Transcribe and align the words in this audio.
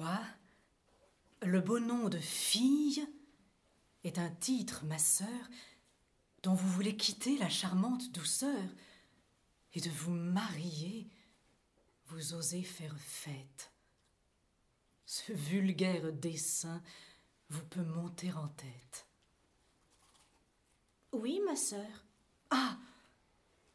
Quoi? 0.00 0.18
Le 1.42 1.60
beau 1.60 1.78
nom 1.78 2.08
de 2.08 2.18
fille 2.18 3.06
est 4.02 4.16
un 4.16 4.30
titre, 4.30 4.82
ma 4.86 4.96
sœur, 4.96 5.28
dont 6.42 6.54
vous 6.54 6.68
voulez 6.68 6.96
quitter 6.96 7.36
la 7.36 7.50
charmante 7.50 8.10
douceur, 8.10 8.70
et 9.74 9.80
de 9.82 9.90
vous 9.90 10.12
marier, 10.12 11.10
vous 12.06 12.32
osez 12.32 12.62
faire 12.62 12.96
fête. 12.98 13.72
Ce 15.04 15.32
vulgaire 15.32 16.14
dessein 16.14 16.82
vous 17.50 17.66
peut 17.66 17.84
monter 17.84 18.32
en 18.32 18.48
tête. 18.48 19.06
Oui, 21.12 21.42
ma 21.44 21.56
sœur. 21.56 22.06
Ah 22.48 22.78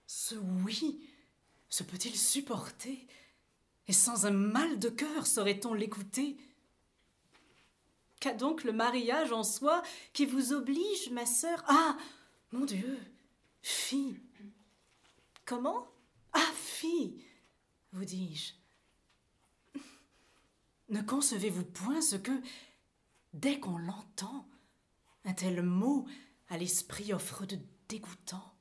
Ce 0.07 0.33
oui 0.33 1.07
se 1.69 1.83
peut-il 1.83 2.17
supporter? 2.17 3.07
Et 3.87 3.93
sans 3.93 4.25
un 4.25 4.31
mal 4.31 4.79
de 4.79 4.89
cœur 4.89 5.27
saurait-on 5.27 5.73
l'écouter? 5.73 6.37
Qu'a 8.19 8.33
donc 8.33 8.63
le 8.63 8.73
mariage 8.73 9.31
en 9.31 9.43
soi 9.43 9.83
qui 10.13 10.25
vous 10.25 10.53
oblige, 10.53 11.11
ma 11.11 11.25
sœur? 11.25 11.63
Ah 11.67 11.97
Mon 12.51 12.65
Dieu 12.65 12.99
Fille. 13.61 14.19
Comment? 15.45 15.87
Ah, 16.33 16.51
fille 16.55 17.23
vous 17.95 18.03
dis-je. 18.03 18.53
Ne 20.89 21.01
concevez-vous 21.01 21.63
point 21.63 22.01
ce 22.01 22.17
que, 22.17 22.41
dès 23.33 23.57
qu'on 23.59 23.77
l'entend, 23.77 24.45
un 25.23 25.33
tel 25.33 25.61
mot 25.63 26.05
à 26.49 26.57
l'esprit 26.57 27.13
offre 27.13 27.45
de 27.45 27.57
dégoûtant? 27.87 28.53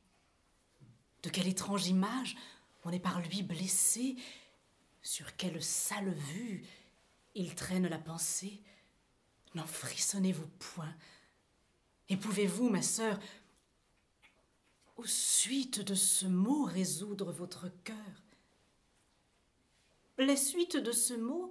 De 1.25 1.31
quelle 1.31 1.49
étrange 1.49 1.89
image 1.89 2.37
on 2.85 2.93
est 2.93 3.01
par 3.01 3.21
lui 3.23 3.43
blessé 3.43 4.17
Sur 5.05 5.37
quelle 5.37 5.63
sale 5.63 6.11
vue 6.11 6.67
il 7.35 7.55
traîne 7.55 7.87
la 7.87 7.99
pensée. 7.99 8.63
N'en 9.55 9.67
frissonnez-vous 9.67 10.49
point. 10.59 10.95
Et 12.09 12.17
pouvez-vous, 12.17 12.71
ma 12.71 12.81
sœur, 12.81 13.19
aux 14.97 15.07
suites 15.07 15.81
de 15.81 15.95
ce 15.95 16.27
mot 16.27 16.65
résoudre 16.65 17.33
votre 17.33 17.69
cœur? 17.85 17.97
Les 20.17 20.37
suites 20.37 20.79
de 20.79 20.93
ce 20.93 21.13
mot, 21.13 21.51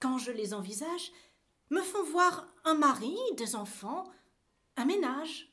quand 0.00 0.16
je 0.16 0.32
les 0.32 0.54
envisage, 0.54 1.12
me 1.70 1.82
font 1.82 2.04
voir 2.04 2.48
un 2.64 2.74
mari, 2.74 3.16
des 3.36 3.54
enfants, 3.54 4.10
un 4.76 4.86
ménage. 4.86 5.52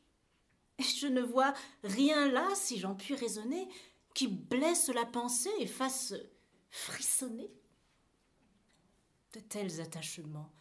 Et 0.77 0.83
je 0.83 1.07
ne 1.07 1.21
vois 1.21 1.53
rien 1.83 2.31
là, 2.31 2.47
si 2.55 2.79
j'en 2.79 2.95
puis 2.95 3.15
raisonner, 3.15 3.67
qui 4.13 4.27
blesse 4.27 4.87
la 4.87 5.05
pensée 5.05 5.51
et 5.59 5.67
fasse 5.67 6.13
frissonner. 6.75 7.49
De 9.33 9.39
tels 9.39 9.79
attachements, 9.79 10.51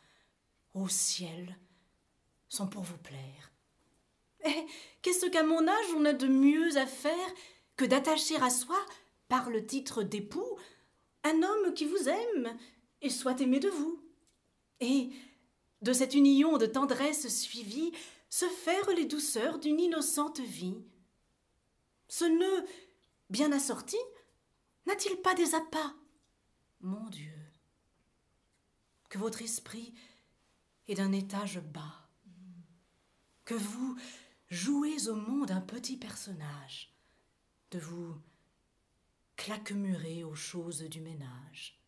au 0.72 0.88
ciel, 0.88 1.58
sont 2.48 2.68
pour 2.68 2.82
vous 2.82 2.98
plaire. 2.98 3.52
Eh, 4.44 4.66
qu'est-ce 5.02 5.26
qu'à 5.26 5.42
mon 5.42 5.66
âge 5.66 5.94
on 5.96 6.04
a 6.04 6.12
de 6.12 6.28
mieux 6.28 6.76
à 6.76 6.86
faire 6.86 7.34
que 7.76 7.84
d'attacher 7.84 8.36
à 8.36 8.50
soi, 8.50 8.78
par 9.28 9.50
le 9.50 9.66
titre 9.66 10.02
d'époux, 10.02 10.58
un 11.24 11.42
homme 11.42 11.74
qui 11.74 11.84
vous 11.84 12.08
aime 12.08 12.56
et 13.02 13.10
soit 13.10 13.40
aimé 13.40 13.58
de 13.58 13.68
vous? 13.68 14.00
Et, 14.80 15.10
de 15.82 15.92
cette 15.92 16.14
union 16.14 16.58
de 16.58 16.66
tendresse 16.66 17.28
suivie, 17.28 17.92
se 18.30 18.46
faire 18.46 18.88
les 18.90 19.04
douceurs 19.04 19.58
d'une 19.58 19.80
innocente 19.80 20.40
vie? 20.40 20.78
Ce 22.08 22.24
nœud 22.24 22.64
bien 23.30 23.50
assorti 23.50 23.98
n'a-t-il 24.86 25.16
pas 25.16 25.34
des 25.34 25.54
appâts? 25.54 25.94
Mon 26.84 27.08
Dieu, 27.08 27.32
que 29.08 29.16
votre 29.16 29.40
esprit 29.40 29.94
est 30.86 30.96
d'un 30.96 31.12
étage 31.12 31.58
bas, 31.58 32.10
que 33.46 33.54
vous 33.54 33.98
jouez 34.50 35.08
au 35.08 35.14
monde 35.14 35.50
un 35.50 35.62
petit 35.62 35.96
personnage, 35.96 36.94
de 37.70 37.78
vous 37.78 38.14
claquemurer 39.36 40.25
aux 40.25 40.34
choses 40.34 40.82
du 40.82 41.00
ménage, 41.00 41.81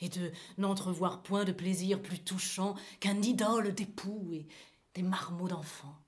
et 0.00 0.10
de 0.10 0.30
n'entrevoir 0.58 1.22
point 1.22 1.46
de 1.46 1.52
plaisir 1.52 2.02
plus 2.02 2.22
touchant 2.22 2.76
qu'un 3.00 3.22
idole 3.22 3.74
d'époux 3.74 4.34
et 4.34 4.46
des 4.92 5.02
marmots 5.02 5.48
d'enfants. 5.48 6.04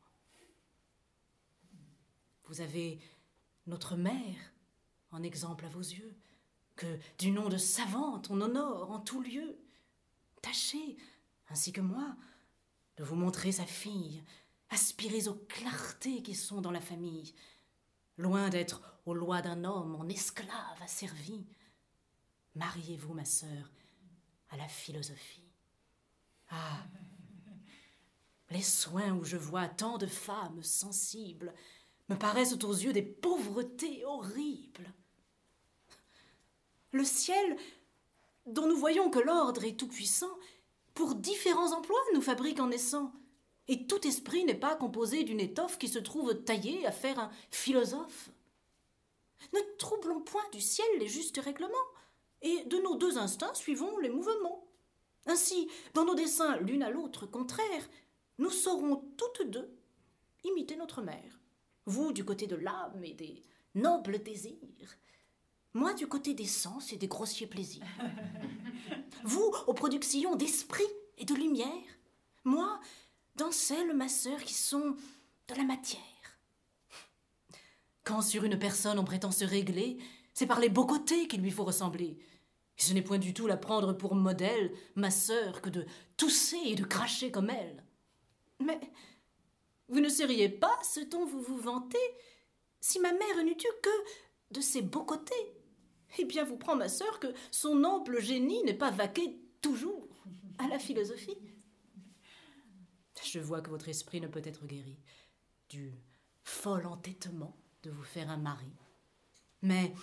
Vous 2.45 2.61
avez 2.61 3.01
notre 3.67 3.97
mère 3.97 4.53
en 5.11 5.23
exemple 5.23 5.65
à 5.65 5.69
vos 5.69 5.81
yeux, 5.81 6.15
que 6.81 6.99
du 7.19 7.31
nom 7.31 7.51
de 7.51 7.59
savante 7.59 8.31
on 8.31 8.41
honore 8.41 8.91
en 8.91 9.01
tout 9.01 9.21
lieu. 9.21 9.59
Tâchez, 10.41 10.97
ainsi 11.51 11.73
que 11.73 11.83
moi, 11.83 12.17
de 12.97 13.05
vous 13.05 13.17
montrer 13.17 13.53
sa 13.53 13.67
fille, 13.67 14.25
aspirez 14.71 15.29
aux 15.29 15.35
clartés 15.35 16.23
qui 16.23 16.35
sont 16.35 16.63
dans 16.63 16.71
la 16.71 16.81
famille, 16.81 17.35
loin 18.17 18.49
d'être 18.49 18.81
aux 19.05 19.13
lois 19.13 19.43
d'un 19.43 19.65
homme 19.65 19.95
en 19.95 20.09
esclave 20.09 20.81
asservi. 20.81 21.45
Mariez-vous, 22.55 23.13
ma 23.13 23.27
sœur, 23.27 23.71
à 24.49 24.57
la 24.57 24.69
philosophie. 24.69 25.53
Ah 26.49 26.87
Les 28.49 28.63
soins 28.63 29.13
où 29.13 29.25
je 29.25 29.37
vois 29.37 29.69
tant 29.69 29.99
de 29.99 30.07
femmes 30.07 30.63
sensibles 30.63 31.53
me 32.09 32.17
paraissent 32.17 32.55
aux 32.65 32.73
yeux 32.73 32.95
des 32.95 33.03
pauvretés 33.03 34.03
horribles. 34.07 34.95
Le 36.93 37.05
ciel, 37.05 37.57
dont 38.47 38.67
nous 38.67 38.77
voyons 38.77 39.11
que 39.11 39.19
l'ordre 39.19 39.65
est 39.65 39.79
tout-puissant, 39.79 40.31
pour 40.95 41.15
différents 41.15 41.73
emplois 41.73 42.01
nous 42.15 42.21
fabrique 42.21 42.61
en 42.61 42.69
naissant, 42.69 43.13
et 43.69 43.87
tout 43.87 44.07
esprit 44.07 44.45
n'est 44.45 44.55
pas 44.55 44.75
composé 44.75 45.23
d'une 45.23 45.41
étoffe 45.41 45.79
qui 45.79 45.89
se 45.89 45.99
trouve 45.99 46.35
taillée 46.43 46.87
à 46.87 46.93
faire 46.93 47.19
un 47.19 47.31
philosophe. 47.51 48.31
Ne 49.53 49.61
troublons 49.79 50.21
point 50.21 50.49
du 50.53 50.61
ciel 50.61 50.89
les 50.99 51.09
justes 51.09 51.39
règlements, 51.39 51.71
et 52.43 52.65
de 52.65 52.79
nos 52.79 52.97
deux 52.97 53.19
instincts 53.19 53.55
suivons 53.55 53.99
les 53.99 54.09
mouvements. 54.09 54.67
Ainsi, 55.27 55.69
dans 55.95 56.05
nos 56.05 56.15
desseins 56.15 56.57
l'une 56.59 56.83
à 56.83 56.91
l'autre 56.91 57.27
contraires, 57.27 57.89
nous 58.39 58.51
saurons 58.51 59.05
toutes 59.17 59.49
deux 59.49 59.71
imiter 60.43 60.77
notre 60.77 61.03
mère 61.03 61.41
vous 61.87 62.13
du 62.13 62.25
côté 62.25 62.47
de 62.47 62.57
l'âme 62.57 63.05
et 63.05 63.15
des 63.15 63.43
nobles 63.75 64.23
désirs, 64.23 64.97
moi 65.75 65.95
du 65.95 66.07
côté 66.07 66.35
des 66.35 66.47
sens 66.47 66.93
et 66.93 66.97
des 66.97 67.09
grossiers 67.09 67.47
plaisirs. 67.47 67.87
vous 69.25 69.53
aux 69.67 69.75
productions 69.75 70.37
d'esprit 70.37 70.89
et 71.19 71.25
de 71.25 71.35
lumière, 71.35 71.69
moi 72.45 72.81
dans 73.37 73.53
celles, 73.53 73.95
ma 73.95 74.09
sœur, 74.09 74.43
qui 74.43 74.55
sont 74.55 74.97
de 75.49 75.55
la 75.55 75.65
matière. 75.65 76.01
Quand 78.05 78.23
sur 78.23 78.45
une 78.45 78.59
personne 78.59 78.99
on 78.99 79.05
prétend 79.05 79.31
se 79.31 79.45
régler, 79.45 79.99
c'est 80.35 80.47
par 80.47 80.61
les 80.61 80.69
beaux 80.69 80.87
côtés 80.87 81.29
qu'il 81.29 81.41
lui 81.41 81.51
faut 81.51 81.65
ressembler. 81.65 82.19
Et 82.79 82.83
ce 82.83 82.93
n'est 82.93 83.03
point 83.03 83.19
du 83.19 83.35
tout 83.35 83.47
la 83.47 83.57
prendre 83.57 83.93
pour 83.93 84.15
modèle, 84.15 84.73
ma 84.95 85.11
sœur, 85.11 85.61
que 85.61 85.71
de 85.71 85.87
tousser 86.17 86.61
et 86.65 86.75
de 86.75 86.85
cracher 86.85 87.31
comme 87.31 87.51
elle. 87.51 87.85
Mais 88.59 88.81
vous 89.89 90.01
ne 90.01 90.09
seriez 90.09 90.49
pas 90.49 90.79
ce 90.83 91.01
dont 91.01 91.27
vous 91.27 91.43
vous 91.43 91.59
vantez 91.59 91.99
si 92.81 92.99
ma 93.01 93.13
mère 93.13 93.45
n'eût 93.45 93.53
eu 93.53 93.81
que 93.83 93.91
de 94.53 94.61
ses 94.61 94.83
beaux 94.83 95.05
côtés. 95.05 95.53
Eh 96.19 96.25
bien, 96.25 96.45
vous 96.45 96.57
prend 96.57 96.77
ma 96.77 96.89
sœur 96.89 97.21
que 97.21 97.29
son 97.51 97.85
ample 97.85 98.21
génie 98.21 98.63
n'est 98.65 98.75
pas 98.75 98.91
vaqué 98.91 99.39
toujours 99.61 100.09
à 100.59 100.69
la 100.69 100.79
philosophie. 100.79 101.39
Je 103.25 103.39
vois 103.39 103.61
que 103.61 103.71
votre 103.71 103.89
esprit 103.89 104.21
ne 104.21 104.27
peut 104.27 104.43
être 104.45 104.67
guéri 104.67 104.99
du 105.69 105.95
fol 106.43 106.87
entêtement 106.87 107.57
de 107.83 107.91
vous 107.91 108.03
faire 108.03 108.31
un 108.31 108.37
mari. 108.37 108.73
Mais 109.63 109.95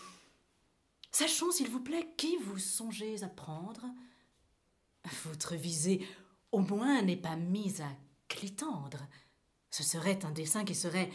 sachons, 1.12 1.52
s'il 1.52 1.70
vous 1.70 1.82
plaît, 1.82 2.14
qui 2.16 2.38
vous 2.38 2.60
songez 2.60 3.24
à 3.24 3.28
prendre. 3.28 3.86
Votre 5.26 5.56
visée, 5.56 6.06
au 6.52 6.60
moins, 6.60 7.02
n'est 7.02 7.18
pas 7.18 7.36
mise 7.36 7.82
à 7.82 7.90
clitandre. 8.28 9.08
Ce 9.72 9.84
serait 9.84 10.24
un 10.26 10.32
dessein 10.32 10.64
qui 10.64 10.76
serait 10.76 11.10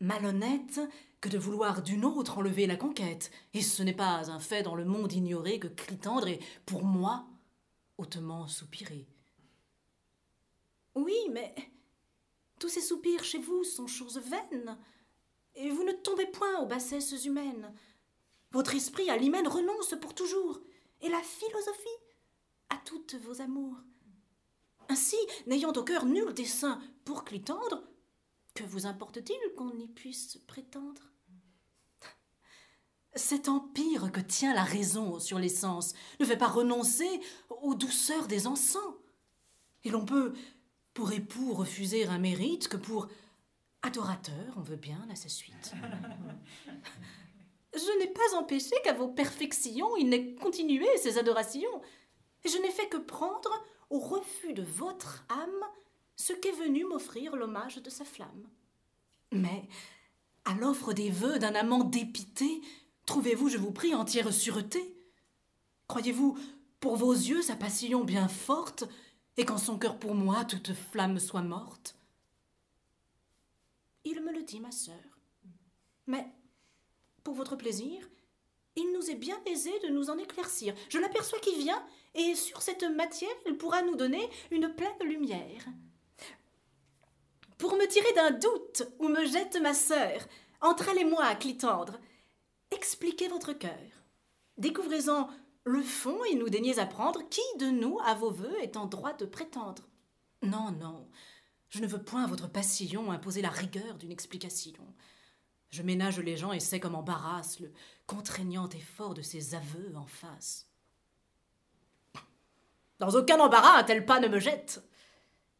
malhonnête 0.00 0.80
que 1.20 1.28
de 1.28 1.38
vouloir 1.38 1.82
d'une 1.82 2.04
autre 2.04 2.38
enlever 2.38 2.66
la 2.66 2.76
conquête, 2.76 3.30
et 3.54 3.62
ce 3.62 3.82
n'est 3.82 3.94
pas 3.94 4.30
un 4.30 4.38
fait 4.38 4.62
dans 4.62 4.74
le 4.74 4.84
monde 4.84 5.12
ignoré 5.12 5.58
que 5.58 5.68
Clitandre 5.68 6.28
est, 6.28 6.40
pour 6.66 6.84
moi, 6.84 7.26
hautement 7.98 8.46
soupiré. 8.46 9.06
Oui, 10.94 11.16
mais 11.32 11.54
tous 12.58 12.68
ces 12.68 12.80
soupirs 12.80 13.24
chez 13.24 13.38
vous 13.38 13.64
sont 13.64 13.86
choses 13.86 14.18
vaines, 14.18 14.78
et 15.54 15.70
vous 15.70 15.84
ne 15.84 15.92
tombez 15.92 16.26
point 16.26 16.60
aux 16.60 16.66
bassesses 16.66 17.24
humaines. 17.24 17.72
Votre 18.52 18.74
esprit 18.74 19.10
à 19.10 19.16
l'hymen 19.16 19.48
renonce 19.48 19.94
pour 20.00 20.14
toujours, 20.14 20.60
et 21.00 21.08
la 21.08 21.20
philosophie 21.20 21.88
à 22.70 22.76
toutes 22.84 23.14
vos 23.16 23.40
amours. 23.40 23.76
Ainsi, 24.88 25.16
n'ayant 25.46 25.72
au 25.72 25.82
cœur 25.82 26.06
nul 26.06 26.32
dessein 26.32 26.80
pour 27.04 27.24
Clitandre, 27.24 27.82
que 28.56 28.64
vous 28.64 28.86
importe-t-il 28.86 29.54
qu'on 29.54 29.70
y 29.78 29.86
puisse 29.86 30.38
prétendre? 30.46 31.02
Cet 33.14 33.48
empire 33.48 34.10
que 34.10 34.20
tient 34.20 34.54
la 34.54 34.64
raison 34.64 35.20
sur 35.20 35.38
les 35.38 35.48
sens 35.48 35.94
ne 36.18 36.24
fait 36.24 36.36
pas 36.36 36.48
renoncer 36.48 37.20
aux 37.62 37.74
douceurs 37.74 38.26
des 38.26 38.46
encens. 38.46 38.94
Et 39.84 39.90
l'on 39.90 40.04
peut, 40.04 40.32
pour 40.94 41.12
époux, 41.12 41.52
refuser 41.52 42.06
un 42.06 42.18
mérite 42.18 42.68
que 42.68 42.76
pour 42.76 43.08
adorateur, 43.82 44.54
on 44.56 44.62
veut 44.62 44.76
bien 44.76 45.06
à 45.10 45.14
sa 45.14 45.28
suite. 45.28 45.72
Je 47.74 47.98
n'ai 47.98 48.08
pas 48.08 48.34
empêché 48.36 48.74
qu'à 48.82 48.94
vos 48.94 49.08
perfections 49.08 49.96
il 49.96 50.08
n'ait 50.08 50.34
continué 50.34 50.86
ses 50.96 51.18
adorations. 51.18 51.82
Et 52.44 52.48
je 52.48 52.58
n'ai 52.58 52.70
fait 52.70 52.88
que 52.88 52.96
prendre 52.96 53.50
au 53.90 53.98
refus 53.98 54.54
de 54.54 54.62
votre 54.62 55.24
âme 55.28 55.70
ce 56.16 56.32
qu'est 56.32 56.52
venu 56.52 56.84
m'offrir 56.84 57.36
l'hommage 57.36 57.76
de 57.76 57.90
sa 57.90 58.04
flamme. 58.04 58.48
Mais, 59.32 59.68
à 60.44 60.54
l'offre 60.54 60.92
des 60.92 61.10
vœux 61.10 61.38
d'un 61.38 61.54
amant 61.54 61.84
dépité, 61.84 62.60
Trouvez-vous, 63.06 63.48
je 63.48 63.56
vous 63.56 63.70
prie, 63.70 63.94
entière 63.94 64.32
sûreté? 64.32 64.94
Croyez-vous, 65.86 66.36
pour 66.80 66.96
vos 66.96 67.12
yeux, 67.12 67.40
sa 67.40 67.54
passion 67.54 68.04
bien 68.04 68.26
forte, 68.26 68.84
et 69.36 69.44
qu'en 69.44 69.58
son 69.58 69.78
cœur 69.78 69.98
pour 69.98 70.14
moi 70.14 70.44
toute 70.44 70.74
flamme 70.74 71.20
soit 71.20 71.42
morte? 71.42 71.96
Il 74.04 74.20
me 74.22 74.32
le 74.32 74.42
dit, 74.42 74.60
ma 74.60 74.72
sœur. 74.72 74.94
Mais, 76.08 76.26
pour 77.22 77.34
votre 77.34 77.54
plaisir, 77.54 78.08
il 78.74 78.92
nous 78.92 79.08
est 79.08 79.14
bien 79.14 79.40
aisé 79.46 79.72
de 79.80 79.88
nous 79.88 80.10
en 80.10 80.18
éclaircir. 80.18 80.74
Je 80.88 80.98
l'aperçois 80.98 81.38
qui 81.38 81.56
vient, 81.56 81.82
et 82.14 82.34
sur 82.34 82.60
cette 82.60 82.84
matière, 82.84 83.30
il 83.46 83.56
pourra 83.56 83.82
nous 83.82 83.96
donner 83.96 84.28
une 84.50 84.74
pleine 84.74 85.08
lumière. 85.08 85.64
Pour 87.58 87.74
me 87.76 87.86
tirer 87.86 88.12
d'un 88.12 88.32
doute 88.32 88.82
où 88.98 89.08
me 89.08 89.24
jette 89.24 89.58
ma 89.60 89.74
sœur, 89.74 90.20
entre 90.60 90.88
elle 90.88 90.98
et 90.98 91.04
moi, 91.04 91.34
Clitandre, 91.34 91.98
expliquez 92.70 93.28
votre 93.28 93.52
cœur. 93.52 93.72
Découvrez-en 94.58 95.28
le 95.64 95.82
fond 95.82 96.22
et 96.24 96.34
nous 96.34 96.48
daignez 96.48 96.78
apprendre 96.78 97.28
qui 97.28 97.40
de 97.58 97.66
nous, 97.66 97.98
à 98.04 98.14
vos 98.14 98.30
voeux, 98.30 98.56
est 98.62 98.76
en 98.76 98.86
droit 98.86 99.14
de 99.14 99.26
prétendre. 99.26 99.82
Non, 100.42 100.70
non, 100.70 101.08
je 101.70 101.80
ne 101.80 101.86
veux 101.86 102.02
point 102.02 102.24
à 102.24 102.26
votre 102.26 102.48
passion 102.48 103.10
imposer 103.10 103.42
la 103.42 103.48
rigueur 103.48 103.96
d'une 103.96 104.12
explication. 104.12 104.86
Je 105.70 105.82
ménage 105.82 106.20
les 106.20 106.36
gens 106.36 106.52
et 106.52 106.60
sais 106.60 106.78
comme 106.78 106.94
embarrasse 106.94 107.58
le 107.58 107.72
contraignant 108.06 108.68
effort 108.68 109.14
de 109.14 109.22
ces 109.22 109.54
aveux 109.54 109.92
en 109.96 110.06
face. 110.06 110.68
Dans 112.98 113.10
aucun 113.10 113.40
embarras 113.40 113.78
un 113.78 113.84
tel 113.84 114.06
pas 114.06 114.20
ne 114.20 114.28
me 114.28 114.38
jette, 114.38 114.82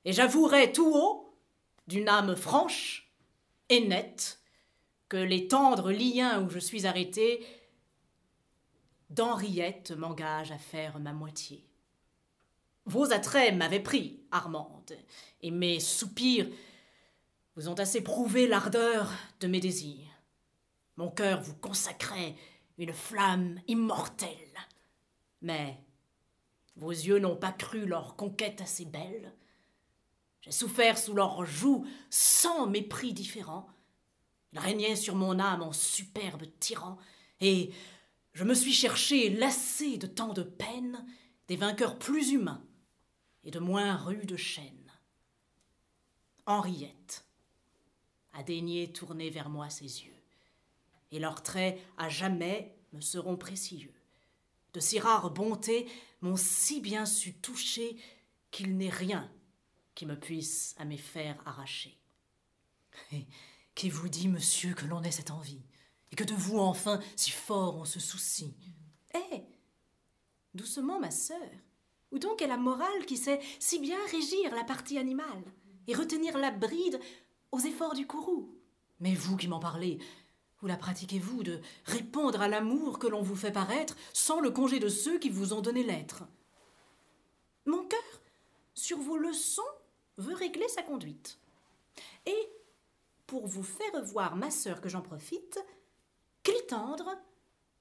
et 0.05 0.13
j'avouerai 0.13 0.73
tout 0.73 0.91
haut, 0.95 1.26
d'une 1.87 2.09
âme 2.09 2.37
franche 2.37 3.13
et 3.69 3.87
nette, 3.87 4.41
que 5.09 5.17
les 5.17 5.49
tendres 5.49 5.93
liens 5.93 6.43
où 6.43 6.51
je 6.51 6.59
suis 6.59 6.87
arrêté 6.87 7.47
d'Henriette 9.11 9.93
m'engagent 9.93 10.53
à 10.53 10.59
faire 10.59 10.99
ma 10.99 11.13
moitié. 11.13 11.65
Vos 12.87 13.13
attraits 13.13 13.55
m'avaient 13.55 13.83
pris, 13.83 14.21
Armande, 14.31 14.97
et 15.43 15.51
mes 15.51 15.81
soupirs 15.81 16.49
vous 17.55 17.69
ont 17.69 17.75
assez 17.75 18.03
prouvé 18.03 18.47
l'ardeur 18.47 19.11
de 19.41 19.47
mes 19.47 19.61
désirs. 19.61 20.11
Mon 20.97 21.11
cœur 21.11 21.41
vous 21.41 21.55
consacrait 21.55 22.35
une 22.79 22.93
flamme 22.93 23.61
immortelle. 23.67 24.31
Mais 25.43 25.79
vos 26.77 26.91
yeux 26.91 27.19
n'ont 27.19 27.37
pas 27.37 27.53
cru 27.53 27.87
leur 27.87 28.17
conquête 28.17 28.61
assez 28.61 28.85
belle. 28.85 29.33
J'ai 30.47 30.53
souffert 30.53 30.97
sous 30.97 31.13
leurs 31.13 31.45
joues 31.45 31.85
cent 32.09 32.69
mépris 32.69 33.13
différents, 33.13 33.69
il 34.53 34.61
régnait 34.61 34.95
sur 34.95 35.17
mon 35.17 35.41
âme 35.41 35.61
en 35.61 35.73
superbe 35.73 36.45
tyran, 36.61 36.99
et 37.41 37.73
je 38.33 38.45
me 38.45 38.55
suis 38.55 38.73
cherché, 38.73 39.29
lassé 39.29 39.99
de 39.99 40.07
tant 40.07 40.33
de 40.33 40.45
peines, 40.45 41.05
des 41.49 41.57
vainqueurs 41.57 41.99
plus 41.99 42.31
humains 42.31 42.65
et 43.43 43.51
de 43.51 43.59
moins 43.59 43.97
rudes 43.97 44.37
chaînes. 44.37 44.93
Henriette 46.47 47.27
a 48.33 48.45
daigné 48.45 48.93
tourner 48.93 49.31
vers 49.31 49.49
moi 49.49 49.69
ses 49.69 50.05
yeux, 50.05 50.23
et 51.11 51.19
leurs 51.19 51.43
traits 51.43 51.81
à 51.99 52.09
jamais 52.09 52.79
me 52.93 53.01
seront 53.01 53.37
précieux. 53.37 53.93
De 54.75 54.79
si 54.79 55.01
rares 55.01 55.31
bontés 55.31 55.89
m'ont 56.21 56.37
si 56.37 56.81
bien 56.81 57.05
su 57.05 57.35
toucher 57.35 57.97
qu'il 58.53 58.77
n'est 58.77 58.91
rien 58.91 59.29
qui 59.97 60.07
me 60.07 60.15
puisse 60.15 60.77
à 60.79 60.85
mes 60.85 60.99
fers 60.99 61.37
arracher. 61.45 61.99
Qui 63.75 63.91
vous 63.91 64.09
dit, 64.09 64.29
monsieur, 64.29 64.75
que 64.75 64.87
l'on 64.87 65.03
ait 65.03 65.11
cette 65.11 65.33
envie 65.33 65.65
Et 66.13 66.17
que 66.17 66.23
de 66.23 66.35
vous, 66.35 66.59
enfin, 66.59 67.01
si 67.17 67.31
fort 67.31 67.77
on 67.77 67.85
se 67.85 67.99
soucie? 67.99 68.55
Eh 69.15 69.43
Doucement, 70.55 71.01
ma 71.01 71.11
sœur. 71.11 71.51
Où 72.13 72.19
donc 72.19 72.41
est 72.41 72.47
la 72.47 72.57
morale 72.57 73.05
qui 73.07 73.17
sait 73.17 73.41
si 73.59 73.81
bien 73.81 73.99
régir 74.11 74.55
la 74.55 74.65
partie 74.65 74.99
animale 74.99 75.45
et 75.89 75.95
retenir 75.95 76.39
la 76.39 76.51
bride 76.51 77.01
aux 77.51 77.59
efforts 77.59 77.95
du 77.95 78.07
courroux? 78.07 78.55
Mais 79.01 79.15
vous 79.15 79.37
qui 79.37 79.49
m'en 79.49 79.59
parlez, 79.59 79.99
vous 80.61 80.69
la 80.69 80.77
pratiquez-vous 80.77 81.43
de 81.43 81.61
répondre 81.85 82.41
à 82.41 82.49
l'amour 82.49 82.99
que 82.99 83.07
l'on 83.07 83.23
vous 83.23 83.37
fait 83.37 83.53
paraître 83.53 83.97
sans 84.13 84.41
le 84.41 84.51
congé 84.51 84.79
de 84.79 84.89
ceux 84.89 85.19
qui 85.19 85.31
vous 85.31 85.53
ont 85.53 85.61
donné 85.61 85.83
l'être? 85.83 86.25
Mon 87.67 87.85
cœur, 87.85 88.01
sur 88.75 88.99
vos 88.99 89.17
leçons, 89.17 89.63
veut 90.19 90.35
régler 90.35 90.69
sa 90.69 90.83
conduite. 90.83 91.39
Et 92.27 92.49
pour 93.27 93.47
vous 93.47 93.63
faire 93.63 94.03
voir, 94.05 94.37
ma 94.37 94.51
sœur, 94.51 94.81
que 94.81 94.89
j'en 94.89 95.03
profite, 95.03 95.59
Clitandre, 96.43 97.11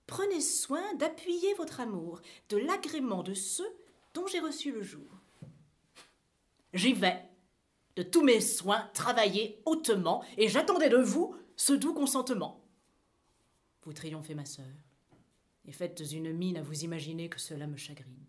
prenez 0.07 0.41
soin 0.41 0.93
d'appuyer 0.95 1.53
votre 1.53 1.79
amour 1.79 2.21
de 2.49 2.57
l'agrément 2.57 3.23
de 3.23 3.33
ceux 3.33 3.69
dont 4.13 4.27
j'ai 4.27 4.39
reçu 4.39 4.71
le 4.71 4.81
jour. 4.81 5.07
J'y 6.73 6.93
vais, 6.93 7.21
de 7.95 8.03
tous 8.03 8.23
mes 8.23 8.41
soins, 8.41 8.89
travailler 8.93 9.61
hautement, 9.65 10.23
et 10.37 10.47
j'attendais 10.47 10.89
de 10.89 10.97
vous 10.97 11.35
ce 11.55 11.73
doux 11.73 11.93
consentement. 11.93 12.61
Vous 13.83 13.93
triomphez, 13.93 14.33
ma 14.33 14.45
sœur, 14.45 14.65
et 15.67 15.71
faites 15.71 15.99
une 16.11 16.33
mine 16.33 16.57
à 16.57 16.63
vous 16.63 16.83
imaginer 16.83 17.29
que 17.29 17.39
cela 17.39 17.67
me 17.67 17.77
chagrine. 17.77 18.25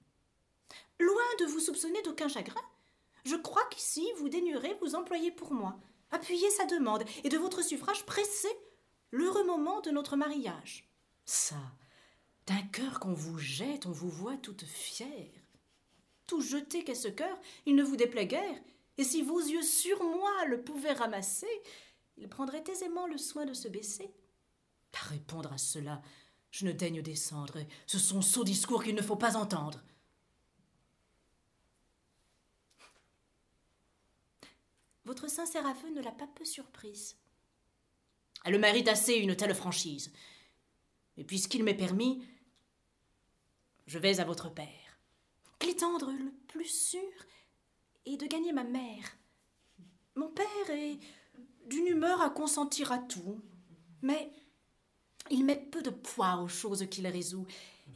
Loin 1.00 1.24
de 1.40 1.46
vous 1.46 1.60
soupçonner 1.60 2.00
d'aucun 2.02 2.28
chagrin, 2.28 2.62
je 3.26 3.36
crois 3.36 3.64
qu'ici 3.70 4.06
vous 4.18 4.28
daignerez 4.28 4.76
vous 4.80 4.94
employer 4.94 5.30
pour 5.30 5.52
moi, 5.52 5.78
Appuyez 6.10 6.50
sa 6.50 6.66
demande 6.66 7.04
et 7.24 7.28
de 7.28 7.38
votre 7.38 7.62
suffrage 7.62 8.04
pressez 8.04 8.52
l'heureux 9.10 9.44
moment 9.44 9.80
de 9.80 9.90
notre 9.90 10.16
mariage. 10.16 10.88
Ça, 11.24 11.56
d'un 12.46 12.62
cœur 12.62 13.00
qu'on 13.00 13.14
vous 13.14 13.38
jette, 13.38 13.86
on 13.86 13.90
vous 13.90 14.08
voit 14.08 14.36
toute 14.36 14.64
fière. 14.64 15.32
Tout 16.26 16.40
jeté 16.40 16.84
qu'est 16.84 16.94
ce 16.94 17.08
cœur, 17.08 17.36
il 17.66 17.74
ne 17.74 17.82
vous 17.82 17.96
déplaît 17.96 18.26
guère, 18.26 18.60
et 18.98 19.04
si 19.04 19.22
vos 19.22 19.40
yeux 19.40 19.62
sur 19.62 20.02
moi 20.02 20.44
le 20.46 20.62
pouvaient 20.62 20.92
ramasser, 20.92 21.62
il 22.16 22.28
prendrait 22.28 22.64
aisément 22.70 23.06
le 23.06 23.18
soin 23.18 23.44
de 23.44 23.52
se 23.52 23.68
baisser. 23.68 24.10
À 24.94 25.08
répondre 25.08 25.52
à 25.52 25.58
cela, 25.58 26.00
je 26.50 26.64
ne 26.64 26.72
daigne 26.72 27.02
descendre, 27.02 27.58
ce 27.86 27.98
sont 27.98 28.22
sots 28.22 28.44
discours 28.44 28.82
qu'il 28.82 28.94
ne 28.94 29.02
faut 29.02 29.16
pas 29.16 29.36
entendre. 29.36 29.82
Votre 35.06 35.30
sincère 35.30 35.64
aveu 35.64 35.88
ne 35.90 36.02
l'a 36.02 36.10
pas 36.10 36.26
peu 36.26 36.44
surprise. 36.44 37.16
Elle 38.44 38.58
mérite 38.58 38.88
assez 38.88 39.14
une 39.14 39.36
telle 39.36 39.54
franchise. 39.54 40.12
Mais 41.16 41.22
puisqu'il 41.22 41.62
m'est 41.62 41.76
permis, 41.76 42.26
je 43.86 44.00
vais 44.00 44.18
à 44.18 44.24
votre 44.24 44.52
père. 44.52 44.98
Clitandre, 45.60 46.10
le 46.10 46.32
plus 46.48 46.68
sûr 46.68 47.12
est 48.04 48.16
de 48.16 48.26
gagner 48.26 48.52
ma 48.52 48.64
mère. 48.64 49.16
Mon 50.16 50.28
père 50.28 50.70
est 50.70 50.98
d'une 51.66 51.86
humeur 51.86 52.20
à 52.20 52.30
consentir 52.30 52.90
à 52.90 52.98
tout, 52.98 53.40
mais 54.02 54.32
il 55.30 55.44
met 55.44 55.56
peu 55.70 55.82
de 55.82 55.90
poids 55.90 56.40
aux 56.42 56.48
choses 56.48 56.88
qu'il 56.90 57.06
résout. 57.06 57.46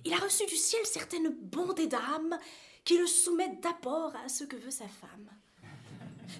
Il 0.04 0.12
a 0.12 0.18
reçu 0.18 0.46
du 0.46 0.56
ciel 0.56 0.86
certaines 0.86 1.34
bondées 1.34 1.88
d'âme 1.88 2.38
qui 2.84 2.98
le 2.98 3.08
soumettent 3.08 3.60
d'abord 3.60 4.14
à 4.14 4.28
ce 4.28 4.44
que 4.44 4.56
veut 4.56 4.70
sa 4.70 4.86
femme. 4.86 5.28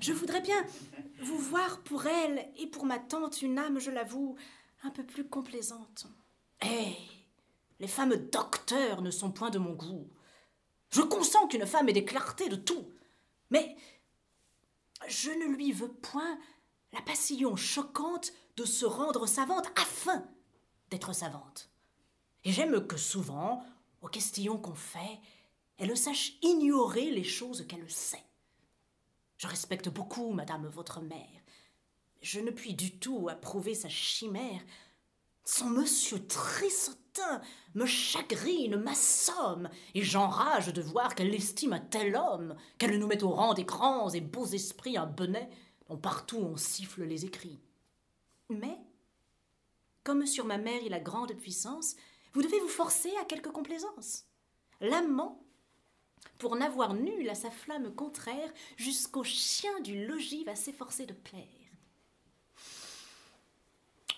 Je 0.00 0.12
voudrais 0.12 0.40
bien 0.40 0.64
vous 1.22 1.38
voir 1.38 1.80
pour 1.82 2.06
elle 2.06 2.50
et 2.56 2.66
pour 2.66 2.86
ma 2.86 2.98
tante 2.98 3.42
une 3.42 3.58
âme, 3.58 3.78
je 3.78 3.90
l'avoue, 3.90 4.36
un 4.82 4.90
peu 4.90 5.04
plus 5.04 5.28
complaisante. 5.28 6.06
Eh 6.64 6.94
Les 7.78 7.88
femmes 7.88 8.16
docteurs 8.16 9.02
ne 9.02 9.10
sont 9.10 9.30
point 9.30 9.50
de 9.50 9.58
mon 9.58 9.72
goût. 9.72 10.08
Je 10.90 11.02
consens 11.02 11.46
qu'une 11.48 11.66
femme 11.66 11.88
ait 11.88 11.94
des 11.94 12.04
clartés 12.04 12.48
de 12.48 12.56
tout, 12.56 12.88
mais 13.50 13.76
je 15.08 15.30
ne 15.30 15.54
lui 15.54 15.72
veux 15.72 15.92
point 15.92 16.38
la 16.92 17.00
passion 17.02 17.56
choquante 17.56 18.32
de 18.56 18.64
se 18.64 18.84
rendre 18.84 19.26
savante 19.26 19.70
afin 19.76 20.24
d'être 20.90 21.14
savante. 21.14 21.70
Et 22.44 22.52
j'aime 22.52 22.86
que 22.86 22.96
souvent, 22.96 23.64
aux 24.02 24.08
questions 24.08 24.58
qu'on 24.58 24.74
fait, 24.74 25.20
elle 25.78 25.96
sache 25.96 26.32
ignorer 26.42 27.10
les 27.10 27.24
choses 27.24 27.66
qu'elle 27.66 27.90
sait. 27.90 28.24
Je 29.40 29.46
respecte 29.46 29.88
beaucoup, 29.88 30.32
madame 30.32 30.66
votre 30.66 31.00
mère. 31.00 31.40
Je 32.20 32.40
ne 32.40 32.50
puis 32.50 32.74
du 32.74 32.98
tout 32.98 33.28
approuver 33.30 33.74
sa 33.74 33.88
chimère. 33.88 34.60
Son 35.44 35.70
monsieur 35.70 36.26
triste 36.26 37.00
instinct 37.10 37.40
me 37.74 37.86
chagrine, 37.86 38.76
m'assomme, 38.76 39.68
et 39.94 40.02
j'enrage 40.02 40.72
de 40.72 40.82
voir 40.82 41.14
qu'elle 41.14 41.34
estime 41.34 41.72
un 41.72 41.80
tel 41.80 42.16
homme, 42.16 42.56
qu'elle 42.78 42.98
nous 42.98 43.06
met 43.06 43.22
au 43.22 43.30
rang 43.30 43.54
des 43.54 43.64
grands 43.64 44.10
et 44.10 44.20
beaux 44.20 44.46
esprits 44.46 44.96
un 44.96 45.06
bonnet 45.06 45.48
dont 45.88 45.96
partout 45.96 46.38
on 46.38 46.56
siffle 46.56 47.04
les 47.04 47.24
écrits. 47.24 47.60
Mais, 48.48 48.78
comme 50.04 50.26
sur 50.26 50.44
ma 50.44 50.58
mère 50.58 50.82
il 50.84 50.94
a 50.94 51.00
grande 51.00 51.32
puissance, 51.34 51.96
vous 52.32 52.42
devez 52.42 52.60
vous 52.60 52.68
forcer 52.68 53.12
à 53.20 53.24
quelque 53.24 53.50
complaisance. 53.50 54.24
L'amant, 54.80 55.42
pour 56.40 56.56
n'avoir 56.56 56.94
nul 56.94 57.28
à 57.30 57.34
sa 57.36 57.50
flamme 57.50 57.94
contraire, 57.94 58.52
jusqu'au 58.76 59.22
chien 59.22 59.78
du 59.80 60.06
logis 60.06 60.42
va 60.42 60.56
s'efforcer 60.56 61.06
de 61.06 61.12
plaire. 61.12 61.46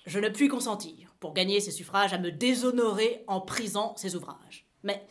Je 0.07 0.19
ne 0.19 0.29
puis 0.29 0.49
consentir, 0.49 1.14
pour 1.21 1.35
gagner 1.35 1.61
ses 1.61 1.71
suffrages, 1.71 2.12
à 2.12 2.19
me 2.19 2.33
déshonorer 2.33 3.25
en 3.26 3.41
prisant 3.41 3.95
ses 3.97 4.14
ouvrages. 4.14 4.67
Mais 4.83 5.07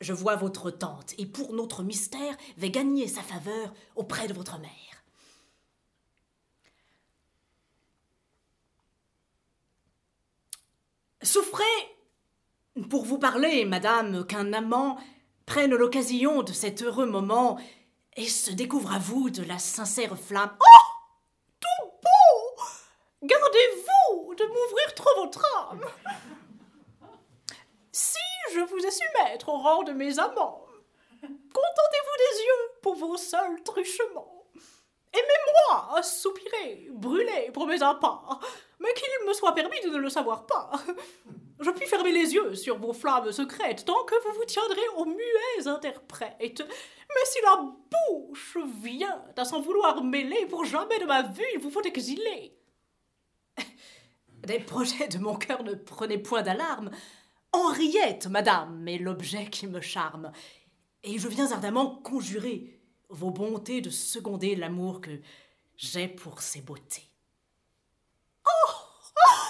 je 0.00 0.12
vois 0.12 0.36
votre 0.36 0.70
tante, 0.70 1.14
et 1.18 1.26
pour 1.26 1.52
notre 1.54 1.82
mystère, 1.82 2.36
vais 2.56 2.70
gagner 2.70 3.06
sa 3.06 3.22
faveur 3.22 3.72
auprès 3.94 4.26
de 4.26 4.34
votre 4.34 4.58
mère. 4.58 4.70
Souffrez 11.22 11.62
pour 12.90 13.04
vous 13.04 13.18
parler, 13.18 13.64
madame, 13.64 14.26
qu'un 14.26 14.52
amant 14.52 14.98
prenne 15.46 15.74
l'occasion 15.74 16.42
de 16.42 16.52
cet 16.52 16.82
heureux 16.82 17.06
moment 17.06 17.58
et 18.16 18.28
se 18.28 18.50
découvre 18.50 18.92
à 18.92 18.98
vous 18.98 19.30
de 19.30 19.42
la 19.42 19.58
sincère 19.58 20.18
flamme. 20.18 20.56
Oh 20.60 21.60
Tout 21.60 21.90
beau 22.02 22.62
Gardez-vous 23.22 24.34
de 24.34 24.44
m'ouvrir 24.44 24.94
trop 24.94 25.24
votre 25.24 25.44
âme 25.70 25.84
Si 27.90 28.18
je 28.54 28.60
vous 28.60 28.78
ai 28.86 28.90
su 28.90 29.04
mettre 29.22 29.48
au 29.48 29.58
rang 29.58 29.82
de 29.82 29.92
mes 29.92 30.18
amants, 30.18 30.66
contentez-vous 31.20 32.18
des 32.18 32.42
yeux 32.42 32.78
pour 32.82 32.94
vos 32.96 33.16
seuls 33.16 33.62
truchements. 33.62 34.44
Aimez-moi 35.14 36.02
soupirer, 36.02 36.88
brûler 36.90 37.50
pour 37.52 37.66
mes 37.66 37.82
appâts, 37.82 38.22
mais 38.82 38.92
qu'il 38.94 39.26
me 39.26 39.32
soit 39.32 39.54
permis 39.54 39.80
de 39.84 39.90
ne 39.90 39.98
le 39.98 40.10
savoir 40.10 40.46
pas. 40.46 40.70
Je 41.60 41.70
puis 41.70 41.86
fermer 41.86 42.10
les 42.10 42.34
yeux 42.34 42.56
sur 42.56 42.76
vos 42.76 42.92
flammes 42.92 43.30
secrètes 43.30 43.84
tant 43.84 44.04
que 44.04 44.20
vous 44.24 44.36
vous 44.36 44.44
tiendrez 44.44 44.88
aux 44.96 45.04
muets 45.04 45.66
interprètes. 45.66 46.62
Mais 47.08 47.24
si 47.24 47.38
la 47.42 47.56
bouche 47.56 48.56
vient 48.82 49.24
à 49.36 49.44
s'en 49.44 49.60
vouloir 49.60 50.02
mêler, 50.02 50.46
pour 50.46 50.64
jamais 50.64 50.98
de 50.98 51.04
ma 51.04 51.22
vue, 51.22 51.44
il 51.54 51.60
vous 51.60 51.70
faut 51.70 51.82
exiler. 51.82 52.58
Des 54.46 54.58
projets 54.58 55.06
de 55.06 55.18
mon 55.18 55.36
cœur 55.36 55.62
ne 55.62 55.74
prenaient 55.74 56.18
point 56.18 56.42
d'alarme. 56.42 56.90
Henriette, 57.52 58.26
madame, 58.26 58.88
est 58.88 58.98
l'objet 58.98 59.46
qui 59.46 59.68
me 59.68 59.80
charme. 59.80 60.32
Et 61.04 61.18
je 61.18 61.28
viens 61.28 61.52
ardemment 61.52 61.96
conjurer 62.02 62.80
vos 63.08 63.30
bontés 63.30 63.80
de 63.80 63.90
seconder 63.90 64.56
l'amour 64.56 65.00
que 65.00 65.20
j'ai 65.76 66.08
pour 66.08 66.42
ses 66.42 66.62
beautés. 66.62 67.08
Oh, 68.46 68.71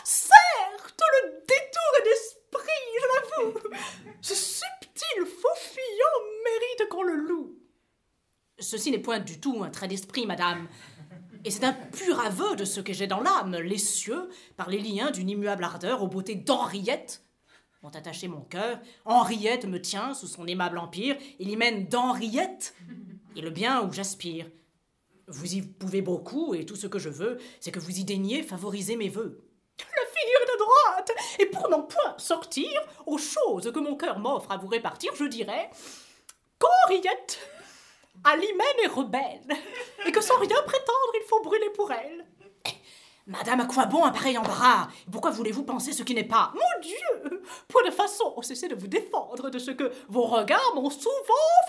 Certes, 0.04 1.00
le 1.00 1.30
détour 1.40 1.92
d'esprit, 2.04 2.68
je 3.00 3.06
l'avoue. 3.12 3.76
Ce 4.20 4.34
subtil 4.34 5.26
faux-fuyant 5.26 6.18
mérite 6.44 6.88
qu'on 6.90 7.02
le 7.02 7.14
loue. 7.14 7.58
Ceci 8.58 8.90
n'est 8.90 8.98
point 8.98 9.18
du 9.18 9.40
tout 9.40 9.62
un 9.62 9.70
trait 9.70 9.88
d'esprit, 9.88 10.26
madame. 10.26 10.68
Et 11.44 11.50
c'est 11.50 11.64
un 11.64 11.72
pur 11.72 12.20
aveu 12.20 12.54
de 12.54 12.64
ce 12.64 12.80
que 12.80 12.92
j'ai 12.92 13.08
dans 13.08 13.20
l'âme. 13.20 13.56
Les 13.56 13.78
cieux, 13.78 14.28
par 14.56 14.70
les 14.70 14.78
liens 14.78 15.10
d'une 15.10 15.28
immuable 15.28 15.64
ardeur 15.64 16.02
aux 16.02 16.08
beautés 16.08 16.36
d'Henriette, 16.36 17.24
ont 17.82 17.88
attaché 17.88 18.28
mon 18.28 18.42
cœur. 18.42 18.78
Henriette 19.04 19.64
me 19.64 19.80
tient 19.80 20.14
sous 20.14 20.28
son 20.28 20.46
aimable 20.46 20.78
empire. 20.78 21.16
Il 21.40 21.50
y 21.50 21.56
mène 21.56 21.88
d'Henriette 21.88 22.74
et 23.34 23.40
le 23.40 23.50
bien 23.50 23.82
où 23.82 23.92
j'aspire. 23.92 24.46
Vous 25.26 25.54
y 25.54 25.62
pouvez 25.62 26.02
beaucoup, 26.02 26.54
et 26.54 26.66
tout 26.66 26.76
ce 26.76 26.86
que 26.86 26.98
je 26.98 27.08
veux, 27.08 27.38
c'est 27.60 27.72
que 27.72 27.80
vous 27.80 27.98
y 27.98 28.04
daigniez 28.04 28.42
favoriser 28.42 28.96
mes 28.96 29.08
vœux. 29.08 29.42
La 29.78 30.06
figure 30.06 30.54
de 30.54 30.58
droite 30.58 31.12
Et 31.38 31.46
pour 31.46 31.68
n'en 31.68 31.82
point 31.82 32.14
sortir, 32.18 32.68
aux 33.06 33.18
choses 33.18 33.70
que 33.72 33.78
mon 33.80 33.96
cœur 33.96 34.18
m'offre 34.18 34.50
à 34.50 34.56
vous 34.56 34.68
répartir, 34.68 35.14
je 35.14 35.24
dirais 35.24 35.70
qu'Henriette, 36.58 37.40
à 38.24 38.36
l'hymen 38.36 38.66
est 38.84 38.88
rebelle, 38.88 39.56
et 40.06 40.12
que 40.12 40.20
sans 40.20 40.38
rien 40.38 40.62
prétendre, 40.64 41.12
il 41.14 41.26
faut 41.26 41.42
brûler 41.42 41.70
pour 41.70 41.90
elle. 41.90 42.26
Madame, 43.26 43.60
à 43.60 43.66
quoi 43.66 43.86
bon 43.86 44.04
un 44.04 44.10
pareil 44.10 44.36
embarras? 44.36 44.88
Pourquoi 45.10 45.30
voulez-vous 45.30 45.62
penser 45.62 45.92
ce 45.92 46.02
qui 46.02 46.14
n'est 46.14 46.24
pas? 46.24 46.52
Mon 46.54 46.80
Dieu 46.80 47.40
Point 47.68 47.84
de 47.84 47.92
façon, 47.92 48.40
cessez 48.42 48.66
de 48.66 48.74
vous 48.74 48.88
défendre 48.88 49.48
de 49.48 49.58
ce 49.60 49.70
que 49.70 49.92
vos 50.08 50.24
regards 50.24 50.74
m'ont 50.74 50.90
souvent 50.90 51.14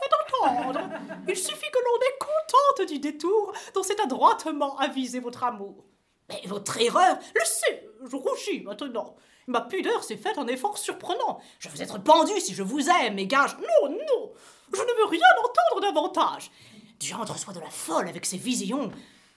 fait 0.02 0.46
entendre. 0.48 0.82
Il 1.28 1.38
suffit 1.38 1.72
que 1.72 1.80
l'on 1.80 2.00
est 2.08 2.20
contente 2.20 2.88
du 2.90 3.00
détour 3.00 3.54
dont 3.76 3.84
c'est 3.84 4.00
adroitement 4.00 4.78
avisé 4.80 5.20
votre 5.20 5.44
amour. 5.44 5.86
Mais 6.30 6.42
votre 6.46 6.80
erreur 6.80 7.18
Le 7.36 7.46
sais, 7.46 7.90
je 8.10 8.16
rougis 8.16 8.62
maintenant. 8.62 9.16
Ma 9.48 9.62
pudeur 9.62 10.04
s'est 10.04 10.18
faite 10.18 10.38
un 10.38 10.48
effort 10.48 10.78
surprenant. 10.78 11.42
Je 11.60 11.70
veux 11.70 11.82
être 11.82 12.02
pendu 12.02 12.40
si 12.40 12.54
je 12.54 12.64
vous 12.64 12.90
aime, 12.90 13.20
et 13.20 13.28
gage. 13.28 13.58
Non, 13.58 13.90
non 13.90 14.32
Je 14.74 14.82
ne 14.82 15.02
veux 15.02 15.10
rien 15.10 15.28
entendre 15.44 15.82
davantage. 15.82 16.52
Diandre 17.00 17.38
soit 17.38 17.54
de 17.54 17.60
la 17.60 17.70
folle 17.70 18.08
avec 18.08 18.26
ses 18.26 18.38
visions 18.38 18.92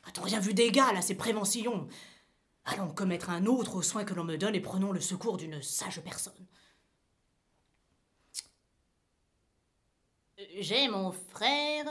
a-t-on 0.06 0.22
rien 0.22 0.40
vu 0.40 0.54
d'égal 0.54 0.96
à 0.96 1.02
ces 1.02 1.16
préventions? 1.16 1.88
Allons 2.64 2.92
commettre 2.92 3.30
un 3.30 3.46
autre 3.46 3.76
au 3.76 3.82
soin 3.82 4.04
que 4.04 4.14
l'on 4.14 4.24
me 4.24 4.38
donne 4.38 4.54
et 4.54 4.60
prenons 4.60 4.92
le 4.92 5.00
secours 5.00 5.36
d'une 5.36 5.60
sage 5.62 6.00
personne. 6.00 6.46
J'ai, 10.58 10.88
mon 10.88 11.12
frère, 11.12 11.86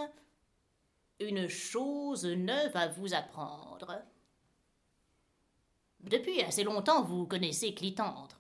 une 1.19 1.47
chose 1.47 2.25
neuve 2.25 2.75
à 2.75 2.87
vous 2.87 3.13
apprendre. 3.13 4.01
Depuis 6.05 6.41
assez 6.41 6.63
longtemps, 6.63 7.03
vous 7.03 7.25
connaissez 7.25 7.74
Clitandre. 7.74 8.39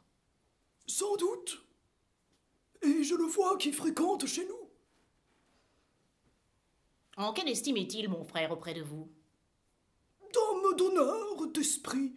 Sans 0.85 1.15
doute. 1.17 1.63
Et 2.83 3.03
je 3.03 3.15
le 3.15 3.25
vois 3.25 3.57
qui 3.57 3.71
fréquente 3.71 4.27
chez 4.27 4.45
nous. 4.47 4.69
En 7.17 7.33
quelle 7.33 7.49
estime 7.49 7.77
est-il, 7.77 8.07
mon 8.09 8.23
frère, 8.23 8.51
auprès 8.51 8.73
de 8.73 8.83
vous? 8.83 9.09
D'homme 10.33 10.75
d'honneur, 10.75 11.47
d'esprit, 11.47 12.13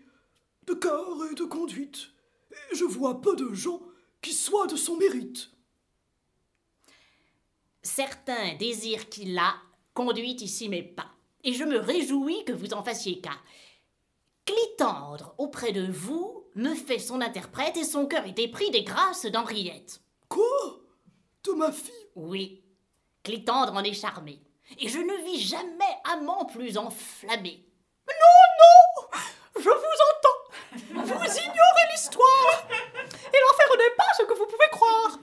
de 0.66 0.74
cœur 0.74 1.24
et 1.30 1.34
de 1.34 1.44
conduite. 1.44 2.10
Et 2.50 2.76
je 2.76 2.84
vois 2.84 3.20
peu 3.20 3.34
de 3.36 3.52
gens 3.54 3.80
qui 4.20 4.34
soient 4.34 4.66
de 4.66 4.76
son 4.76 4.96
mérite. 4.96 5.50
Certains 7.82 8.54
désirent 8.56 9.08
qu'il 9.08 9.38
a 9.38 9.54
conduit 9.94 10.34
ici 10.34 10.68
mes 10.68 10.82
pas, 10.82 11.10
et 11.42 11.52
je 11.52 11.64
me 11.64 11.78
réjouis 11.78 12.44
que 12.44 12.52
vous 12.52 12.74
en 12.74 12.82
fassiez 12.82 13.20
cas. 13.20 13.38
Clitandre, 14.48 15.34
auprès 15.36 15.72
de 15.72 15.92
vous, 15.92 16.46
me 16.54 16.74
fait 16.74 16.98
son 16.98 17.20
interprète 17.20 17.76
et 17.76 17.84
son 17.84 18.06
cœur 18.06 18.24
est 18.24 18.38
épris 18.38 18.70
des 18.70 18.82
grâces 18.82 19.26
d'Henriette. 19.26 20.00
Quoi? 20.30 20.42
De 21.44 21.52
ma 21.52 21.70
fille? 21.70 21.92
Oui. 22.14 22.64
Clitandre 23.22 23.74
en 23.74 23.84
est 23.84 23.92
charmé. 23.92 24.40
Et 24.78 24.88
je 24.88 25.00
ne 25.00 25.22
vis 25.22 25.38
jamais 25.38 25.84
amant 26.14 26.46
plus 26.46 26.78
enflammé. 26.78 27.62
Non, 28.08 28.14
non! 28.58 29.20
Je 29.58 29.68
vous 29.68 29.74
entends. 29.74 31.04
Vous 31.04 31.12
ignorez 31.12 31.86
l'histoire. 31.92 32.68
Et 32.70 33.36
l'enfer 33.36 33.76
n'est 33.76 33.96
pas 33.98 34.12
ce 34.16 34.22
que 34.22 34.32
vous 34.34 34.46
pouvez 34.46 34.70
croire. 34.70 35.18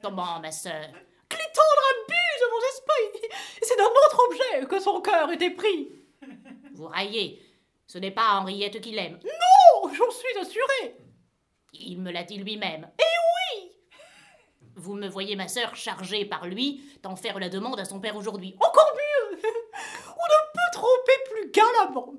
Comment, 0.00 0.40
ma 0.40 0.52
sœur? 0.52 0.88
Clitandre 1.28 1.82
abuse 1.92 2.46
mon 2.50 2.62
esprit. 2.70 3.30
C'est 3.60 3.76
d'un 3.76 3.84
autre 3.84 4.26
objet 4.26 4.66
que 4.66 4.80
son 4.80 5.02
cœur 5.02 5.30
était 5.32 5.50
pris 5.50 5.90
Vous 6.72 6.86
raillez 6.86 7.45
Ce 7.86 7.98
n'est 7.98 8.10
pas 8.10 8.38
Henriette 8.38 8.80
qui 8.80 8.92
l'aime. 8.92 9.18
Non 9.24 9.92
J'en 9.92 10.10
suis 10.10 10.38
assurée 10.40 10.96
Il 11.72 12.00
me 12.00 12.10
l'a 12.10 12.24
dit 12.24 12.38
lui-même. 12.38 12.90
Eh 12.98 13.62
oui 13.62 13.72
Vous 14.74 14.94
me 14.94 15.08
voyez, 15.08 15.36
ma 15.36 15.48
sœur, 15.48 15.76
chargée 15.76 16.24
par 16.24 16.46
lui 16.46 16.82
d'en 17.02 17.16
faire 17.16 17.38
la 17.38 17.48
demande 17.48 17.78
à 17.78 17.84
son 17.84 18.00
père 18.00 18.16
aujourd'hui. 18.16 18.56
Encore 18.60 18.92
mieux 18.94 19.38
On 20.08 20.10
ne 20.10 20.52
peut 20.52 20.72
tromper 20.72 21.12
plus 21.30 21.50
galamment. 21.50 22.14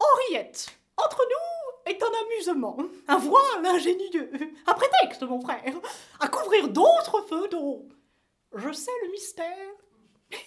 Henriette, 0.00 0.68
entre 0.96 1.22
nous, 1.28 1.92
est 1.92 2.02
un 2.02 2.26
amusement, 2.26 2.76
un 3.08 3.18
voile 3.18 3.66
ingénieux, 3.66 4.30
un 4.66 4.74
prétexte, 4.74 5.22
mon 5.22 5.40
frère, 5.40 5.74
à 6.20 6.28
couvrir 6.28 6.68
d'autres 6.68 7.24
feux 7.28 7.48
dont 7.48 7.88
je 8.54 8.72
sais 8.72 8.92
le 9.04 9.10
mystère. 9.10 9.70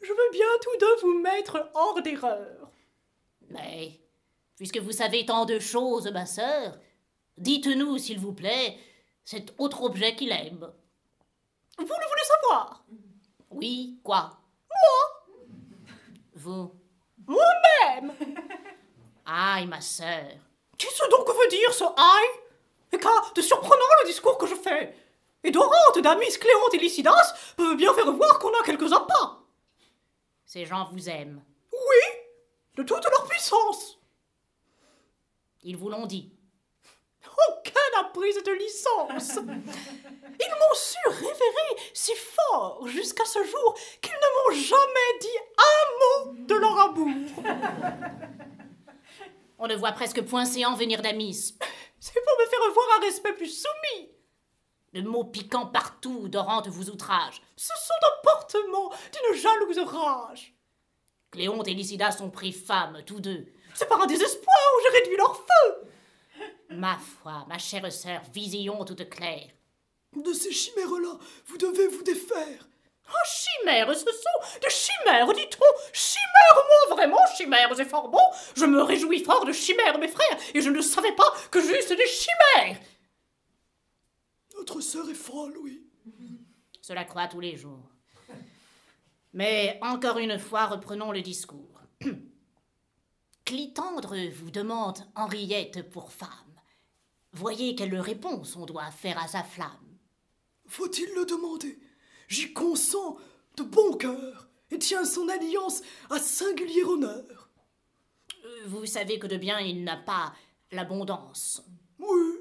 Je 0.00 0.08
veux 0.08 0.30
bien 0.32 0.46
tous 0.62 0.76
deux 0.78 0.96
vous 1.02 1.18
mettre 1.20 1.70
hors 1.74 2.00
d'erreur. 2.02 2.70
Mais, 3.48 4.00
puisque 4.56 4.78
vous 4.78 4.92
savez 4.92 5.26
tant 5.26 5.44
de 5.44 5.58
choses, 5.58 6.10
ma 6.12 6.26
sœur, 6.26 6.78
dites-nous, 7.36 7.98
s'il 7.98 8.18
vous 8.18 8.32
plaît, 8.32 8.78
cet 9.24 9.54
autre 9.58 9.82
objet 9.82 10.14
qu'il 10.14 10.32
aime. 10.32 10.72
Vous 11.78 11.84
le 11.84 11.86
voulez 11.86 12.24
savoir? 12.24 12.84
Oui, 13.50 14.00
quoi? 14.02 14.38
Moi! 14.68 15.94
Vous. 16.34 16.72
Moi-même! 17.26 18.14
Et 19.62 19.66
ma 19.66 19.80
sœur. 19.80 20.24
Qu'est-ce 20.78 21.10
donc 21.10 21.26
que 21.26 21.32
veut 21.32 21.48
dire 21.48 21.72
ce 21.72 21.84
aïe? 21.84 22.40
Et 22.92 22.98
qu'à 22.98 23.10
de 23.34 23.42
surprenant 23.42 23.84
le 24.02 24.08
discours 24.08 24.38
que 24.38 24.46
je 24.46 24.54
fais. 24.54 24.94
Et 25.44 25.50
Dorante, 25.50 25.98
Damis, 26.02 26.38
Cléonte 26.38 26.74
et 26.74 26.78
Lycidas 26.78 27.34
peuvent 27.56 27.76
bien 27.76 27.92
faire 27.94 28.10
voir 28.12 28.38
qu'on 28.38 28.48
a 28.48 28.62
quelques 28.64 28.92
appâts. 28.92 29.39
Ces 30.52 30.66
gens 30.66 30.88
vous 30.90 31.08
aiment. 31.08 31.44
Oui, 31.72 32.18
de 32.74 32.82
toute 32.82 33.04
leur 33.04 33.24
puissance. 33.28 34.00
Ils 35.62 35.76
vous 35.76 35.88
l'ont 35.88 36.06
dit. 36.06 36.32
Aucun 37.24 37.80
n'a 37.94 38.08
pris 38.08 38.32
cette 38.32 38.48
licence. 38.48 39.36
Ils 39.36 40.50
m'ont 40.50 40.74
su 40.74 40.96
révérer 41.06 41.92
si 41.94 42.10
fort 42.16 42.84
jusqu'à 42.88 43.24
ce 43.26 43.44
jour 43.44 43.78
qu'ils 44.02 44.10
ne 44.12 44.50
m'ont 44.50 44.60
jamais 44.60 45.18
dit 45.20 45.38
un 45.56 46.32
mot 46.34 46.34
de 46.44 46.54
leur 46.56 46.80
amour. 46.80 47.44
On 49.56 49.68
ne 49.68 49.76
voit 49.76 49.92
presque 49.92 50.22
point 50.22 50.46
séant 50.46 50.74
venir 50.74 51.00
d'Amis. 51.00 51.54
C'est 52.00 52.24
pour 52.24 52.34
me 52.40 52.46
faire 52.46 52.72
voir 52.72 52.98
un 52.98 53.02
respect 53.02 53.34
plus 53.34 53.62
soumis. 53.62 54.10
De 54.92 55.02
mots 55.02 55.24
piquants 55.24 55.66
partout, 55.66 56.28
Dorante 56.28 56.66
vous 56.66 56.90
outrage. 56.90 57.40
Ce 57.56 57.72
sont 57.76 57.94
d'emportements 58.02 58.90
d'une 58.90 59.40
jalouse 59.40 59.78
rage. 59.78 60.52
Cléonte 61.30 61.68
et 61.68 61.74
Lycidas 61.74 62.18
ont 62.20 62.30
pris 62.30 62.52
femme, 62.52 63.00
tous 63.06 63.20
deux. 63.20 63.46
C'est 63.74 63.88
par 63.88 64.02
un 64.02 64.06
désespoir 64.06 64.56
où 64.74 64.80
j'ai 64.82 64.98
réduit 64.98 65.16
leur 65.16 65.36
feu. 65.36 66.44
Ma 66.70 66.96
foi, 66.96 67.44
ma 67.48 67.58
chère 67.58 67.92
sœur, 67.92 68.20
vision 68.32 68.84
toute 68.84 69.08
claire. 69.08 69.50
De 70.16 70.32
ces 70.32 70.50
chimères-là, 70.50 71.18
vous 71.46 71.56
devez 71.56 71.86
vous 71.86 72.02
défaire. 72.02 72.66
Oh, 73.08 73.26
chimères, 73.26 73.94
ce 73.94 74.00
sont 74.00 74.58
des 74.60 74.70
chimères, 74.70 75.32
dit-on 75.32 75.92
Chimères, 75.92 76.54
moi, 76.54 76.96
vraiment, 76.96 77.26
chimères, 77.36 77.72
c'est 77.76 77.84
fort 77.84 78.08
bon 78.08 78.18
Je 78.56 78.64
me 78.64 78.82
réjouis 78.82 79.22
fort 79.22 79.44
de 79.44 79.52
chimères, 79.52 79.98
mes 79.98 80.08
frères, 80.08 80.38
et 80.52 80.60
je 80.60 80.70
ne 80.70 80.80
savais 80.80 81.12
pas 81.12 81.32
que 81.52 81.60
juste 81.60 81.92
des 81.92 82.06
chimères 82.06 82.80
Notre 84.60 84.82
sœur 84.82 85.08
est 85.08 85.14
folle, 85.14 85.56
oui. 85.62 85.82
Cela 86.82 87.04
croît 87.04 87.28
tous 87.28 87.40
les 87.40 87.56
jours. 87.56 87.88
Mais 89.32 89.78
encore 89.80 90.18
une 90.18 90.38
fois, 90.38 90.66
reprenons 90.66 91.12
le 91.12 91.22
discours. 91.22 91.80
Clitandre 93.46 94.16
vous 94.34 94.50
demande 94.50 94.98
Henriette 95.14 95.88
pour 95.88 96.12
femme. 96.12 96.28
Voyez 97.32 97.74
quelle 97.74 97.98
réponse 97.98 98.54
on 98.54 98.66
doit 98.66 98.90
faire 98.90 99.18
à 99.18 99.28
sa 99.28 99.42
flamme. 99.42 99.96
Faut-il 100.66 101.08
le 101.14 101.24
demander? 101.24 101.78
J'y 102.28 102.52
consens 102.52 103.16
de 103.56 103.62
bon 103.62 103.94
cœur 103.96 104.50
et 104.70 104.78
tiens 104.78 105.06
son 105.06 105.26
alliance 105.30 105.80
à 106.10 106.18
singulier 106.18 106.84
honneur. 106.84 107.48
Euh, 108.44 108.64
Vous 108.66 108.84
savez 108.84 109.18
que 109.18 109.26
de 109.26 109.38
bien 109.38 109.58
il 109.58 109.84
n'a 109.84 109.96
pas 109.96 110.34
l'abondance. 110.70 111.62
Oui, 111.98 112.40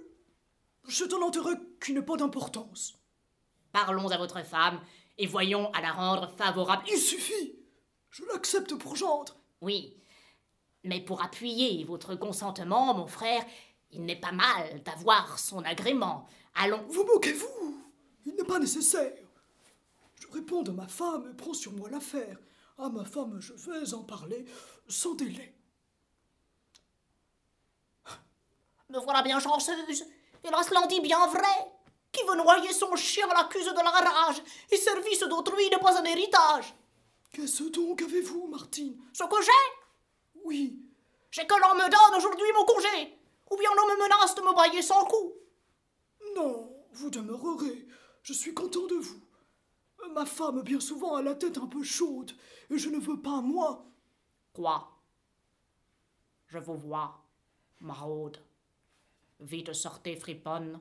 c'est 0.89 1.13
un 1.13 1.22
intérêt 1.22 1.55
qui 1.84 1.93
n'est 1.93 2.01
pas 2.01 2.17
d'importance. 2.17 3.00
Parlons 3.72 4.10
à 4.10 4.17
votre 4.17 4.43
femme 4.46 4.81
et 5.17 5.27
voyons 5.27 5.72
à 5.74 5.81
la 5.81 5.91
rendre 5.91 6.31
favorable. 6.36 6.84
Il 6.91 6.98
suffit. 6.98 7.55
Je 8.10 8.24
l'accepte 8.25 8.75
pour 8.75 8.96
gendre. 8.96 9.36
Oui, 9.62 9.96
mais 10.84 11.01
pour 11.01 11.22
appuyer 11.22 11.84
votre 11.84 12.15
consentement, 12.15 12.93
mon 12.93 13.08
frère, 13.08 13.46
il 13.91 14.05
n'est 14.05 14.19
pas 14.19 14.31
mal 14.31 14.81
d'avoir 14.84 15.38
son 15.39 15.63
agrément. 15.63 16.27
Allons. 16.55 16.86
Vous 16.88 17.05
moquez-vous? 17.05 17.84
Il 18.25 18.36
n'est 18.36 18.43
pas 18.43 18.60
nécessaire. 18.60 19.13
Je 20.15 20.27
réponds 20.27 20.63
de 20.63 20.72
ma 20.72 20.88
femme 20.88 21.29
et 21.31 21.36
prends 21.36 21.53
sur 21.53 21.72
moi 21.74 21.89
l'affaire. 21.89 22.38
À 22.77 22.89
ma 22.89 23.03
femme, 23.03 23.39
je 23.41 23.53
vais 23.53 23.93
en 23.93 24.03
parler 24.03 24.46
sans 24.88 25.15
délai. 25.15 25.55
Me 28.89 29.00
voilà 29.00 29.22
bien 29.22 29.39
chanceuse, 29.39 30.05
et 30.43 30.50
là 30.50 30.63
cela 30.63 30.86
dit 30.88 31.01
bien 31.01 31.25
vrai. 31.27 31.74
Qui 32.12 32.24
veut 32.25 32.36
noyer 32.38 32.74
son 32.74 32.96
chien 32.96 33.27
l'accuse 33.27 33.67
de 33.67 33.75
la 33.75 33.91
rage, 33.91 34.41
et 34.72 34.77
service 34.77 35.19
d'autrui 35.19 35.69
n'est 35.69 35.77
pas 35.77 36.00
un 36.00 36.03
héritage. 36.03 36.74
Qu'est-ce 37.31 37.65
donc 37.65 38.01
avez-vous, 38.01 38.48
Martine? 38.48 39.00
Ce 39.14 39.24
que 39.24 39.42
j'ai, 39.44 40.40
Oui, 40.44 40.79
c'est 41.29 41.46
que 41.46 41.53
l'on 41.53 41.75
me 41.75 41.87
donne 41.87 42.18
aujourd'hui 42.18 42.51
mon 42.55 42.66
congé, 42.66 43.16
ou 43.51 43.57
bien 43.57 43.70
l'on 43.75 43.85
me 43.85 44.01
menace 44.01 44.33
de 44.33 44.42
me 44.42 44.53
brailler 44.53 44.81
sans 44.81 45.05
coup. 45.05 45.33
non, 46.35 46.75
vous 46.94 47.11
demeurerez. 47.11 47.87
Je 48.24 48.33
suis 48.33 48.55
content 48.55 48.87
de 48.87 48.96
vous. 48.96 49.22
Ma 50.11 50.25
femme, 50.25 50.64
bien 50.64 50.79
souvent, 50.79 51.16
a 51.16 51.22
la 51.22 51.35
tête 51.35 51.59
un 51.59 51.68
peu 51.68 51.83
chaude, 51.83 52.31
et 52.72 52.77
je 52.79 52.90
ne 52.90 53.00
veux 53.00 53.22
pas, 53.22 53.42
moi. 53.42 53.85
Quoi? 54.53 54.90
Je 56.48 56.57
vous 56.57 56.77
vois, 56.77 57.24
maraude. 57.79 58.40
Vite 59.40 59.74
sortez, 59.74 60.16
friponne. 60.16 60.80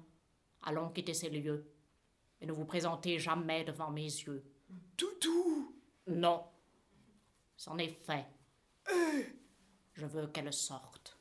Allons 0.63 0.91
quitter 0.91 1.15
ces 1.15 1.31
lieux. 1.31 1.71
Et 2.41 2.47
ne 2.47 2.53
vous 2.53 2.65
présentez 2.65 3.19
jamais 3.19 3.65
devant 3.65 3.91
mes 3.91 4.03
yeux. 4.03 4.45
Toutou 4.97 5.77
Non. 6.07 6.45
C'en 7.57 7.79
est 7.79 7.89
fait. 7.89 8.27
Je 9.95 10.07
veux 10.07 10.29
qu'elle 10.29 10.53
sorte. 10.53 11.19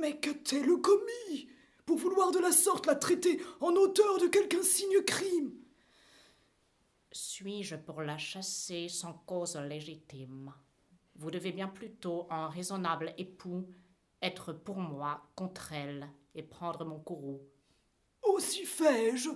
Mais 0.00 0.18
qu'a-t-elle 0.18 0.80
commis? 0.80 1.48
Pour 1.86 1.98
vouloir 1.98 2.30
de 2.30 2.38
la 2.38 2.52
sorte 2.52 2.86
la 2.86 2.94
traiter 2.94 3.40
en 3.60 3.74
auteur 3.74 4.18
de 4.18 4.26
quelque 4.26 4.56
insigne 4.56 5.02
crime 5.02 5.52
Suis-je 7.12 7.76
pour 7.76 8.00
la 8.00 8.16
chasser 8.16 8.88
sans 8.88 9.12
cause 9.12 9.56
légitime? 9.56 10.52
Vous 11.16 11.30
devez 11.30 11.52
bien 11.52 11.68
plutôt, 11.68 12.26
en 12.30 12.48
raisonnable 12.48 13.14
époux, 13.18 13.68
être 14.24 14.52
pour 14.52 14.76
moi 14.76 15.22
contre 15.36 15.72
elle 15.72 16.08
et 16.34 16.42
prendre 16.42 16.84
mon 16.84 16.98
courroux. 16.98 17.42
Aussi 18.22 18.64
fais-je. 18.64 19.28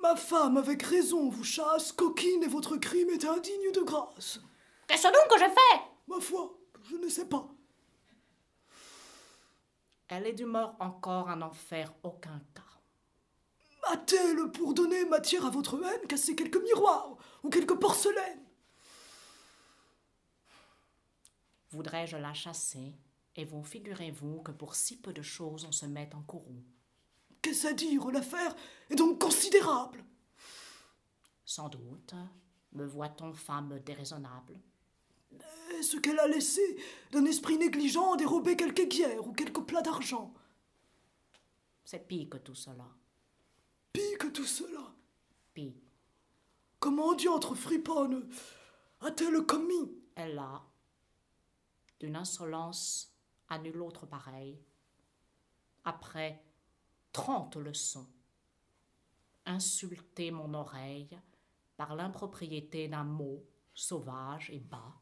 Ma 0.00 0.16
femme, 0.16 0.58
avec 0.58 0.82
raison, 0.82 1.28
vous 1.30 1.44
chasse, 1.44 1.92
coquine, 1.92 2.42
et 2.42 2.48
votre 2.48 2.76
crime 2.76 3.08
est 3.10 3.24
indigne 3.24 3.72
de 3.72 3.80
grâce. 3.80 4.40
Qu'est-ce 4.86 5.04
donc 5.04 5.28
que 5.30 5.38
j'ai 5.38 5.48
fait 5.48 5.82
Ma 6.08 6.20
foi, 6.20 6.58
je 6.90 6.96
ne 6.96 7.08
sais 7.08 7.28
pas. 7.28 7.48
Elle 10.08 10.26
est 10.26 10.32
d'humeur 10.34 10.76
encore 10.78 11.30
à 11.30 11.36
n'en 11.36 11.52
faire 11.52 11.94
aucun 12.02 12.40
cas. 12.54 12.62
A-t-elle, 13.92 14.50
pour 14.52 14.74
donner 14.74 15.04
matière 15.06 15.46
à 15.46 15.50
votre 15.50 15.82
haine, 15.82 16.06
cassé 16.06 16.36
quelques 16.36 16.62
miroirs 16.62 17.16
ou 17.42 17.48
quelques 17.48 17.78
porcelaines? 17.78 18.44
Voudrais-je 21.70 22.16
la 22.18 22.34
chasser? 22.34 22.94
Et 23.36 23.44
vous 23.44 23.64
figurez-vous 23.64 24.42
que 24.42 24.52
pour 24.52 24.74
si 24.74 24.96
peu 24.96 25.12
de 25.12 25.22
choses 25.22 25.64
on 25.64 25.72
se 25.72 25.86
met 25.86 26.10
en 26.14 26.22
courroux 26.22 26.62
Qu'est-ce 27.40 27.66
à 27.66 27.72
dire 27.72 28.10
L'affaire 28.10 28.54
est 28.90 28.94
donc 28.94 29.20
considérable. 29.20 30.04
Sans 31.44 31.68
doute, 31.68 32.14
me 32.72 32.86
voit-on 32.86 33.32
femme 33.32 33.78
déraisonnable? 33.80 34.60
Est-ce 35.78 35.96
qu'elle 35.96 36.20
a 36.20 36.28
laissé 36.28 36.62
d'un 37.10 37.24
esprit 37.24 37.58
négligent 37.58 38.16
dérober 38.16 38.56
quelque 38.56 38.82
guerre 38.82 39.26
ou 39.26 39.32
quelque 39.32 39.60
plat 39.60 39.82
d'argent? 39.82 40.32
C'est 41.84 42.06
pis 42.06 42.28
que 42.28 42.36
tout 42.36 42.54
cela. 42.54 42.88
Pis 43.92 44.16
que 44.18 44.28
tout 44.28 44.44
cela. 44.44 44.94
Pis, 45.52 45.74
Comment 46.82 47.14
diantre 47.14 47.54
friponne 47.54 48.28
a-t-elle 49.02 49.40
commis? 49.42 49.92
Elle 50.16 50.36
a, 50.36 50.64
d'une 52.00 52.16
insolence 52.16 53.11
à 53.52 53.58
nulle 53.58 53.82
autre 53.82 54.06
pareille, 54.06 54.58
après 55.84 56.42
trente 57.12 57.56
leçons, 57.56 58.06
insulté 59.44 60.30
mon 60.30 60.54
oreille 60.54 61.18
par 61.76 61.94
l'impropriété 61.94 62.88
d'un 62.88 63.04
mot 63.04 63.44
sauvage 63.74 64.48
et 64.50 64.58
bas, 64.58 64.94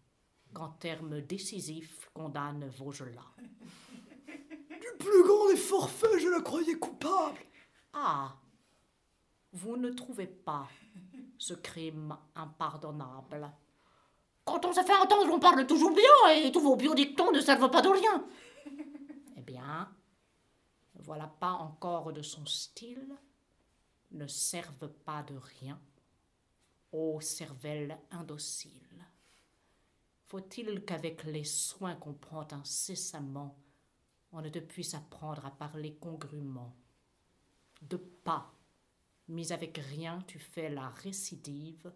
qu'en 0.53 0.71
termes 0.71 1.21
décisifs 1.21 2.11
condamne 2.13 2.67
Vaugelas. 2.67 3.37
Du 4.27 4.99
plus 4.99 5.23
grand 5.23 5.49
des 5.49 5.57
forfaits, 5.57 6.19
je 6.19 6.29
la 6.29 6.41
croyais 6.41 6.75
coupable. 6.75 7.39
Ah 7.93 8.37
Vous 9.53 9.77
ne 9.77 9.91
trouvez 9.91 10.27
pas 10.27 10.69
ce 11.39 11.55
crime 11.55 12.17
impardonnable 12.35 13.49
Quand 14.51 14.65
on 14.65 14.73
se 14.73 14.83
fait 14.83 14.97
entendre, 14.97 15.33
on 15.33 15.39
parle 15.39 15.65
toujours 15.65 15.95
bien, 15.95 16.35
et 16.35 16.51
tous 16.51 16.59
vos 16.59 16.75
biodictons 16.75 17.31
ne 17.31 17.41
servent 17.41 17.71
pas 17.71 17.83
de 17.83 17.89
rien. 17.89 18.27
Eh 19.37 19.43
bien, 19.43 19.89
voilà 20.95 21.29
pas 21.29 21.53
encore 21.53 22.13
de 22.13 22.21
son 22.21 22.45
style, 22.47 23.17
ne 24.11 24.27
servent 24.27 24.89
pas 24.89 25.23
de 25.23 25.37
rien. 25.37 25.81
Ô 26.91 27.21
cervelle 27.21 27.97
indocile, 28.11 29.07
faut-il 30.27 30.85
qu'avec 30.85 31.23
les 31.25 31.45
soins 31.45 31.95
qu'on 31.95 32.15
prend 32.15 32.47
incessamment, 32.53 33.57
on 34.33 34.43
ne 34.43 34.49
te 34.49 34.59
puisse 34.59 34.95
apprendre 34.95 35.47
à 35.47 35.53
parler 35.53 35.95
congrument 35.95 36.75
De 37.83 37.97
pas, 37.97 38.53
mis 39.29 39.53
avec 39.53 39.79
rien, 39.79 40.25
tu 40.27 40.41
fais 40.41 40.71
la 40.71 40.89
récidive, 40.89 41.93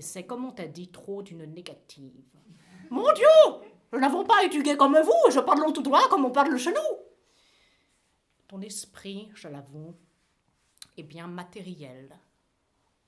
c'est 0.00 0.24
comme 0.24 0.44
on 0.44 0.50
t'a 0.50 0.66
dit 0.66 0.88
trop 0.88 1.22
d'une 1.22 1.44
négative. 1.44 2.24
Mon 2.90 3.12
Dieu 3.12 3.26
Nous 3.92 4.00
n'avons 4.00 4.24
pas 4.24 4.44
étudié 4.44 4.76
comme 4.76 4.98
vous, 4.98 5.30
je 5.30 5.40
parle 5.40 5.72
tout 5.72 5.82
droit 5.82 6.08
comme 6.08 6.24
on 6.24 6.30
parle 6.30 6.56
chez 6.58 6.72
nous. 6.72 6.98
ton 8.48 8.60
esprit, 8.60 9.30
je 9.34 9.48
l'avoue, 9.48 9.94
est 10.96 11.02
bien 11.02 11.26
matériel. 11.26 12.14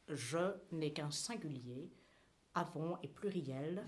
Je 0.08 0.52
n'ai 0.72 0.92
qu'un 0.92 1.10
singulier, 1.10 1.90
avons 2.54 2.96
et 3.02 3.08
pluriel. 3.08 3.84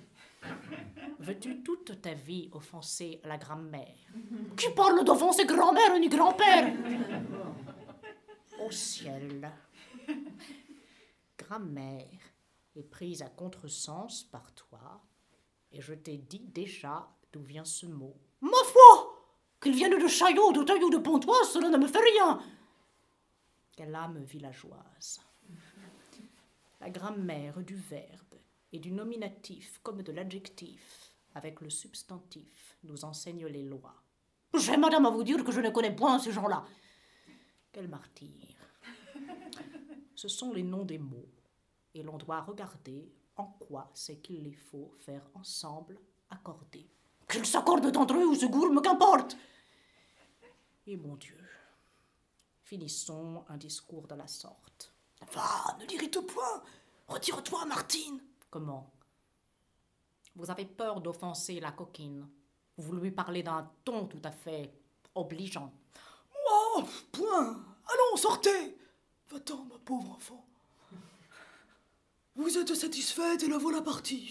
Veux-tu 1.18 1.62
toute 1.62 2.00
ta 2.02 2.14
vie 2.14 2.48
offenser 2.52 3.20
la 3.24 3.38
grammaire? 3.38 3.96
Qui 4.56 4.70
parle 4.70 5.04
d'offenser 5.04 5.44
grand-mère 5.46 5.98
ni 5.98 6.08
grand-père 6.08 6.72
Au 8.64 8.70
ciel. 8.70 9.50
Grammaire 11.38 12.35
est 12.76 12.82
prise 12.82 13.22
à 13.22 13.28
contresens 13.28 14.24
par 14.24 14.52
toi, 14.54 15.02
et 15.72 15.80
je 15.80 15.94
t'ai 15.94 16.18
dit 16.18 16.46
déjà 16.46 17.08
d'où 17.32 17.42
vient 17.42 17.64
ce 17.64 17.86
mot. 17.86 18.16
Ma 18.40 18.62
foi 18.64 19.34
Qu'il 19.60 19.74
vienne 19.74 19.98
de 19.98 20.06
Chaillot, 20.06 20.52
de 20.52 20.62
Taillot, 20.62 20.90
de 20.90 20.98
Pontoise, 20.98 21.50
cela 21.50 21.68
ne 21.68 21.76
me 21.76 21.86
fait 21.86 21.98
rien 21.98 22.40
Quelle 23.76 23.94
âme 23.94 24.22
villageoise 24.24 25.20
La 26.80 26.90
grammaire 26.90 27.62
du 27.62 27.76
verbe 27.76 28.34
et 28.72 28.78
du 28.78 28.92
nominatif 28.92 29.80
comme 29.82 30.02
de 30.02 30.12
l'adjectif, 30.12 31.14
avec 31.34 31.60
le 31.60 31.70
substantif, 31.70 32.76
nous 32.84 33.04
enseigne 33.04 33.46
les 33.46 33.62
lois. 33.62 34.02
J'ai, 34.58 34.76
madame, 34.76 35.06
à 35.06 35.10
vous 35.10 35.24
dire 35.24 35.44
que 35.44 35.52
je 35.52 35.60
ne 35.60 35.70
connais 35.70 35.94
point 35.94 36.18
ces 36.18 36.32
gens-là. 36.32 36.64
Quel 37.72 37.88
martyr 37.88 38.56
Ce 40.14 40.28
sont 40.28 40.52
les 40.52 40.62
noms 40.62 40.84
des 40.84 40.98
mots, 40.98 41.28
et 41.96 42.02
l'on 42.02 42.18
doit 42.18 42.42
regarder 42.42 43.10
en 43.36 43.46
quoi 43.46 43.90
c'est 43.94 44.18
qu'il 44.18 44.42
les 44.42 44.54
faut 44.54 44.92
faire 44.98 45.22
ensemble, 45.34 45.98
accorder. 46.30 46.86
Qu'ils 47.28 47.46
s'accordent 47.46 47.96
entre 47.96 48.14
eux 48.14 48.26
ou 48.26 48.34
se 48.34 48.46
gourment, 48.46 48.80
qu'importe 48.80 49.36
Et 50.86 50.96
mon 50.96 51.16
Dieu, 51.16 51.42
finissons 52.62 53.44
un 53.48 53.56
discours 53.56 54.06
de 54.06 54.14
la 54.14 54.26
sorte. 54.26 54.92
Va, 55.32 55.76
ne 55.80 55.86
l'irrite 55.86 56.20
point 56.20 56.62
Retire-toi, 57.08 57.64
Martine 57.64 58.20
Comment? 58.50 58.92
Vous 60.34 60.50
avez 60.50 60.66
peur 60.66 61.00
d'offenser 61.00 61.60
la 61.60 61.72
coquine. 61.72 62.28
Vous 62.76 62.92
lui 62.94 63.10
parlez 63.10 63.42
d'un 63.42 63.70
ton 63.84 64.06
tout 64.06 64.20
à 64.22 64.30
fait 64.30 64.72
obligeant. 65.14 65.72
Oh, 66.50 66.82
point 67.10 67.64
Allons, 67.86 68.16
sortez 68.16 68.76
Va-t'en, 69.28 69.64
ma 69.64 69.78
pauvre 69.78 70.10
enfant. 70.12 70.45
Vous 72.38 72.58
êtes 72.58 72.74
satisfaite 72.74 73.42
et 73.44 73.48
la 73.48 73.56
voilà 73.56 73.80
partie. 73.80 74.28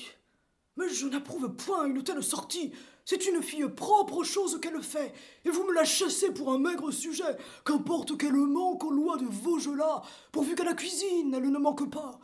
Mais 0.77 0.87
je 0.89 1.07
n'approuve 1.07 1.55
point 1.55 1.87
une 1.87 2.03
telle 2.03 2.21
sortie. 2.21 2.71
C'est 3.03 3.25
une 3.25 3.41
fille 3.41 3.67
propre 3.67 4.17
aux 4.17 4.23
choses 4.23 4.59
qu'elle 4.61 4.79
fait, 4.83 5.11
et 5.43 5.49
vous 5.49 5.63
me 5.63 5.73
la 5.73 5.85
chassez 5.85 6.31
pour 6.31 6.51
un 6.51 6.59
maigre 6.59 6.91
sujet. 6.91 7.35
Qu'importe 7.65 8.15
qu'elle 8.15 8.35
manque 8.35 8.83
aux 8.83 8.91
lois 8.91 9.17
de 9.17 9.25
Vaugelas, 9.25 10.03
pourvu 10.31 10.53
qu'à 10.53 10.63
la 10.63 10.75
cuisine 10.75 11.33
elle 11.33 11.49
ne 11.49 11.57
manque 11.57 11.89
pas. 11.89 12.19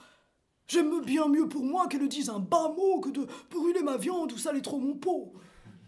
J'aime 0.67 1.01
bien 1.01 1.27
mieux 1.27 1.49
pour 1.49 1.63
moi 1.63 1.87
qu'elle 1.87 2.07
dise 2.07 2.29
un 2.29 2.39
bas 2.39 2.71
mot 2.77 2.99
que 2.99 3.09
de 3.09 3.25
brûler 3.49 3.81
ma 3.81 3.97
viande 3.97 4.33
ou 4.33 4.37
saler 4.37 4.61
trop 4.61 4.77
mon 4.77 4.93
pot. 4.93 5.33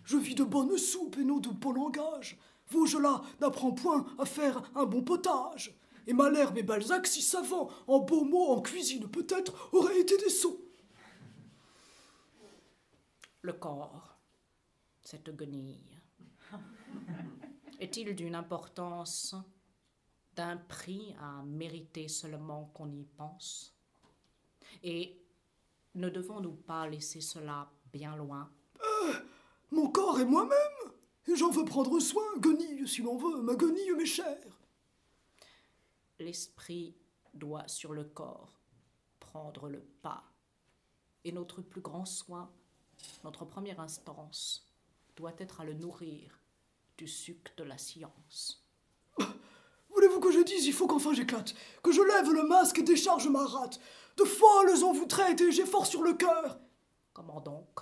Je 0.05 0.17
vis 0.17 0.33
de 0.33 0.43
bonne 0.43 0.75
soupe 0.75 1.17
et 1.19 1.23
non 1.23 1.37
de 1.37 1.49
beau 1.49 1.71
langage. 1.71 2.39
Vaugelas 2.71 3.21
n'apprend 3.41 3.71
point 3.73 4.07
à 4.17 4.25
faire 4.25 4.63
un 4.73 4.85
bon 4.85 5.03
potage. 5.03 5.77
Et 6.05 6.13
Malherbe 6.13 6.57
et 6.57 6.63
Balzac, 6.63 7.07
si 7.07 7.21
savants, 7.21 7.69
en 7.87 7.99
beaux 7.99 8.25
mots, 8.25 8.49
en 8.49 8.61
cuisine 8.61 9.09
peut-être, 9.09 9.69
auraient 9.73 9.99
été 9.99 10.17
des 10.17 10.29
sots. 10.29 10.59
Le 13.41 13.53
corps, 13.53 14.17
cette 15.01 15.35
guenille, 15.35 15.99
est-il 17.79 18.15
d'une 18.15 18.35
importance, 18.35 19.35
d'un 20.35 20.57
prix 20.57 21.13
à 21.19 21.41
mériter 21.43 22.07
seulement 22.07 22.71
qu'on 22.73 22.91
y 22.91 23.03
pense? 23.03 23.75
Et 24.83 25.21
ne 25.95 26.09
devons-nous 26.09 26.55
pas 26.55 26.87
laisser 26.87 27.21
cela 27.21 27.69
bien 27.91 28.15
loin? 28.15 28.49
Mon 29.71 29.89
corps 29.89 30.19
est 30.19 30.25
moi-même, 30.25 30.91
et 31.27 31.35
j'en 31.35 31.49
veux 31.49 31.65
prendre 31.65 31.99
soin, 31.99 32.23
guenille 32.39 32.87
si 32.87 33.01
l'on 33.01 33.17
veut, 33.17 33.41
ma 33.41 33.55
guenille 33.55 33.91
m'est 33.91 34.05
chère. 34.05 34.62
L'esprit 36.23 36.95
doit 37.33 37.67
sur 37.67 37.91
le 37.91 38.05
corps 38.05 38.61
prendre 39.19 39.67
le 39.67 39.81
pas, 40.01 40.23
et 41.25 41.33
notre 41.33 41.61
plus 41.61 41.81
grand 41.81 42.05
soin, 42.05 42.49
notre 43.25 43.43
première 43.43 43.81
instance, 43.81 44.71
doit 45.17 45.33
être 45.39 45.59
à 45.59 45.65
le 45.65 45.73
nourrir 45.73 46.39
du 46.97 47.09
suc 47.09 47.51
de 47.57 47.65
la 47.65 47.77
science. 47.77 48.65
Voulez-vous 49.89 50.21
que 50.21 50.31
je 50.31 50.39
dise, 50.39 50.65
il 50.65 50.71
faut 50.71 50.87
qu'enfin 50.87 51.13
j'éclate, 51.13 51.53
que 51.83 51.91
je 51.91 52.01
lève 52.01 52.31
le 52.31 52.43
masque 52.43 52.79
et 52.79 52.83
décharge 52.83 53.27
ma 53.27 53.45
rate. 53.45 53.81
De 54.15 54.23
folles 54.23 54.81
on 54.81 54.93
vous 54.93 55.07
traite 55.07 55.41
et 55.41 55.51
j'ai 55.51 55.65
fort 55.65 55.85
sur 55.85 56.03
le 56.03 56.13
cœur. 56.13 56.57
Comment 57.11 57.41
donc? 57.41 57.81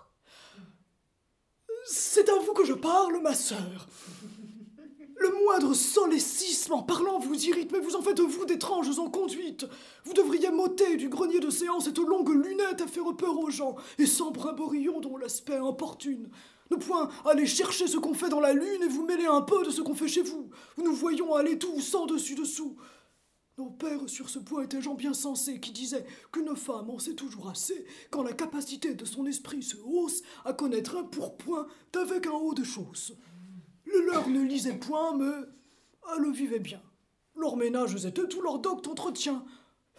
C'est 1.85 2.27
à 2.27 2.39
vous 2.39 2.53
que 2.53 2.65
je 2.65 2.73
parle, 2.73 3.21
ma 3.21 3.35
sœur. 3.35 3.87
Le 5.21 5.29
moindre 5.45 5.75
en 6.71 6.81
parlant 6.81 7.19
vous 7.19 7.45
irrite, 7.45 7.71
mais 7.71 7.79
vous 7.79 7.95
en 7.95 8.01
faites 8.01 8.19
vous 8.19 8.45
d'étranges 8.45 8.97
en 8.97 9.07
conduite. 9.07 9.67
Vous 10.03 10.13
devriez 10.13 10.49
m'ôter 10.49 10.97
du 10.97 11.09
grenier 11.09 11.39
de 11.39 11.51
séance 11.51 11.85
cette 11.85 11.99
longue 11.99 12.33
lunette 12.33 12.81
à 12.81 12.87
faire 12.87 13.15
peur 13.15 13.37
aux 13.37 13.51
gens, 13.51 13.75
et 13.99 14.07
sans 14.07 14.31
brimborion 14.31 14.99
dont 14.99 15.17
l'aspect 15.17 15.57
importune. 15.57 16.31
Ne 16.71 16.77
point 16.77 17.09
aller 17.23 17.45
chercher 17.45 17.85
ce 17.85 17.97
qu'on 17.97 18.15
fait 18.15 18.29
dans 18.29 18.39
la 18.39 18.53
lune 18.53 18.81
et 18.83 18.87
vous 18.87 19.05
mêler 19.05 19.27
un 19.27 19.41
peu 19.41 19.63
de 19.63 19.69
ce 19.69 19.81
qu'on 19.81 19.93
fait 19.93 20.07
chez 20.07 20.23
vous. 20.23 20.49
Nous 20.77 20.93
voyons 20.93 21.35
aller 21.35 21.59
tout 21.59 21.81
sans 21.81 22.07
dessus-dessous. 22.07 22.77
Nos 23.59 23.69
pères 23.69 24.07
sur 24.09 24.27
ce 24.27 24.39
point 24.39 24.63
étaient 24.63 24.81
gens 24.81 24.95
bien 24.95 25.13
sensés 25.13 25.59
qui 25.59 25.71
disaient 25.71 26.05
qu'une 26.31 26.55
femme 26.55 26.89
en 26.89 26.97
sait 26.97 27.13
toujours 27.13 27.47
assez 27.47 27.85
quand 28.09 28.23
la 28.23 28.33
capacité 28.33 28.95
de 28.95 29.05
son 29.05 29.27
esprit 29.27 29.61
se 29.61 29.77
hausse 29.85 30.23
à 30.45 30.53
connaître 30.53 30.97
un 30.97 31.03
pourpoint 31.03 31.67
d'avec 31.93 32.25
un 32.25 32.31
haut 32.31 32.55
de 32.55 32.63
choses. 32.63 33.15
Le 33.93 34.05
leur 34.05 34.29
ne 34.29 34.41
lisait 34.41 34.73
point, 34.73 35.15
mais 35.17 35.31
elles 36.15 36.31
vivaient 36.31 36.59
bien. 36.59 36.81
Leurs 37.35 37.57
ménages 37.57 38.05
étaient 38.05 38.27
tout 38.27 38.41
leur 38.41 38.59
docte 38.59 38.87
entretien. 38.87 39.43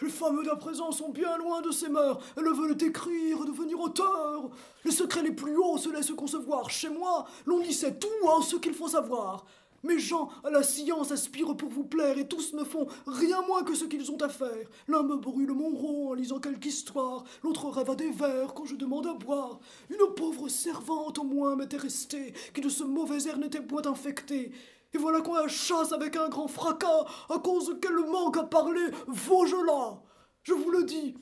Les 0.01 0.09
femmes 0.09 0.43
d'à 0.45 0.57
présent 0.57 0.91
sont 0.91 1.11
bien 1.11 1.39
loin 1.39 1.61
de 1.61 1.71
ces 1.71 1.89
mœurs. 1.89 2.19
Elles 2.37 2.45
veulent 2.45 2.83
écrire, 2.83 3.45
devenir 3.45 3.79
auteurs. 3.81 4.51
Les 4.85 4.91
secrets 4.91 5.23
les 5.23 5.33
plus 5.33 5.57
hauts 5.57 5.79
se 5.79 5.91
laissent 5.91 6.13
concevoir. 6.13 6.71
Chez 6.71 6.89
moi, 6.89 7.27
l'on 7.47 7.61
y 7.61 7.73
sait 7.73 7.99
tout 7.99 8.27
en 8.27 8.43
ce 8.43 8.57
qu'il 8.57 8.75
faut 8.75 8.89
savoir. 8.89 9.45
Mes 9.85 9.99
gens 9.99 10.29
à 10.45 10.51
la 10.51 10.63
science 10.63 11.11
aspirent 11.11 11.57
pour 11.57 11.69
vous 11.69 11.85
plaire 11.85 12.17
et 12.17 12.29
tous 12.29 12.53
ne 12.53 12.63
font 12.63 12.87
rien 13.07 13.43
moins 13.49 13.65
que 13.65 13.75
ce 13.75 13.85
qu'ils 13.85 14.13
ont 14.13 14.21
à 14.23 14.29
faire. 14.29 14.69
L'un 14.87 15.03
me 15.03 15.17
brûle 15.17 15.53
mon 15.53 15.75
rond 15.75 16.11
en 16.11 16.15
lisant 16.15 16.39
quelque 16.39 16.67
histoire, 16.67 17.25
l'autre 17.43 17.69
rêve 17.69 17.91
à 17.91 17.97
des 17.97 18.11
vers 18.11 18.55
quand 18.55 18.65
je 18.65 18.77
demande 18.77 19.09
à 19.09 19.15
boire. 19.15 19.59
Une 19.91 20.15
pauvre 20.15 20.49
servante 20.49 21.19
au 21.19 21.25
moins 21.25 21.57
m'était 21.57 21.77
restée, 21.77 22.33
qui 22.55 22.61
de 22.61 22.69
ce 22.69 22.85
mauvais 22.85 23.27
air 23.27 23.39
n'était 23.39 23.61
point 23.61 23.85
infectée. 23.87 24.53
Et 24.95 24.99
voilà 24.99 25.21
qu'on 25.21 25.35
la 25.35 25.49
chasse 25.49 25.93
avec 25.93 26.15
un 26.17 26.29
grand 26.29 26.49
fracas 26.49 27.07
à 27.29 27.39
cause 27.39 27.77
qu'elle 27.81 28.07
manque 28.09 28.37
à 28.37 28.45
parler 28.45 28.87
Vaugelas. 29.09 30.01
Je 30.45 30.53
vous 30.53 30.71
le 30.71 30.85
dis, 30.85 31.17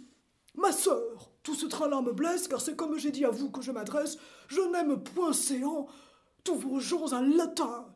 ma 0.54 0.72
sœur, 0.72 1.30
tout 1.42 1.54
ce 1.54 1.66
train-là 1.66 2.02
me 2.02 2.12
blesse, 2.12 2.46
car 2.46 2.60
c'est 2.60 2.76
comme 2.76 2.98
j'ai 2.98 3.10
dit 3.10 3.24
à 3.24 3.30
vous 3.30 3.50
que 3.50 3.62
je 3.62 3.72
m'adresse, 3.72 4.18
je 4.48 4.60
n'aime 4.60 5.02
point 5.02 5.32
séant 5.32 5.86
tous 6.44 6.56
vos 6.56 6.78
gens 6.78 7.12
à 7.12 7.22
latin. 7.22 7.86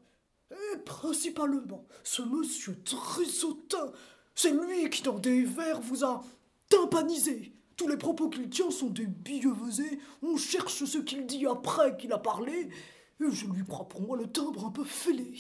Et 0.51 0.79
principalement, 0.85 1.87
ce 2.03 2.23
monsieur 2.23 2.81
Trissotin, 2.83 3.93
c'est 4.35 4.53
lui 4.53 4.89
qui, 4.91 5.03
dans 5.03 5.19
des 5.19 5.45
vers, 5.45 5.81
vous 5.81 6.05
a 6.05 6.25
tympanisé. 6.69 7.53
Tous 7.77 7.89
les 7.89 7.97
propos 7.97 8.29
qu'il 8.29 8.49
tient 8.51 8.71
sont 8.71 8.91
des 8.91 9.07
billevesés. 9.07 9.99
On 10.23 10.37
cherche 10.37 10.85
ce 10.85 10.99
qu'il 10.99 11.27
dit 11.27 11.47
après 11.47 11.97
qu'il 11.97 12.13
a 12.13 12.19
parlé. 12.19 12.69
Et 13.21 13.31
je 13.31 13.47
lui 13.47 13.65
crois 13.65 13.89
pour 13.89 14.03
moi 14.03 14.17
le 14.17 14.31
timbre 14.31 14.67
un 14.67 14.71
peu 14.71 14.85
fêlé. 14.85 15.35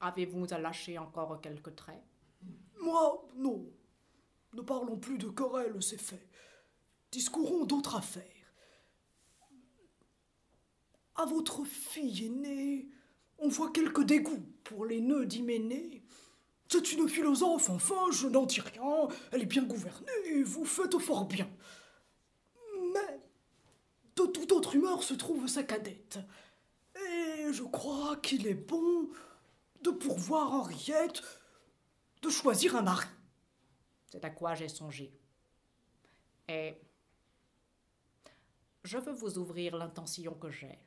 Avez-vous 0.00 0.46
à 0.50 0.58
lâcher 0.58 0.98
encore 0.98 1.40
quelques 1.40 1.74
traits? 1.74 2.02
Moi, 2.80 3.26
non. 3.36 3.66
Ne 4.52 4.60
parlons 4.60 4.98
plus 4.98 5.18
de 5.18 5.28
querelle, 5.28 5.82
c'est 5.82 6.00
fait. 6.00 6.28
Discourons 7.10 7.64
d'autres 7.64 7.96
affaires. 7.96 8.22
À 11.16 11.26
votre 11.26 11.64
fille 11.64 12.26
aînée, 12.26 12.88
on 13.38 13.48
voit 13.48 13.70
quelque 13.70 14.02
dégoût 14.02 14.44
pour 14.64 14.84
les 14.84 15.00
nœuds 15.00 15.26
d'Hyménée. 15.26 16.04
C'est 16.68 16.92
une 16.92 17.08
philosophe, 17.08 17.70
enfin, 17.70 18.10
je 18.10 18.26
n'en 18.26 18.46
dis 18.46 18.60
rien. 18.60 19.08
Elle 19.30 19.42
est 19.42 19.46
bien 19.46 19.62
gouvernée, 19.62 20.10
et 20.24 20.42
vous 20.42 20.64
faites 20.64 20.98
fort 20.98 21.26
bien. 21.26 21.48
Mais 22.92 23.20
de 24.16 24.26
toute 24.26 24.50
autre 24.50 24.74
humeur 24.74 25.02
se 25.02 25.14
trouve 25.14 25.46
sa 25.46 25.62
cadette. 25.62 26.18
Et 26.96 27.52
je 27.52 27.62
crois 27.62 28.16
qu'il 28.16 28.46
est 28.46 28.54
bon 28.54 29.08
de 29.82 29.90
pourvoir 29.90 30.52
Henriette 30.52 31.22
de 32.22 32.30
choisir 32.30 32.74
un 32.76 32.82
mari. 32.82 33.06
C'est 34.10 34.24
à 34.24 34.30
quoi 34.30 34.54
j'ai 34.54 34.68
songé. 34.68 35.12
Et 36.48 36.74
je 38.82 38.98
veux 38.98 39.12
vous 39.12 39.38
ouvrir 39.38 39.76
l'intention 39.76 40.34
que 40.34 40.50
j'ai. 40.50 40.78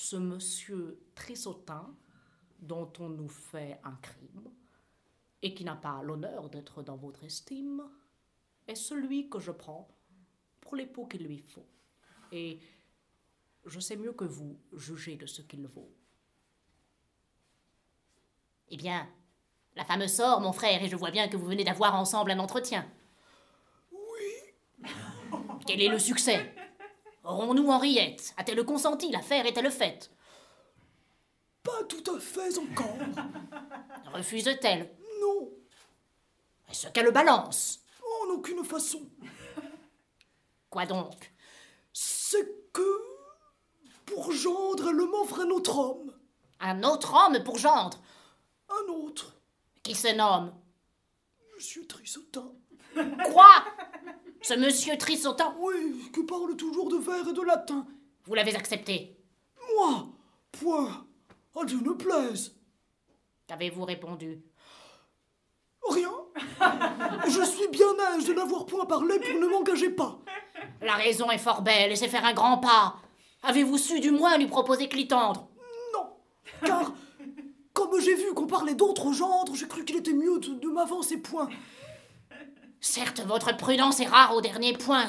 Ce 0.00 0.14
monsieur 0.14 1.02
Trissotin, 1.16 1.92
dont 2.60 2.92
on 3.00 3.08
nous 3.08 3.28
fait 3.28 3.80
un 3.82 3.96
crime, 3.96 4.48
et 5.42 5.54
qui 5.54 5.64
n'a 5.64 5.74
pas 5.74 6.00
l'honneur 6.04 6.50
d'être 6.50 6.84
dans 6.84 6.94
votre 6.96 7.24
estime, 7.24 7.82
est 8.68 8.76
celui 8.76 9.28
que 9.28 9.40
je 9.40 9.50
prends 9.50 9.88
pour 10.60 10.76
l'époux 10.76 11.06
qu'il 11.06 11.24
lui 11.24 11.38
faut. 11.40 11.66
Et 12.30 12.60
je 13.66 13.80
sais 13.80 13.96
mieux 13.96 14.12
que 14.12 14.22
vous 14.22 14.56
juger 14.72 15.16
de 15.16 15.26
ce 15.26 15.42
qu'il 15.42 15.66
vaut. 15.66 15.92
Eh 18.68 18.76
bien, 18.76 19.08
la 19.74 19.84
femme 19.84 20.06
sort, 20.06 20.40
mon 20.40 20.52
frère, 20.52 20.80
et 20.80 20.88
je 20.88 20.94
vois 20.94 21.10
bien 21.10 21.26
que 21.28 21.36
vous 21.36 21.46
venez 21.46 21.64
d'avoir 21.64 21.96
ensemble 21.96 22.30
un 22.30 22.38
entretien. 22.38 22.88
Oui. 23.90 24.90
Quel 25.66 25.82
est 25.82 25.88
le 25.88 25.98
succès? 25.98 26.54
Aurons-nous 27.28 27.68
Henriette 27.68 28.32
A-t-elle 28.38 28.64
consenti? 28.64 29.12
L'affaire 29.12 29.44
est-elle 29.44 29.70
faite? 29.70 30.10
Pas 31.62 31.84
tout 31.84 32.02
à 32.10 32.18
fait 32.18 32.56
encore. 32.58 32.96
Refuse-t-elle? 34.14 34.90
Non, 35.20 35.50
Est-ce 36.70 36.88
qu'elle 36.88 37.12
balance? 37.12 37.80
En 38.22 38.30
aucune 38.30 38.64
façon. 38.64 39.02
Quoi 40.70 40.86
donc? 40.86 41.30
C'est 41.92 42.72
que. 42.72 43.02
Pour 44.06 44.32
gendre, 44.32 44.88
elle 44.88 44.96
m'offre 44.96 45.40
un 45.40 45.50
autre 45.50 45.76
homme. 45.76 46.14
Un 46.60 46.82
autre 46.82 47.12
homme 47.14 47.44
pour 47.44 47.58
gendre? 47.58 47.98
Un 48.70 48.90
autre. 48.90 49.34
Qui 49.82 49.94
se 49.94 50.14
nomme? 50.14 50.54
Monsieur 51.54 51.86
Trissotin. 51.86 52.52
Quoi? 53.30 53.64
Ce 54.42 54.54
monsieur 54.54 54.96
Trissotin 54.96 55.54
Oui, 55.58 56.10
qui 56.14 56.22
parle 56.24 56.56
toujours 56.56 56.88
de 56.88 56.96
vers 56.96 57.28
et 57.28 57.32
de 57.32 57.42
latin. 57.42 57.86
Vous 58.24 58.34
l'avez 58.34 58.54
accepté 58.54 59.16
Moi? 59.74 60.06
Point. 60.52 61.06
À 61.60 61.64
Dieu 61.64 61.80
ne 61.82 61.92
plaise. 61.92 62.54
Qu'avez-vous 63.48 63.84
répondu? 63.84 64.42
Rien. 65.88 66.12
Je 67.28 67.42
suis 67.42 67.68
bien 67.68 67.88
aise 68.14 68.26
de 68.26 68.34
n'avoir 68.34 68.66
point 68.66 68.84
parlé 68.86 69.18
pour 69.18 69.40
ne 69.40 69.46
m'engager 69.46 69.90
pas. 69.90 70.18
La 70.82 70.94
raison 70.94 71.30
est 71.30 71.38
fort 71.38 71.62
belle 71.62 71.92
et 71.92 71.96
c'est 71.96 72.08
faire 72.08 72.24
un 72.24 72.34
grand 72.34 72.58
pas. 72.58 72.96
Avez-vous 73.42 73.78
su 73.78 74.00
du 74.00 74.10
moins 74.10 74.36
lui 74.38 74.46
proposer 74.46 74.88
Clitandre? 74.88 75.48
Non, 75.94 76.06
car 76.64 76.92
comme 77.72 78.00
j'ai 78.00 78.14
vu 78.14 78.34
qu'on 78.34 78.46
parlait 78.46 78.74
d'autres 78.74 79.12
gendres, 79.12 79.54
j'ai 79.54 79.68
cru 79.68 79.84
qu'il 79.84 79.96
était 79.96 80.12
mieux 80.12 80.38
de, 80.38 80.54
de 80.54 80.68
m'avancer 80.68 81.16
point. 81.18 81.48
Certes, 82.80 83.20
votre 83.26 83.56
prudence 83.56 84.00
est 84.00 84.06
rare 84.06 84.34
au 84.34 84.40
dernier 84.40 84.72
point. 84.72 85.08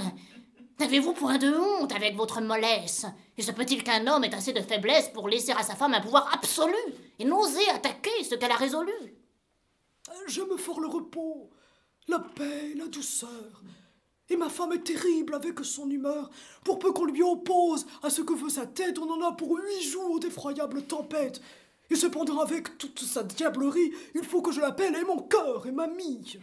N'avez-vous 0.79 1.13
point 1.13 1.37
de 1.37 1.53
honte 1.53 1.93
avec 1.93 2.15
votre 2.15 2.41
mollesse? 2.41 3.05
Et 3.37 3.41
se 3.41 3.51
peut-il 3.51 3.83
qu'un 3.83 4.07
homme 4.07 4.23
ait 4.23 4.33
assez 4.33 4.53
de 4.53 4.61
faiblesse 4.61 5.09
pour 5.09 5.27
laisser 5.27 5.51
à 5.51 5.63
sa 5.63 5.75
femme 5.75 5.93
un 5.93 6.01
pouvoir 6.01 6.33
absolu 6.33 6.73
et 7.19 7.25
n'oser 7.25 7.69
attaquer 7.69 8.23
ce 8.23 8.35
qu'elle 8.35 8.51
a 8.51 8.55
résolu? 8.55 8.91
J'aime 10.27 10.57
fort 10.57 10.79
le 10.79 10.87
repos, 10.87 11.49
la 12.07 12.19
paix, 12.19 12.73
la 12.75 12.87
douceur. 12.87 13.61
Et 14.29 14.37
ma 14.37 14.49
femme 14.49 14.73
est 14.73 14.83
terrible 14.83 15.35
avec 15.35 15.59
son 15.63 15.89
humeur. 15.89 16.29
Pour 16.63 16.79
peu 16.79 16.91
qu'on 16.91 17.05
lui 17.05 17.23
oppose 17.23 17.85
à 18.03 18.09
ce 18.09 18.21
que 18.21 18.33
veut 18.33 18.49
sa 18.49 18.65
tête, 18.65 18.99
on 18.99 19.09
en 19.11 19.27
a 19.27 19.31
pour 19.33 19.57
huit 19.57 19.81
jours 19.81 20.19
d'effroyables 20.19 20.83
tempêtes. 20.83 21.41
Et 21.89 21.95
cependant, 21.95 22.39
avec 22.39 22.77
toute 22.77 22.99
sa 22.99 23.23
diablerie, 23.23 23.91
il 24.13 24.23
faut 24.23 24.41
que 24.41 24.51
je 24.51 24.61
l'appelle 24.61 24.95
et 24.95 25.03
mon 25.03 25.23
cœur 25.23 25.65
et 25.65 25.71
ma 25.71 25.87
mie. 25.87 26.37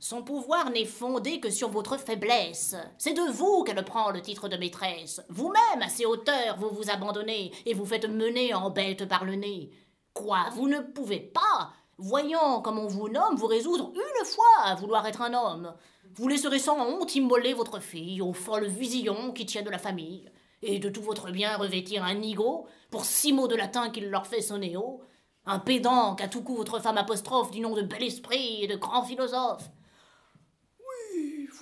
Son 0.00 0.22
pouvoir 0.22 0.70
n'est 0.70 0.84
fondé 0.84 1.40
que 1.40 1.50
sur 1.50 1.70
votre 1.70 1.98
faiblesse. 1.98 2.76
C'est 2.98 3.14
de 3.14 3.32
vous 3.32 3.64
qu'elle 3.64 3.84
prend 3.84 4.10
le 4.10 4.22
titre 4.22 4.48
de 4.48 4.56
maîtresse. 4.56 5.20
Vous-même, 5.28 5.82
à 5.82 5.88
ses 5.88 6.06
hauteurs, 6.06 6.56
vous 6.56 6.70
vous 6.70 6.88
abandonnez 6.88 7.50
et 7.66 7.74
vous 7.74 7.84
faites 7.84 8.08
mener 8.08 8.54
en 8.54 8.70
bête 8.70 9.08
par 9.08 9.24
le 9.24 9.34
nez. 9.34 9.72
Quoi, 10.14 10.50
vous 10.52 10.68
ne 10.68 10.78
pouvez 10.78 11.18
pas, 11.18 11.72
voyant 11.96 12.60
comme 12.60 12.78
on 12.78 12.86
vous 12.86 13.08
nomme, 13.08 13.34
vous 13.34 13.48
résoudre 13.48 13.92
une 13.92 14.24
fois 14.24 14.64
à 14.64 14.76
vouloir 14.76 15.04
être 15.04 15.22
un 15.22 15.34
homme. 15.34 15.74
Vous 16.14 16.28
laisserez 16.28 16.60
sans 16.60 16.78
honte 16.78 17.16
immoler 17.16 17.52
votre 17.52 17.80
fille 17.80 18.22
aux 18.22 18.32
folles 18.32 18.68
visillons 18.68 19.32
qui 19.32 19.46
tiennent 19.46 19.64
de 19.64 19.70
la 19.70 19.78
famille, 19.78 20.30
et 20.62 20.78
de 20.78 20.90
tout 20.90 21.02
votre 21.02 21.32
bien 21.32 21.56
revêtir 21.56 22.04
un 22.04 22.14
nigo 22.14 22.66
pour 22.90 23.04
six 23.04 23.32
mots 23.32 23.48
de 23.48 23.56
latin 23.56 23.90
qu'il 23.90 24.10
leur 24.10 24.28
fait 24.28 24.42
sonner 24.42 24.76
haut, 24.76 25.02
un 25.44 25.58
pédant 25.58 26.14
qu'à 26.14 26.28
tout 26.28 26.42
coup 26.42 26.54
votre 26.54 26.80
femme 26.80 26.98
apostrophe 26.98 27.50
du 27.50 27.60
nom 27.60 27.74
de 27.74 27.82
bel 27.82 28.04
esprit 28.04 28.62
et 28.62 28.68
de 28.68 28.76
grand 28.76 29.02
philosophe. 29.02 29.68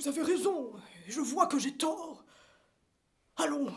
Vous 0.07 0.13
avez 0.21 0.35
raison, 0.35 0.73
et 1.05 1.11
je 1.11 1.21
vois 1.21 1.49
que 1.49 1.59
j'ai 1.59 1.77
tort. 1.77 2.25
Allons, 3.35 3.75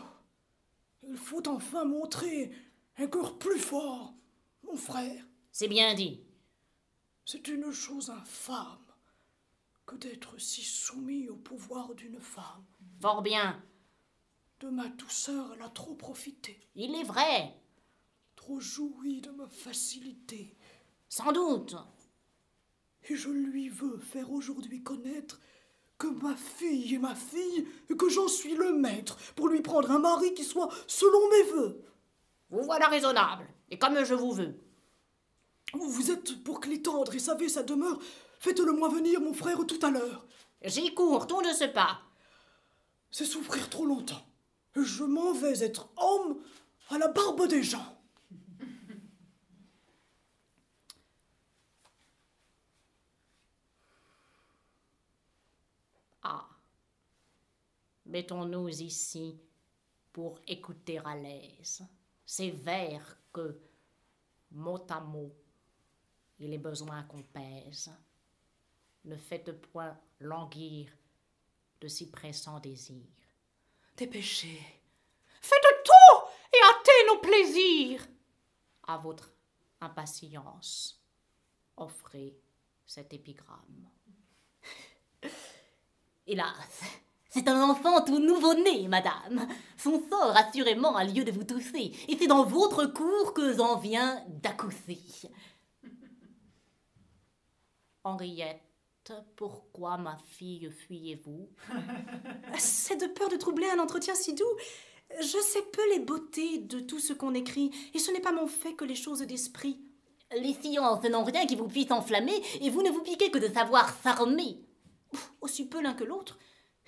il 1.02 1.16
faut 1.16 1.42
enfin 1.48 1.84
montrer 1.84 2.52
un 2.98 3.08
cœur 3.08 3.36
plus 3.36 3.58
fort, 3.58 4.14
mon 4.62 4.76
frère. 4.76 5.26
C'est 5.50 5.66
bien 5.66 5.92
dit. 5.94 6.22
C'est 7.24 7.48
une 7.48 7.72
chose 7.72 8.10
infâme 8.10 8.78
que 9.86 9.96
d'être 9.96 10.38
si 10.38 10.62
soumis 10.62 11.28
au 11.28 11.34
pouvoir 11.34 11.96
d'une 11.96 12.20
femme. 12.20 12.64
Fort 13.02 13.22
bien. 13.22 13.60
De 14.60 14.68
ma 14.68 14.86
douceur, 14.86 15.54
elle 15.54 15.62
a 15.62 15.68
trop 15.68 15.96
profité, 15.96 16.60
Il 16.76 16.94
est 16.94 17.02
vrai. 17.02 17.60
trop 18.36 18.60
joui 18.60 19.20
de 19.20 19.30
ma 19.30 19.48
facilité. 19.48 20.56
Sans 21.08 21.32
doute. 21.32 21.74
Et 23.08 23.16
je 23.16 23.30
lui 23.30 23.68
veux 23.68 23.98
faire 23.98 24.30
aujourd'hui 24.30 24.84
connaître 24.84 25.40
que 26.00 26.06
ma 26.06 26.34
fille 26.34 26.94
est 26.94 26.98
ma 26.98 27.14
fille 27.14 27.68
et 27.90 27.96
que 27.96 28.08
j'en 28.08 28.26
suis 28.26 28.54
le 28.54 28.72
maître 28.72 29.18
pour 29.36 29.48
lui 29.48 29.60
prendre 29.60 29.90
un 29.90 29.98
mari 29.98 30.32
qui 30.32 30.44
soit 30.44 30.70
selon 30.86 31.28
mes 31.28 31.42
voeux. 31.52 31.84
Vous 32.48 32.62
voilà 32.64 32.88
raisonnable, 32.88 33.46
et 33.70 33.78
comme 33.78 34.02
je 34.02 34.14
vous 34.14 34.32
veux. 34.32 34.58
Vous 35.74 36.10
êtes 36.10 36.42
pour 36.42 36.60
Clitandre 36.60 37.14
et 37.14 37.18
savez 37.18 37.50
sa 37.50 37.62
demeure. 37.62 38.00
Faites-le 38.40 38.72
moi 38.72 38.88
venir, 38.88 39.20
mon 39.20 39.34
frère, 39.34 39.64
tout 39.66 39.78
à 39.82 39.90
l'heure. 39.90 40.26
J'y 40.64 40.94
cours, 40.94 41.26
tout 41.26 41.42
de 41.42 41.52
ce 41.52 41.66
pas. 41.66 42.00
C'est 43.10 43.26
souffrir 43.26 43.68
trop 43.68 43.84
longtemps. 43.84 44.26
Je 44.74 45.04
m'en 45.04 45.32
vais 45.32 45.62
être 45.62 45.90
homme 45.98 46.40
à 46.88 46.96
la 46.96 47.08
barbe 47.08 47.46
des 47.46 47.62
gens. 47.62 47.99
Mettons-nous 58.10 58.68
ici 58.82 59.38
pour 60.12 60.40
écouter 60.48 60.98
à 60.98 61.14
l'aise 61.14 61.84
ces 62.26 62.50
vers 62.50 63.18
que, 63.32 63.56
mot 64.50 64.84
à 64.88 64.98
mot, 65.00 65.32
il 66.40 66.52
est 66.52 66.58
besoin 66.58 67.04
qu'on 67.04 67.22
pèse. 67.22 67.92
Ne 69.04 69.16
faites 69.16 69.52
point 69.52 69.96
languir 70.18 70.90
de 71.80 71.86
si 71.86 72.10
pressants 72.10 72.58
désirs. 72.58 73.06
Dépêchez. 73.96 74.60
Faites 75.40 75.84
tout 75.84 76.26
et 76.52 76.62
hâtez 76.64 77.06
nos 77.06 77.20
plaisirs. 77.20 78.08
À 78.88 78.96
votre 78.96 79.30
impatience, 79.80 81.00
offrez 81.76 82.36
cet 82.84 83.12
épigramme. 83.14 83.88
Hélas, 86.26 86.82
c'est 87.30 87.48
un 87.48 87.62
enfant 87.68 88.02
tout 88.04 88.18
nouveau-né, 88.18 88.88
madame. 88.88 89.46
Son 89.76 90.02
sort 90.10 90.36
assurément 90.36 90.96
a 90.96 91.04
lieu 91.04 91.24
de 91.24 91.30
vous 91.30 91.44
tousser, 91.44 91.92
et 92.08 92.16
c'est 92.18 92.26
dans 92.26 92.44
votre 92.44 92.86
cour 92.86 93.32
que 93.34 93.54
j'en 93.56 93.78
viens 93.78 94.22
d'accousser. 94.28 94.98
Henriette, 98.04 99.12
pourquoi 99.36 99.96
ma 99.96 100.18
fille 100.18 100.70
fuyez-vous? 100.70 101.48
C'est 102.58 102.96
de 102.96 103.06
peur 103.06 103.28
de 103.28 103.36
troubler 103.36 103.68
un 103.70 103.78
entretien 103.78 104.14
si 104.14 104.34
doux. 104.34 104.56
Je 105.20 105.38
sais 105.38 105.62
peu 105.72 105.82
les 105.92 106.00
beautés 106.00 106.58
de 106.58 106.80
tout 106.80 106.98
ce 106.98 107.12
qu'on 107.12 107.34
écrit, 107.34 107.70
et 107.94 107.98
ce 107.98 108.10
n'est 108.10 108.20
pas 108.20 108.32
mon 108.32 108.46
fait 108.46 108.74
que 108.74 108.84
les 108.84 108.94
choses 108.94 109.20
d'esprit. 109.20 109.80
Les 110.36 110.54
sciences 110.54 111.02
n'ont 111.04 111.24
rien 111.24 111.46
qui 111.46 111.56
vous 111.56 111.68
puisse 111.68 111.90
enflammer, 111.90 112.40
et 112.60 112.70
vous 112.70 112.82
ne 112.82 112.90
vous 112.90 113.02
piquez 113.02 113.30
que 113.30 113.38
de 113.38 113.52
savoir 113.52 113.92
s'armer. 114.02 114.58
Aussi 115.40 115.68
peu 115.68 115.80
l'un 115.80 115.94
que 115.94 116.04
l'autre, 116.04 116.38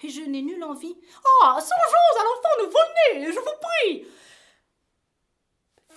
et 0.03 0.09
je 0.09 0.23
n'ai 0.23 0.43
nulle 0.43 0.65
envie. 0.65 0.97
Ah, 1.43 1.59
songeons 1.61 2.21
à 2.21 2.25
l'enfant 2.25 2.65
nouveau-né, 2.65 3.33
je 3.33 3.38
vous 3.38 3.59
prie. 3.61 4.07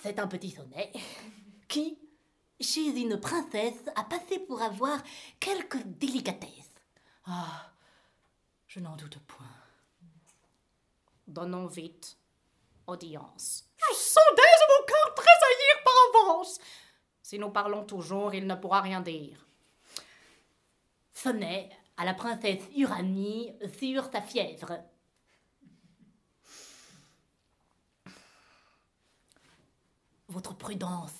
C'est 0.02 0.18
un 0.18 0.26
petit 0.26 0.50
sonnet 0.50 0.92
qui, 1.68 1.98
chez 2.60 2.88
une 2.88 3.18
princesse, 3.18 3.84
a 3.94 4.04
passé 4.04 4.38
pour 4.38 4.62
avoir 4.62 5.02
quelque 5.40 5.78
délicatesse. 5.78 6.74
Ah, 7.26 7.72
je 8.66 8.80
n'en 8.80 8.96
doute 8.96 9.18
point. 9.26 9.46
Donnons 11.26 11.66
vite 11.66 12.16
audience. 12.86 13.64
Je 13.78 13.94
dès 14.36 14.42
mon 14.68 14.86
cœur 14.86 15.14
tressaillir 15.14 15.82
par 15.84 16.22
avance. 16.22 16.58
Si 17.22 17.38
nous 17.38 17.50
parlons 17.50 17.84
toujours, 17.84 18.34
il 18.34 18.46
ne 18.46 18.54
pourra 18.54 18.80
rien 18.80 19.00
dire. 19.00 19.44
Sonnet 21.12 21.70
à 21.96 22.04
la 22.04 22.14
princesse 22.14 22.62
Uranie 22.76 23.52
sur 23.78 24.10
sa 24.12 24.20
fièvre. 24.20 24.78
votre 30.36 30.54
prudence 30.54 31.14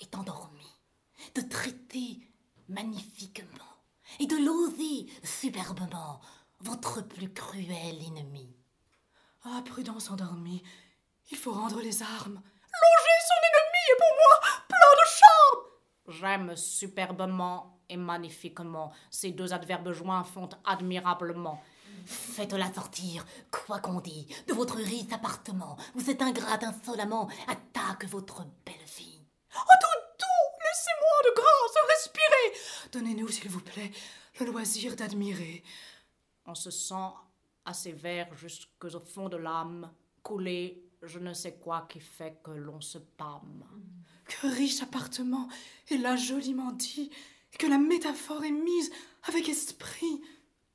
est 0.00 0.14
endormie, 0.16 0.80
de 1.34 1.42
traiter 1.42 2.20
magnifiquement 2.68 3.48
et 4.18 4.26
de 4.26 4.36
loser 4.36 5.12
superbement 5.22 6.20
votre 6.60 7.02
plus 7.02 7.32
cruel 7.32 8.02
ennemi. 8.02 8.56
Ah, 9.44 9.62
prudence 9.66 10.10
endormie, 10.10 10.62
il 11.30 11.36
faut 11.36 11.52
rendre 11.52 11.80
les 11.82 12.02
armes. 12.02 12.40
Loger 12.82 13.20
son 13.28 13.40
ennemi 13.50 13.82
est 13.92 13.98
pour 13.98 14.16
moi 14.16 14.40
plein 14.68 14.94
de 15.02 15.08
charme. 15.18 15.62
J'aime 16.08 16.56
superbement 16.56 17.73
magnifiquement. 17.96 18.92
Ces 19.10 19.32
deux 19.32 19.52
adverbes 19.52 19.92
joints 19.92 20.24
font 20.24 20.48
admirablement. 20.64 21.62
Faites-la 22.06 22.72
sortir, 22.72 23.24
quoi 23.50 23.80
qu'on 23.80 24.00
dise, 24.00 24.26
de 24.46 24.52
votre 24.52 24.76
riche 24.76 25.12
appartement, 25.12 25.76
où 25.94 26.00
cet 26.00 26.20
ingrat 26.20 26.58
insolemment 26.62 27.28
attaque 27.46 28.04
votre 28.06 28.44
belle 28.64 28.86
fille. 28.86 29.22
Oh, 29.56 29.86
tout, 30.18 30.26
laissez-moi 30.60 31.22
de 31.24 31.34
grâce 31.34 31.64
respirer. 31.88 32.90
Donnez-nous, 32.92 33.28
s'il 33.28 33.50
vous 33.50 33.60
plaît, 33.60 33.90
le 34.40 34.46
loisir 34.46 34.96
d'admirer. 34.96 35.62
On 36.44 36.54
se 36.54 36.70
sent 36.70 37.12
assez 37.64 37.92
vert 37.92 38.34
jusqu'au 38.36 39.00
fond 39.00 39.30
de 39.30 39.38
l'âme, 39.38 39.90
couler 40.22 40.84
je 41.06 41.18
ne 41.18 41.32
sais 41.34 41.56
quoi 41.56 41.86
qui 41.88 42.00
fait 42.00 42.40
que 42.42 42.50
l'on 42.50 42.80
se 42.80 42.98
pâme. 42.98 43.64
Que 44.24 44.46
riche 44.46 44.82
appartement, 44.82 45.48
et 45.88 45.98
là 45.98 46.16
joliment 46.16 46.72
dit, 46.72 47.10
et 47.54 47.56
que 47.56 47.66
la 47.66 47.78
métaphore 47.78 48.44
est 48.44 48.50
mise 48.50 48.90
avec 49.24 49.48
esprit. 49.48 50.22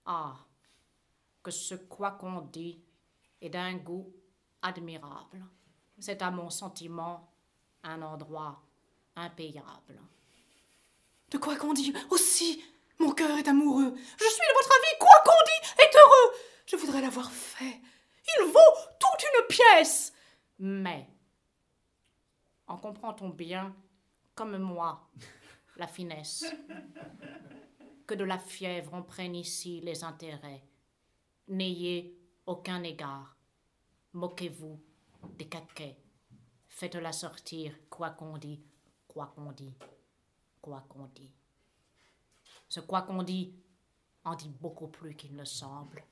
Ah, 0.06 0.36
que 1.44 1.52
ce 1.52 1.76
quoi 1.76 2.12
qu'on 2.12 2.42
dit 2.42 2.82
est 3.42 3.50
d'un 3.50 3.76
goût 3.76 4.12
admirable. 4.62 5.46
C'est 6.00 6.22
à 6.22 6.32
mon 6.32 6.50
sentiment 6.50 7.32
un 7.84 8.02
endroit 8.02 8.62
impayable. 9.16 10.02
De 11.30 11.38
quoi 11.38 11.56
qu'on 11.58 11.74
dit 11.74 11.94
aussi, 12.10 12.64
mon 12.98 13.12
cœur 13.12 13.38
est 13.38 13.48
amoureux. 13.48 13.94
Je 13.96 14.26
suis 14.26 14.48
de 14.48 14.54
votre 14.54 14.72
avis, 14.72 15.00
quoi 15.00 15.24
qu'on 15.26 15.46
dit 15.46 15.84
est 15.84 15.96
heureux. 15.96 16.36
Je 16.66 16.76
voudrais 16.76 17.02
l'avoir 17.02 17.32
fait. 17.32 17.82
Il 18.38 18.46
vaut 18.46 18.94
toute 19.00 19.24
une 19.24 19.48
pièce. 19.48 20.14
Mais, 20.60 21.08
en 22.68 22.78
comprend-on 22.78 23.30
bien, 23.30 23.76
comme 24.36 24.58
moi, 24.58 25.10
la 25.80 25.88
finesse, 25.88 26.46
que 28.06 28.14
de 28.14 28.26
la 28.26 28.38
fièvre 28.38 28.94
on 28.94 29.04
prenne 29.04 29.36
ici 29.36 29.80
les 29.82 30.04
intérêts. 30.04 30.64
N'ayez 31.48 32.20
aucun 32.46 32.84
égard. 32.84 33.38
Moquez-vous 34.14 34.80
des 35.38 35.48
caquets. 35.48 35.98
Faites-la 36.68 37.12
sortir, 37.12 37.74
quoi 37.90 38.12
qu'on 38.12 38.38
dit, 38.38 38.62
quoi 39.08 39.28
qu'on 39.28 39.52
dit, 39.52 39.74
quoi 40.62 40.86
qu'on 40.90 41.08
dit. 41.08 41.32
Ce 42.68 42.80
quoi 42.80 43.02
qu'on 43.04 43.24
dit 43.24 43.56
en 44.26 44.36
dit 44.36 44.50
beaucoup 44.50 44.88
plus 44.88 45.16
qu'il 45.16 45.36
ne 45.36 45.46
semble. 45.46 46.04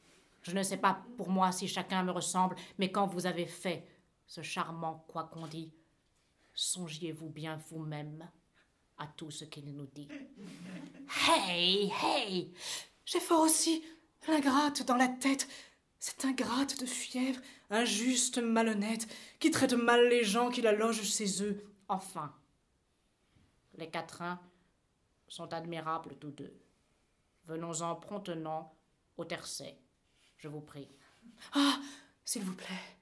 Je 0.42 0.56
ne 0.56 0.64
sais 0.64 0.78
pas 0.78 1.04
pour 1.18 1.30
moi 1.30 1.52
si 1.52 1.68
chacun 1.68 2.04
me 2.04 2.12
ressemble, 2.12 2.56
mais 2.78 2.92
quand 2.92 3.06
vous 3.06 3.26
avez 3.26 3.46
fait 3.46 3.86
ce 4.26 4.42
charmant 4.42 5.06
quoi 5.08 5.26
qu'on 5.26 5.46
dit, 5.46 5.74
songiez-vous 6.54 7.30
bien 7.30 7.58
vous-même 7.70 8.30
à 8.98 9.08
tout 9.08 9.32
ce 9.32 9.46
qu'il 9.46 9.74
nous 9.74 9.88
dit. 9.88 10.08
Hey, 11.28 11.92
hey 12.04 12.54
J'ai 13.06 13.20
fort 13.20 13.42
aussi 13.42 13.84
l'ingrate 14.28 14.84
dans 14.86 14.96
la 14.96 15.08
tête, 15.08 15.48
cette 16.00 16.26
ingrate 16.26 16.80
de 16.80 16.86
fièvre, 16.86 17.40
injuste, 17.70 18.40
malhonnête, 18.40 19.08
qui 19.40 19.52
traite 19.52 19.74
mal 19.74 20.08
les 20.10 20.24
gens 20.24 20.50
qui 20.50 20.62
la 20.62 20.72
logent 20.72 21.04
chez 21.04 21.44
eux. 21.44 21.64
Enfin, 21.88 22.34
les 23.76 23.90
quatrains 23.90 24.40
sont 25.28 25.54
admirables 25.54 26.16
tous 26.18 26.32
deux. 26.32 26.54
Venons-en 27.46 27.96
promptement 27.96 28.76
au 29.16 29.26
tercet, 29.26 29.78
je 30.38 30.48
vous 30.48 30.62
prie. 30.62 30.90
Ah, 31.54 31.80
s'il 32.26 32.44
vous 32.44 32.56
plaît, 32.56 32.98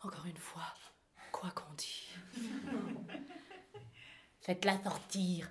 encore 0.00 0.26
une 0.26 0.36
fois, 0.36 0.74
quoi 1.32 1.50
qu'on 1.50 1.72
dit. 1.74 2.08
Faites-la 4.48 4.82
sortir, 4.82 5.50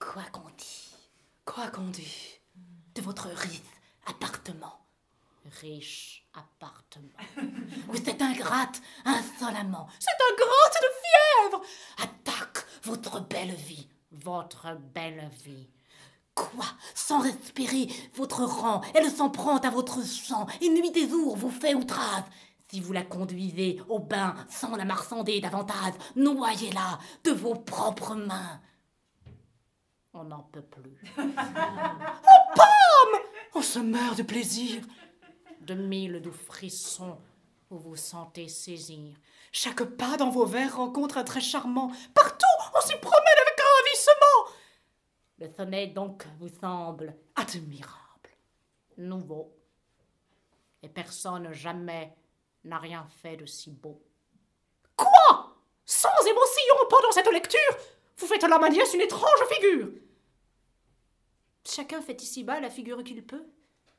quoi 0.00 0.24
qu'on 0.32 0.50
dit. 0.58 0.96
Quoi 1.44 1.68
qu'on 1.68 1.86
dit. 1.86 2.40
De 2.96 3.00
votre 3.00 3.28
riche 3.28 3.62
appartement. 4.04 4.80
Riche 5.60 6.26
appartement. 6.34 7.06
Où 7.88 7.94
cette 7.94 8.20
ingrate, 8.20 8.82
insolemment, 9.04 9.86
cette 10.00 10.20
ingrate 10.32 10.82
de 10.82 11.52
fièvre, 11.52 11.62
attaque 11.98 12.66
votre 12.82 13.20
belle 13.20 13.54
vie. 13.54 13.88
Votre 14.10 14.74
belle 14.92 15.30
vie. 15.44 15.70
Quoi? 16.34 16.66
Sans 16.96 17.20
respirer 17.20 17.86
votre 18.14 18.42
rang, 18.42 18.80
elle 18.94 19.08
s'en 19.08 19.30
prend 19.30 19.58
à 19.58 19.70
votre 19.70 20.02
sang, 20.02 20.48
et 20.60 20.68
nuit 20.68 20.90
et 20.96 21.08
jour 21.08 21.36
vous 21.36 21.52
fait 21.52 21.76
outrage. 21.76 22.24
Si 22.70 22.80
vous 22.80 22.92
la 22.92 23.02
conduisez 23.02 23.80
au 23.88 23.98
bain 23.98 24.34
sans 24.48 24.76
la 24.76 24.84
marchander 24.84 25.40
davantage, 25.40 25.94
noyez-la 26.16 26.98
de 27.24 27.30
vos 27.30 27.54
propres 27.54 28.14
mains. 28.14 28.60
On 30.12 30.24
n'en 30.24 30.42
peut 30.42 30.62
plus. 30.62 30.98
oh, 31.18 31.22
pomme 32.54 33.20
On 33.54 33.62
se 33.62 33.78
meurt 33.78 34.18
de 34.18 34.22
plaisir. 34.22 34.82
De 35.60 35.74
mille 35.74 36.20
doux 36.20 36.32
frissons 36.32 37.18
vous 37.70 37.78
vous 37.78 37.96
sentez 37.96 38.48
saisir. 38.48 39.16
Chaque 39.50 39.82
pas 39.82 40.16
dans 40.16 40.30
vos 40.30 40.46
vers 40.46 40.76
rencontre 40.76 41.18
un 41.18 41.24
trait 41.24 41.40
charmant. 41.40 41.90
Partout, 42.14 42.46
on 42.74 42.80
s'y 42.80 42.96
promène 42.96 43.40
avec 43.42 43.60
un 43.60 43.76
ravissement. 43.82 44.58
Le 45.38 45.48
sonnet 45.54 45.86
donc 45.88 46.26
vous 46.38 46.48
semble 46.48 47.16
admirable, 47.34 48.30
nouveau, 48.98 49.52
et 50.82 50.88
personne 50.88 51.52
jamais 51.52 52.16
n'a 52.66 52.78
rien 52.78 53.06
fait 53.22 53.36
de 53.36 53.46
si 53.46 53.70
beau. 53.70 54.02
Quoi? 54.96 55.56
Sans 55.84 56.26
émotion 56.28 56.74
pendant 56.90 57.12
cette 57.12 57.32
lecture? 57.32 57.60
Vous 58.18 58.26
faites 58.26 58.42
la 58.42 58.58
manière 58.58 58.86
une 58.94 59.00
étrange 59.02 59.44
figure 59.50 59.88
Chacun 61.64 62.00
fait 62.00 62.22
ici-bas 62.22 62.60
la 62.60 62.70
figure 62.70 63.02
qu'il 63.02 63.24
peut. 63.24 63.44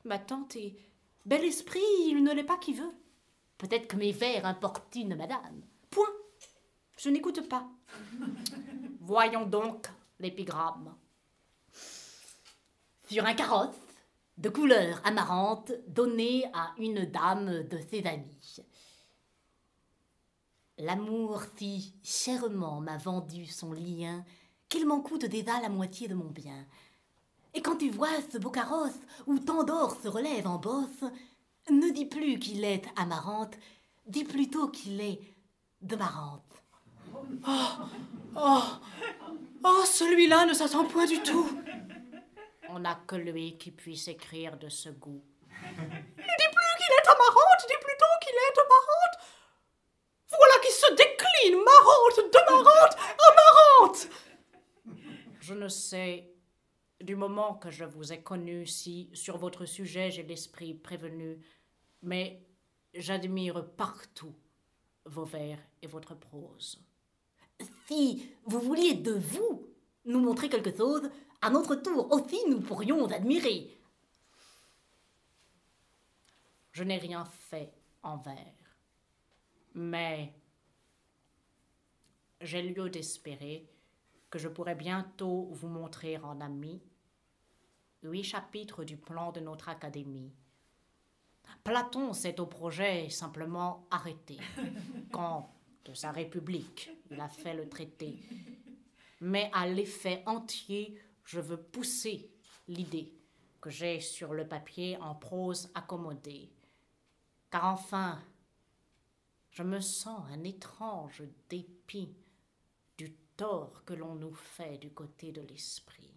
Ma 0.04 0.18
tante 0.18 0.56
est 0.56 0.76
bel 1.24 1.44
esprit, 1.44 1.80
il 2.06 2.22
ne 2.22 2.32
l'est 2.32 2.44
pas 2.44 2.56
qui 2.56 2.72
veut. 2.72 2.94
Peut-être 3.58 3.88
que 3.88 3.96
mes 3.96 4.12
vers 4.12 4.46
importunent 4.46 5.16
madame. 5.16 5.62
Point. 5.90 6.06
Je 6.96 7.10
n'écoute 7.10 7.48
pas. 7.48 7.68
Voyons 9.00 9.46
donc 9.46 9.88
l'épigramme. 10.18 10.94
Sur 13.08 13.24
un 13.24 13.34
carrosse, 13.34 13.76
de 14.38 14.48
couleur 14.48 15.00
amarante 15.04 15.72
donnée 15.88 16.44
à 16.54 16.72
une 16.78 17.04
dame 17.04 17.64
de 17.64 17.78
ses 17.90 18.06
amis. 18.06 18.60
L'amour 20.78 21.42
si 21.56 21.92
chèrement 22.04 22.80
m'a 22.80 22.98
vendu 22.98 23.46
son 23.46 23.72
lien 23.72 24.24
qu'il 24.68 24.86
m'en 24.86 25.00
coûte 25.00 25.24
déjà 25.24 25.60
la 25.60 25.68
moitié 25.68 26.06
de 26.06 26.14
mon 26.14 26.30
bien. 26.30 26.66
Et 27.52 27.62
quand 27.62 27.76
tu 27.76 27.90
vois 27.90 28.08
ce 28.30 28.38
beau 28.38 28.50
carrosse 28.50 29.00
où 29.26 29.38
tant 29.40 29.64
d'or 29.64 29.96
se 30.00 30.06
relève 30.06 30.46
en 30.46 30.58
bosse, 30.58 31.04
ne 31.68 31.90
dis 31.90 32.06
plus 32.06 32.38
qu'il 32.38 32.64
est 32.64 32.84
amarante, 32.96 33.54
dis 34.06 34.24
plutôt 34.24 34.68
qu'il 34.68 35.00
est 35.00 35.20
demarante. 35.82 36.42
Oh, 37.46 37.50
oh, 38.36 38.62
oh, 39.64 39.82
celui-là 39.84 40.46
ne 40.46 40.54
s'attend 40.54 40.84
point 40.84 41.06
du 41.06 41.20
tout. 41.22 41.48
On 42.68 42.80
n'a 42.80 42.94
que 43.06 43.16
lui 43.16 43.56
qui 43.56 43.70
puisse 43.70 44.08
écrire 44.08 44.56
de 44.58 44.68
ce 44.68 44.90
goût. 44.90 45.24
Il 45.50 45.76
dit 45.76 46.50
plus 46.54 46.74
qu'il 46.78 46.92
est 46.92 47.08
amarante, 47.08 47.66
dit 47.66 47.80
plutôt 47.80 48.14
qu'il 48.22 48.34
est 48.34 48.58
amarante. 48.58 49.18
Voilà 50.30 50.54
qui 50.62 50.72
se 50.72 50.94
décline, 50.94 51.64
marrante, 51.64 52.32
demarante, 52.32 52.96
amarante. 53.28 54.08
Je 55.40 55.54
ne 55.54 55.68
sais, 55.68 56.30
du 57.00 57.16
moment 57.16 57.54
que 57.54 57.70
je 57.70 57.84
vous 57.84 58.12
ai 58.12 58.22
connu, 58.22 58.66
si 58.66 59.10
sur 59.14 59.38
votre 59.38 59.64
sujet 59.64 60.10
j'ai 60.10 60.22
l'esprit 60.22 60.74
prévenu, 60.74 61.38
mais 62.02 62.42
j'admire 62.92 63.64
partout 63.76 64.34
vos 65.06 65.24
vers 65.24 65.58
et 65.80 65.86
votre 65.86 66.14
prose. 66.14 66.84
Si 67.86 68.30
vous 68.44 68.60
vouliez 68.60 68.94
de 68.94 69.12
vous 69.12 69.66
nous 70.04 70.20
montrer 70.20 70.50
quelque 70.50 70.76
chose, 70.76 71.10
à 71.40 71.50
notre 71.50 71.76
tour 71.76 72.10
aussi 72.12 72.38
nous 72.48 72.60
pourrions 72.60 73.06
admirer. 73.06 73.74
Je 76.72 76.84
n'ai 76.84 76.98
rien 76.98 77.24
fait 77.24 77.72
en 78.02 78.16
vers, 78.18 78.78
mais 79.74 80.32
j'ai 82.40 82.62
lieu 82.62 82.88
d'espérer 82.88 83.68
que 84.30 84.38
je 84.38 84.48
pourrai 84.48 84.74
bientôt 84.74 85.48
vous 85.50 85.68
montrer 85.68 86.18
en 86.18 86.40
ami 86.40 86.80
huit 88.02 88.24
chapitres 88.24 88.84
du 88.84 88.96
plan 88.96 89.32
de 89.32 89.40
notre 89.40 89.68
académie. 89.68 90.32
Platon 91.64 92.12
s'est 92.12 92.38
au 92.40 92.46
projet 92.46 93.08
simplement 93.10 93.86
arrêté, 93.90 94.38
quand, 95.12 95.54
De 95.84 95.94
sa 95.94 96.12
république, 96.12 96.90
il 97.10 97.18
a 97.20 97.28
fait 97.28 97.54
le 97.54 97.68
traité. 97.68 98.18
Mais 99.20 99.50
à 99.54 99.66
l'effet 99.66 100.22
entier, 100.26 101.00
je 101.28 101.40
veux 101.40 101.60
pousser 101.60 102.30
l'idée 102.68 103.12
que 103.60 103.68
j'ai 103.68 104.00
sur 104.00 104.32
le 104.32 104.48
papier 104.48 104.96
en 104.96 105.14
prose 105.14 105.70
accommodée. 105.74 106.50
Car 107.50 107.66
enfin, 107.66 108.18
je 109.50 109.62
me 109.62 109.78
sens 109.78 110.22
un 110.30 110.42
étrange 110.42 111.22
dépit 111.50 112.16
du 112.96 113.12
tort 113.36 113.84
que 113.84 113.92
l'on 113.92 114.14
nous 114.14 114.32
fait 114.32 114.78
du 114.78 114.90
côté 114.90 115.30
de 115.30 115.42
l'esprit. 115.42 116.14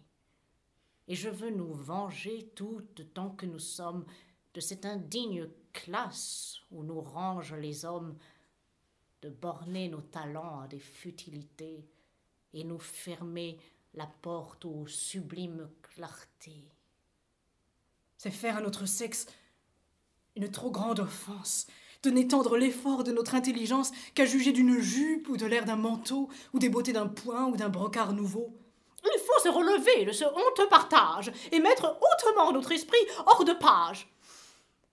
Et 1.08 1.14
je 1.14 1.28
veux 1.28 1.50
nous 1.50 1.74
venger 1.74 2.50
tout 2.54 2.80
tant 3.12 3.30
que 3.30 3.44
nous 3.44 3.58
sommes 3.58 4.06
de 4.54 4.60
cette 4.60 4.86
indigne 4.86 5.46
classe 5.74 6.58
où 6.70 6.84
nous 6.84 7.02
rangent 7.02 7.56
les 7.56 7.84
hommes, 7.84 8.16
de 9.20 9.28
borner 9.28 9.90
nos 9.90 10.00
talents 10.00 10.60
à 10.60 10.68
des 10.68 10.80
futilités 10.80 11.86
et 12.54 12.64
nous 12.64 12.78
fermer 12.78 13.58
la 13.94 14.06
porte 14.06 14.64
aux 14.64 14.86
sublimes 14.86 15.68
clartés. 15.82 16.64
C'est 18.16 18.30
faire 18.30 18.56
à 18.56 18.60
notre 18.60 18.86
sexe 18.86 19.26
une 20.36 20.50
trop 20.50 20.70
grande 20.70 21.00
offense 21.00 21.66
de 22.02 22.10
n'étendre 22.10 22.56
l'effort 22.56 23.04
de 23.04 23.12
notre 23.12 23.34
intelligence 23.34 23.92
qu'à 24.14 24.24
juger 24.24 24.52
d'une 24.52 24.78
jupe 24.80 25.28
ou 25.28 25.36
de 25.36 25.46
l'air 25.46 25.64
d'un 25.64 25.76
manteau 25.76 26.28
ou 26.52 26.58
des 26.58 26.68
beautés 26.68 26.92
d'un 26.92 27.06
point 27.06 27.46
ou 27.46 27.56
d'un 27.56 27.68
brocart 27.68 28.12
nouveau. 28.12 28.56
Il 29.04 29.20
faut 29.20 29.42
se 29.42 29.48
relever 29.48 30.04
de 30.04 30.12
ce 30.12 30.24
honteux 30.24 30.68
partage 30.68 31.32
et 31.50 31.60
mettre 31.60 31.84
hautement 32.00 32.52
notre 32.52 32.72
esprit 32.72 32.98
hors 33.26 33.44
de 33.44 33.52
page. 33.52 34.08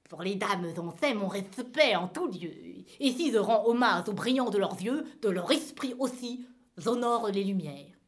Pour 0.09 0.23
les 0.23 0.35
dames 0.35 0.65
on 0.77 0.91
fait 0.91 1.13
mon 1.13 1.27
respect 1.27 1.95
en 1.95 2.07
tout 2.07 2.27
lieu, 2.27 2.51
et 2.99 3.11
si 3.11 3.31
je 3.31 3.37
rends 3.37 3.67
hommage 3.67 4.09
au 4.09 4.13
brillant 4.13 4.49
de 4.49 4.57
leurs 4.57 4.81
yeux, 4.81 5.05
de 5.21 5.29
leur 5.29 5.51
esprit 5.51 5.93
aussi, 5.99 6.45
j'honore 6.77 7.29
les 7.29 7.43
lumières. 7.43 7.98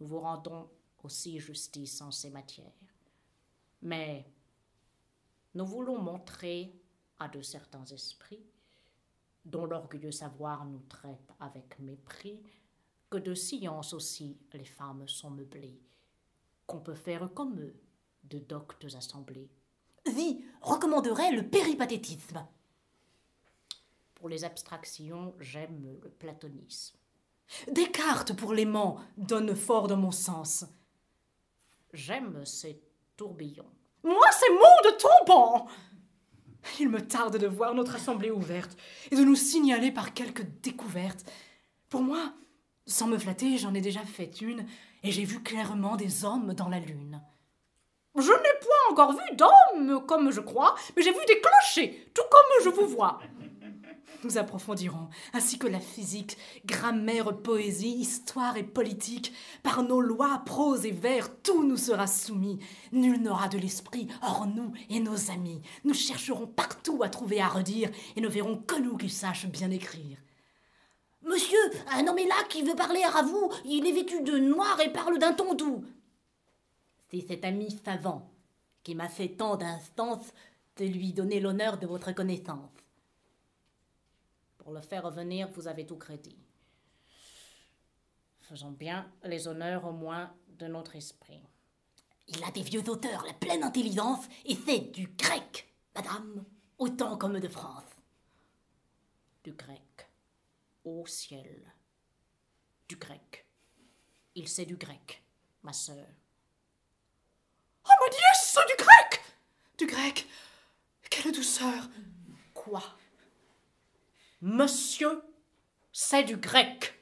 Nous 0.00 0.06
vous 0.06 0.20
rendons 0.20 0.70
aussi 1.02 1.38
justice 1.38 2.00
en 2.00 2.10
ces 2.10 2.30
matières. 2.30 2.72
Mais 3.82 4.26
nous 5.54 5.66
voulons 5.66 6.00
montrer 6.00 6.72
à 7.18 7.28
de 7.28 7.40
certains 7.42 7.84
esprits, 7.86 8.44
dont 9.44 9.66
l'orgueilleux 9.66 10.12
savoir 10.12 10.64
nous 10.64 10.82
traite 10.88 11.32
avec 11.40 11.78
mépris, 11.78 12.40
que 13.10 13.18
de 13.18 13.34
science 13.34 13.94
aussi 13.94 14.38
les 14.52 14.64
femmes 14.64 15.08
sont 15.08 15.30
meublées, 15.30 15.80
qu'on 16.66 16.80
peut 16.80 16.94
faire 16.94 17.32
comme 17.32 17.58
eux 17.60 17.74
de 18.24 18.38
doctes 18.38 18.84
assemblées. 18.94 19.50
Vie 20.06 20.44
recommanderait 20.60 21.32
le 21.32 21.48
péripathétisme. 21.48 22.46
Pour 24.14 24.28
les 24.28 24.44
abstractions, 24.44 25.34
j'aime 25.38 25.98
le 26.02 26.10
platonisme. 26.10 26.97
Descartes 27.70 28.34
pour 28.34 28.52
l'aimant 28.52 28.98
donne 29.16 29.54
fort 29.54 29.86
dans 29.86 29.96
mon 29.96 30.10
sens. 30.10 30.64
J'aime 31.92 32.44
ces 32.44 32.82
tourbillons. 33.16 33.70
Moi, 34.04 34.26
c'est 34.32 34.50
monde 34.50 34.98
tombant 34.98 35.68
Il 36.78 36.88
me 36.88 37.00
tarde 37.00 37.38
de 37.38 37.46
voir 37.46 37.74
notre 37.74 37.96
assemblée 37.96 38.30
ouverte 38.30 38.76
et 39.10 39.16
de 39.16 39.24
nous 39.24 39.34
signaler 39.34 39.90
par 39.90 40.14
quelque 40.14 40.42
découverte. 40.62 41.24
Pour 41.88 42.02
moi, 42.02 42.32
sans 42.86 43.06
me 43.06 43.18
flatter, 43.18 43.58
j'en 43.58 43.74
ai 43.74 43.80
déjà 43.80 44.00
fait 44.00 44.40
une, 44.40 44.66
et 45.02 45.10
j'ai 45.10 45.24
vu 45.24 45.42
clairement 45.42 45.96
des 45.96 46.24
hommes 46.24 46.54
dans 46.54 46.68
la 46.68 46.80
lune. 46.80 47.22
Je 48.16 48.32
n'ai 48.32 48.58
point 48.60 48.90
encore 48.90 49.12
vu 49.12 49.36
d'hommes, 49.36 50.04
comme 50.06 50.30
je 50.30 50.40
crois, 50.40 50.74
mais 50.96 51.02
j'ai 51.02 51.12
vu 51.12 51.20
des 51.26 51.40
clochers, 51.40 52.10
tout 52.14 52.22
comme 52.30 52.64
je 52.64 52.70
vous 52.70 52.86
vois. 52.86 53.20
Nous 54.24 54.36
approfondirons, 54.36 55.08
ainsi 55.32 55.58
que 55.58 55.68
la 55.68 55.78
physique, 55.78 56.36
grammaire, 56.64 57.36
poésie, 57.36 58.00
histoire 58.00 58.56
et 58.56 58.64
politique. 58.64 59.32
Par 59.62 59.84
nos 59.84 60.00
lois, 60.00 60.42
prose 60.44 60.84
et 60.86 60.90
vers, 60.90 61.40
tout 61.42 61.62
nous 61.62 61.76
sera 61.76 62.08
soumis. 62.08 62.58
Nul 62.90 63.22
n'aura 63.22 63.48
de 63.48 63.58
l'esprit, 63.58 64.08
hors 64.22 64.46
nous 64.46 64.72
et 64.90 64.98
nos 64.98 65.30
amis. 65.30 65.62
Nous 65.84 65.94
chercherons 65.94 66.48
partout 66.48 67.02
à 67.04 67.08
trouver 67.08 67.40
à 67.40 67.48
redire, 67.48 67.90
et 68.16 68.20
ne 68.20 68.28
verrons 68.28 68.56
que 68.56 68.80
nous 68.80 68.96
qui 68.96 69.08
sachent 69.08 69.46
bien 69.46 69.70
écrire. 69.70 70.18
Monsieur, 71.22 71.58
un 71.92 72.06
homme 72.06 72.18
est 72.18 72.26
là 72.26 72.42
qui 72.48 72.62
veut 72.62 72.74
parler 72.74 73.02
à 73.02 73.22
vous. 73.22 73.52
Il 73.64 73.86
est 73.86 73.92
vêtu 73.92 74.22
de 74.22 74.38
noir 74.38 74.80
et 74.80 74.92
parle 74.92 75.18
d'un 75.18 75.32
ton 75.32 75.54
doux. 75.54 75.84
C'est 77.10 77.24
cet 77.26 77.44
ami 77.44 77.68
savant 77.84 78.28
qui 78.82 78.94
m'a 78.94 79.08
fait 79.08 79.28
tant 79.28 79.56
d'instances 79.56 80.32
de 80.76 80.84
lui 80.86 81.12
donner 81.12 81.40
l'honneur 81.40 81.78
de 81.78 81.86
votre 81.86 82.12
connaissance. 82.12 82.70
Pour 84.68 84.74
le 84.74 84.82
faire 84.82 85.04
revenir, 85.04 85.48
vous 85.48 85.66
avez 85.66 85.86
tout 85.86 85.96
crédit. 85.96 86.36
Faisons 88.42 88.72
bien 88.72 89.10
les 89.24 89.48
honneurs 89.48 89.86
au 89.86 89.92
moins 89.92 90.30
de 90.58 90.66
notre 90.66 90.94
esprit. 90.94 91.42
Il 92.26 92.44
a 92.44 92.50
des 92.50 92.60
vieux 92.60 92.86
auteurs, 92.86 93.24
la 93.24 93.32
pleine 93.32 93.62
intelligence, 93.64 94.26
et 94.44 94.54
c'est 94.54 94.80
du 94.80 95.06
grec, 95.06 95.74
madame, 95.94 96.44
autant 96.76 97.16
comme 97.16 97.40
de 97.40 97.48
France. 97.48 97.88
Du 99.42 99.54
grec. 99.54 100.06
Au 100.84 101.06
ciel. 101.06 101.72
Du 102.88 102.96
grec. 102.96 103.46
Il 104.34 104.48
sait 104.48 104.66
du 104.66 104.76
grec, 104.76 105.22
ma 105.62 105.72
sœur. 105.72 106.06
Oh 107.86 107.92
mon 108.02 108.10
Dieu, 108.10 108.20
c'est 108.34 108.66
du 108.66 108.76
grec 108.76 109.22
Du 109.78 109.86
grec 109.86 110.28
Quelle 111.08 111.32
douceur 111.32 111.88
Quoi? 112.52 112.82
Monsieur, 114.40 115.20
c'est 115.92 116.22
du 116.22 116.36
grec. 116.36 116.94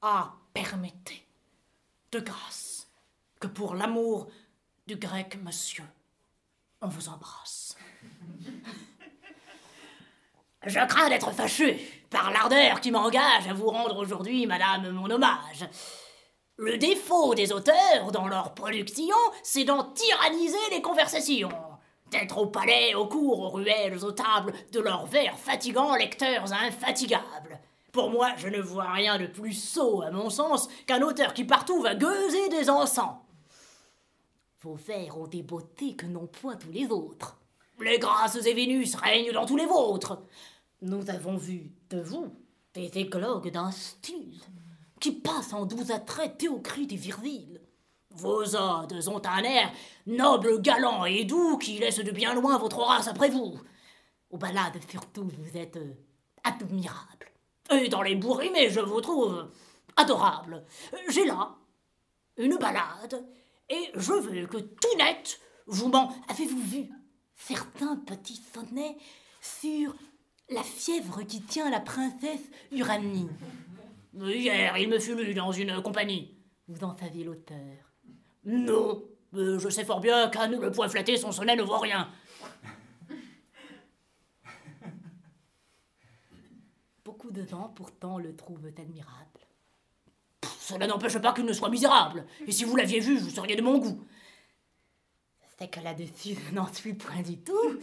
Ah, 0.00 0.32
permettez, 0.54 1.26
de 2.10 2.20
grâce, 2.20 2.88
que 3.38 3.46
pour 3.46 3.74
l'amour 3.74 4.28
du 4.86 4.96
grec, 4.96 5.38
monsieur, 5.42 5.84
on 6.80 6.88
vous 6.88 7.10
embrasse. 7.10 7.76
Je 10.66 10.86
crains 10.86 11.10
d'être 11.10 11.32
fâché 11.32 12.06
par 12.08 12.30
l'ardeur 12.30 12.80
qui 12.80 12.90
m'engage 12.90 13.46
à 13.46 13.52
vous 13.52 13.68
rendre 13.68 13.98
aujourd'hui, 13.98 14.46
madame, 14.46 14.90
mon 14.90 15.10
hommage. 15.10 15.68
Le 16.56 16.78
défaut 16.78 17.34
des 17.34 17.52
auteurs 17.52 18.10
dans 18.10 18.26
leur 18.26 18.54
production, 18.54 19.14
c'est 19.42 19.64
d'en 19.64 19.84
tyranniser 19.84 20.56
les 20.70 20.82
conversations. 20.82 21.50
D'être 22.10 22.38
au 22.38 22.46
palais, 22.46 22.94
au 22.94 23.06
cours, 23.06 23.40
aux 23.40 23.50
ruelles, 23.50 24.02
aux 24.04 24.12
tables, 24.12 24.54
de 24.72 24.80
leurs 24.80 25.06
vers 25.06 25.36
fatigants 25.36 25.94
lecteurs 25.94 26.52
infatigables. 26.52 27.60
Pour 27.92 28.10
moi, 28.10 28.30
je 28.36 28.48
ne 28.48 28.60
vois 28.60 28.90
rien 28.92 29.18
de 29.18 29.26
plus 29.26 29.52
sot, 29.52 30.02
à 30.02 30.10
mon 30.10 30.30
sens, 30.30 30.68
qu'un 30.86 31.02
auteur 31.02 31.34
qui 31.34 31.44
partout 31.44 31.80
va 31.82 31.94
gueuser 31.94 32.48
des 32.48 32.70
encens. 32.70 33.16
Vos 34.60 34.74
vers 34.74 35.18
ont 35.18 35.26
des 35.26 35.42
beautés 35.42 35.94
que 35.96 36.06
n'ont 36.06 36.26
point 36.26 36.56
tous 36.56 36.70
les 36.70 36.86
autres. 36.86 37.38
Les 37.80 37.98
grâces 37.98 38.44
et 38.44 38.54
Vénus 38.54 38.94
règnent 38.96 39.32
dans 39.32 39.46
tous 39.46 39.56
les 39.56 39.66
vôtres. 39.66 40.20
Nous 40.82 41.10
avons 41.10 41.36
vu 41.36 41.72
de 41.90 42.00
vous 42.00 42.34
des 42.74 42.98
éclogues 42.98 43.50
d'un 43.50 43.70
style 43.70 44.40
qui 45.00 45.12
passe 45.12 45.52
en 45.52 45.64
doux 45.64 45.92
attraits 45.92 46.38
théocrites 46.38 46.92
et 46.92 46.96
virils. 46.96 47.57
Vos 48.10 48.56
odes 48.56 49.08
ont 49.08 49.22
un 49.24 49.42
air 49.42 49.72
noble, 50.06 50.60
galant 50.60 51.04
et 51.04 51.24
doux 51.24 51.58
qui 51.58 51.78
laisse 51.78 51.98
de 51.98 52.10
bien 52.10 52.34
loin 52.34 52.58
votre 52.58 52.78
race 52.78 53.08
après 53.08 53.30
vous. 53.30 53.60
Aux 54.30 54.38
ballades 54.38 54.80
surtout, 54.88 55.28
vous 55.28 55.56
êtes 55.56 55.76
euh, 55.76 55.94
admirable. 56.44 57.32
Et 57.70 57.88
dans 57.88 58.02
les 58.02 58.16
bourrimés, 58.16 58.70
je 58.70 58.80
vous 58.80 59.00
trouve 59.00 59.50
adorable. 59.96 60.64
J'ai 61.08 61.26
là 61.26 61.56
une 62.36 62.56
balade, 62.56 63.26
et 63.68 63.90
je 63.94 64.12
veux 64.12 64.46
que 64.46 64.58
tout 64.58 64.96
net, 64.96 65.40
vous 65.66 65.88
m'en 65.88 66.14
avez-vous 66.28 66.62
vu 66.62 66.88
certains 67.34 67.96
petits 67.96 68.40
sonnets 68.54 68.96
sur 69.40 69.94
la 70.48 70.62
fièvre 70.62 71.22
qui 71.26 71.42
tient 71.42 71.68
la 71.68 71.80
princesse 71.80 72.48
Uranie? 72.72 73.28
Hier, 74.14 74.76
il 74.78 74.88
me 74.88 74.98
fut 74.98 75.14
lu 75.14 75.34
dans 75.34 75.52
une 75.52 75.82
compagnie. 75.82 76.34
Vous 76.68 76.84
en 76.84 76.96
savez 76.96 77.24
l'auteur 77.24 77.87
Non, 78.48 79.04
mais 79.32 79.58
je 79.58 79.68
sais 79.68 79.84
fort 79.84 80.00
bien 80.00 80.30
qu'à 80.30 80.48
nous 80.48 80.58
le 80.58 80.72
point 80.72 80.88
flatté, 80.88 81.18
son 81.18 81.32
sonnet 81.32 81.54
ne 81.54 81.62
vaut 81.62 81.76
rien. 81.76 82.10
Beaucoup 87.04 87.30
de 87.30 87.46
gens, 87.46 87.70
pourtant, 87.76 88.18
le 88.18 88.34
trouvent 88.34 88.64
admirable. 88.64 89.40
Cela 90.60 90.86
n'empêche 90.86 91.18
pas 91.18 91.34
qu'il 91.34 91.44
ne 91.44 91.52
soit 91.52 91.68
misérable. 91.68 92.24
Et 92.46 92.52
si 92.52 92.64
vous 92.64 92.74
l'aviez 92.74 93.00
vu, 93.00 93.18
vous 93.18 93.28
seriez 93.28 93.54
de 93.54 93.60
mon 93.60 93.76
goût. 93.76 94.02
C'est 95.58 95.68
que 95.68 95.80
là-dessus, 95.80 96.34
je 96.48 96.54
n'en 96.54 96.72
suis 96.72 96.94
point 96.94 97.20
du 97.20 97.36
tout. 97.36 97.78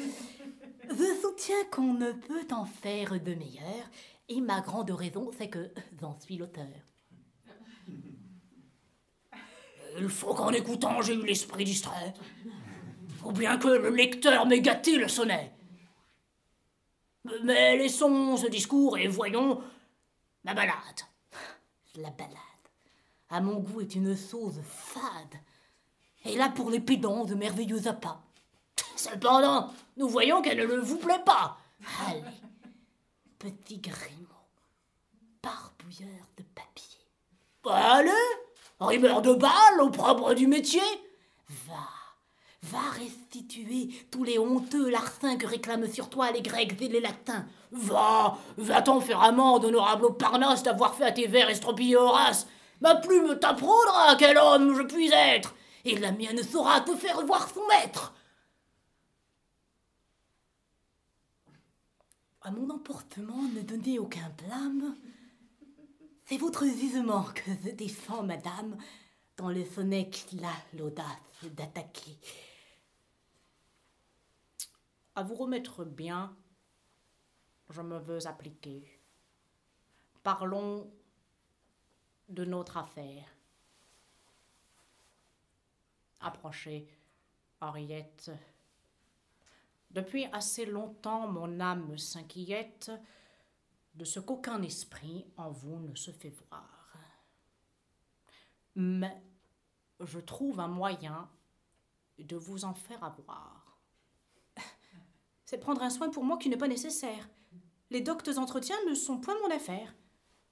Je 0.90 1.22
soutiens 1.22 1.64
qu'on 1.72 1.94
ne 1.94 2.12
peut 2.12 2.48
en 2.52 2.66
faire 2.66 3.22
de 3.22 3.36
meilleur, 3.36 3.88
et 4.30 4.42
ma 4.42 4.62
grande 4.62 4.90
raison, 4.90 5.30
c'est 5.38 5.50
que 5.50 5.70
j'en 6.02 6.20
suis 6.20 6.38
l'auteur. 6.38 6.66
Il 9.98 10.10
faut 10.10 10.34
qu'en 10.34 10.52
écoutant, 10.52 11.02
j'ai 11.02 11.14
eu 11.14 11.26
l'esprit 11.26 11.64
distrait. 11.64 12.14
Ou 13.24 13.32
bien 13.32 13.58
que 13.58 13.68
le 13.68 13.90
lecteur 13.90 14.46
m'ait 14.46 14.62
gâté 14.62 14.98
le 14.98 15.08
sonnet. 15.08 15.52
Mais 17.44 17.78
laissons 17.78 18.38
ce 18.38 18.48
discours 18.48 18.98
et 18.98 19.08
voyons 19.08 19.62
la 20.44 20.54
balade. 20.54 21.02
La 21.96 22.10
balade, 22.12 22.36
à 23.30 23.40
mon 23.42 23.60
goût, 23.60 23.82
est 23.82 23.96
une 23.96 24.16
chose 24.16 24.60
fade. 24.64 25.40
Et 26.26 26.36
là, 26.36 26.50
pour 26.50 26.70
les 26.70 26.80
pédants, 26.80 27.26
de 27.26 27.36
merveilleux 27.36 27.88
appâts. 27.88 28.22
Cependant, 28.96 29.72
nous 29.98 30.08
voyons 30.08 30.42
qu'elle 30.42 30.68
ne 30.68 30.78
vous 30.78 30.98
plaît 30.98 31.24
pas. 31.26 31.58
Allez, 32.08 32.24
petit 33.40 33.78
Grimaud, 33.78 34.28
barbouilleur 35.42 36.28
de 36.38 36.44
papier. 36.44 37.00
Allez, 37.66 38.12
rimeur 38.80 39.22
de 39.22 39.34
balles 39.34 39.82
au 39.82 39.90
propre 39.90 40.34
du 40.34 40.48
métier. 40.48 40.82
Va, 41.68 41.88
va 42.64 42.90
restituer 42.92 43.90
tous 44.12 44.24
les 44.24 44.40
honteux 44.40 44.90
larcins 44.90 45.38
que 45.38 45.48
réclament 45.48 45.92
sur 45.92 46.10
toi 46.10 46.32
les 46.32 46.42
Grecs 46.42 46.82
et 46.82 46.88
les 46.88 47.00
Latins. 47.00 47.46
Va, 47.72 48.38
va-t'en 48.58 49.00
faire 49.00 49.22
amende, 49.22 49.66
honorable 49.66 50.18
Parnasse, 50.18 50.64
d'avoir 50.64 50.96
fait 50.96 51.06
à 51.06 51.12
tes 51.12 51.28
vers 51.28 51.50
estropiller 51.50 51.96
Horace. 51.96 52.48
Ma 52.82 52.96
plume 52.96 53.40
t'apprendra 53.40 54.16
quel 54.18 54.38
homme 54.38 54.76
je 54.76 54.84
puis 54.84 55.10
être, 55.12 55.56
et 55.86 55.98
la 55.98 56.12
mienne 56.12 56.44
saura 56.44 56.82
te 56.82 56.96
faire 56.96 57.26
voir 57.26 57.50
son 57.50 57.66
maître. 57.68 58.14
À 62.42 62.52
mon 62.52 62.70
emportement 62.70 63.42
ne 63.56 63.62
donnez 63.62 63.98
aucun 63.98 64.30
blâme. 64.38 64.96
C'est 66.28 66.38
votre 66.38 66.66
jugement 66.66 67.24
que 67.36 67.52
je 67.64 67.70
défends, 67.70 68.24
madame, 68.24 68.76
dans 69.38 69.50
le 69.52 69.64
sonnet 69.64 70.10
qu'il 70.10 70.44
a 70.44 70.56
l'audace 70.74 71.06
d'attaquer. 71.44 72.18
À 75.14 75.22
vous 75.22 75.36
remettre 75.36 75.86
bien, 75.86 76.36
je 77.70 77.80
me 77.84 78.00
veux 78.00 78.26
appliquer. 78.26 79.00
Parlons 80.24 80.92
de 82.28 82.44
notre 82.44 82.78
affaire. 82.78 83.28
Approchez, 86.22 86.88
Henriette. 87.62 88.32
Depuis 89.92 90.26
assez 90.34 90.66
longtemps, 90.66 91.28
mon 91.28 91.60
âme 91.60 92.00
s'inquiète 92.00 92.92
de 93.96 94.06
ce 94.06 94.20
qu'aucun 94.20 94.62
esprit 94.62 95.26
en 95.38 95.50
vous 95.50 95.80
ne 95.80 95.96
se 95.96 96.12
fait 96.12 96.34
voir. 96.50 96.94
Mais 98.76 99.22
je 100.00 100.20
trouve 100.20 100.60
un 100.60 100.68
moyen 100.68 101.30
de 102.20 102.36
vous 102.36 102.66
en 102.66 102.74
faire 102.74 103.04
avoir. 103.04 103.80
C'est 105.46 105.60
prendre 105.60 105.82
un 105.82 105.90
soin 105.90 106.10
pour 106.10 106.24
moi 106.24 106.38
qui 106.38 106.50
n'est 106.50 106.58
pas 106.58 106.68
nécessaire. 106.68 107.30
Les 107.90 108.02
doctes 108.02 108.38
entretiens 108.38 108.78
ne 108.90 108.94
sont 108.94 109.20
point 109.20 109.36
mon 109.44 109.56
affaire. 109.56 109.96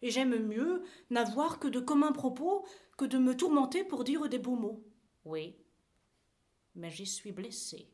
Et 0.02 0.12
j'aime 0.12 0.38
mieux 0.48 0.84
n'avoir 1.10 1.60
que 1.60 1.68
de 1.68 1.80
communs 1.80 2.12
propos 2.12 2.66
que 2.98 3.06
de 3.06 3.18
me 3.18 3.36
tourmenter 3.36 3.84
pour 3.84 4.04
dire 4.04 4.28
des 4.28 4.40
beaux 4.40 4.56
mots. 4.56 4.84
Oui, 5.24 5.56
mais 6.76 6.92
j'y 6.92 7.06
suis 7.06 7.32
blessée 7.32 7.94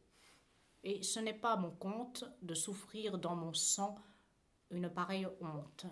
et 0.84 1.04
ce 1.04 1.20
n'est 1.20 1.34
pas 1.34 1.56
mon 1.58 1.72
compte 1.72 2.24
de 2.42 2.54
souffrir 2.54 3.18
dans 3.18 3.36
mon 3.36 3.54
sang 3.54 3.96
une 4.72 4.90
pareille 4.90 5.28
honte. 5.42 5.86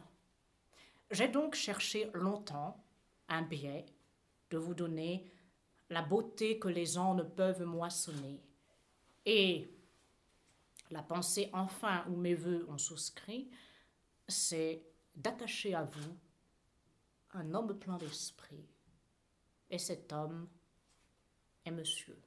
J'ai 1.12 1.28
donc 1.28 1.56
cherché 1.56 2.10
longtemps 2.14 2.84
un 3.30 3.42
biais 3.42 3.86
de 4.50 4.58
vous 4.58 4.74
donner 4.74 5.32
la 5.90 6.02
beauté 6.02 6.60
que 6.60 6.68
les 6.68 6.86
gens 6.86 7.14
ne 7.14 7.24
peuvent 7.24 7.64
moissonner. 7.64 8.42
Et 9.26 9.70
la 10.92 11.02
pensée 11.02 11.50
enfin 11.54 12.06
où 12.10 12.16
mes 12.16 12.36
voeux 12.36 12.66
ont 12.70 12.78
souscrit, 12.78 13.50
c'est 14.28 14.84
d'attacher 15.16 15.74
à 15.76 15.84
vous 15.84 16.18
un 17.34 17.54
homme 17.54 17.78
plein 17.78 17.98
d'esprit. 17.98 18.66
Et 19.70 19.78
cet 19.78 20.12
homme 20.14 20.48
est 21.66 21.72
monsieur 21.72 22.18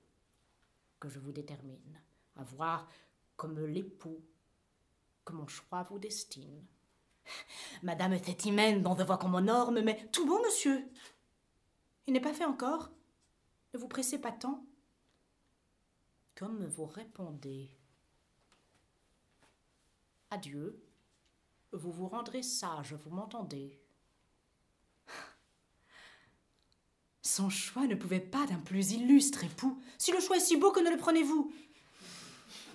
que 0.99 1.09
je 1.09 1.19
vous 1.19 1.33
détermine 1.33 2.01
à 2.37 2.43
voir 2.45 2.89
comme 3.37 3.59
l'époux 3.59 4.23
que 5.25 5.33
mon 5.33 5.47
choix 5.47 5.83
vous 5.85 5.99
destine. 5.99 6.67
Madame 7.83 8.13
est 8.13 8.45
hymen 8.45 8.83
dont 8.83 8.97
je 8.97 9.05
vois 9.05 9.19
qu'on 9.19 9.29
m'honorme, 9.29 9.81
mais 9.83 10.09
tout 10.13 10.27
bon, 10.27 10.41
monsieur. 10.43 10.85
Il 12.07 12.13
n'est 12.13 12.21
pas 12.21 12.35
fait 12.35 12.45
encore. 12.45 12.91
Ne 13.73 13.79
vous 13.79 13.89
pressez 13.89 14.19
pas 14.19 14.33
tant. 14.33 14.65
Comme 16.35 16.67
vous 16.67 16.87
répondez. 16.87 17.71
Adieu. 20.31 20.83
Vous 21.73 21.93
vous 21.93 22.09
rendrez 22.09 22.43
sage, 22.43 22.95
vous 22.95 23.11
m'entendez. 23.11 23.81
Son 27.23 27.49
choix 27.49 27.87
ne 27.87 27.95
pouvait 27.95 28.19
pas 28.19 28.47
d'un 28.47 28.59
plus 28.59 28.93
illustre 28.93 29.45
époux. 29.45 29.81
Si 29.99 30.11
le 30.11 30.21
choix 30.21 30.39
est 30.39 30.41
si 30.41 30.57
beau, 30.57 30.73
que 30.73 30.81
ne 30.81 30.91
le 30.91 30.97
prenez-vous? 30.97 31.53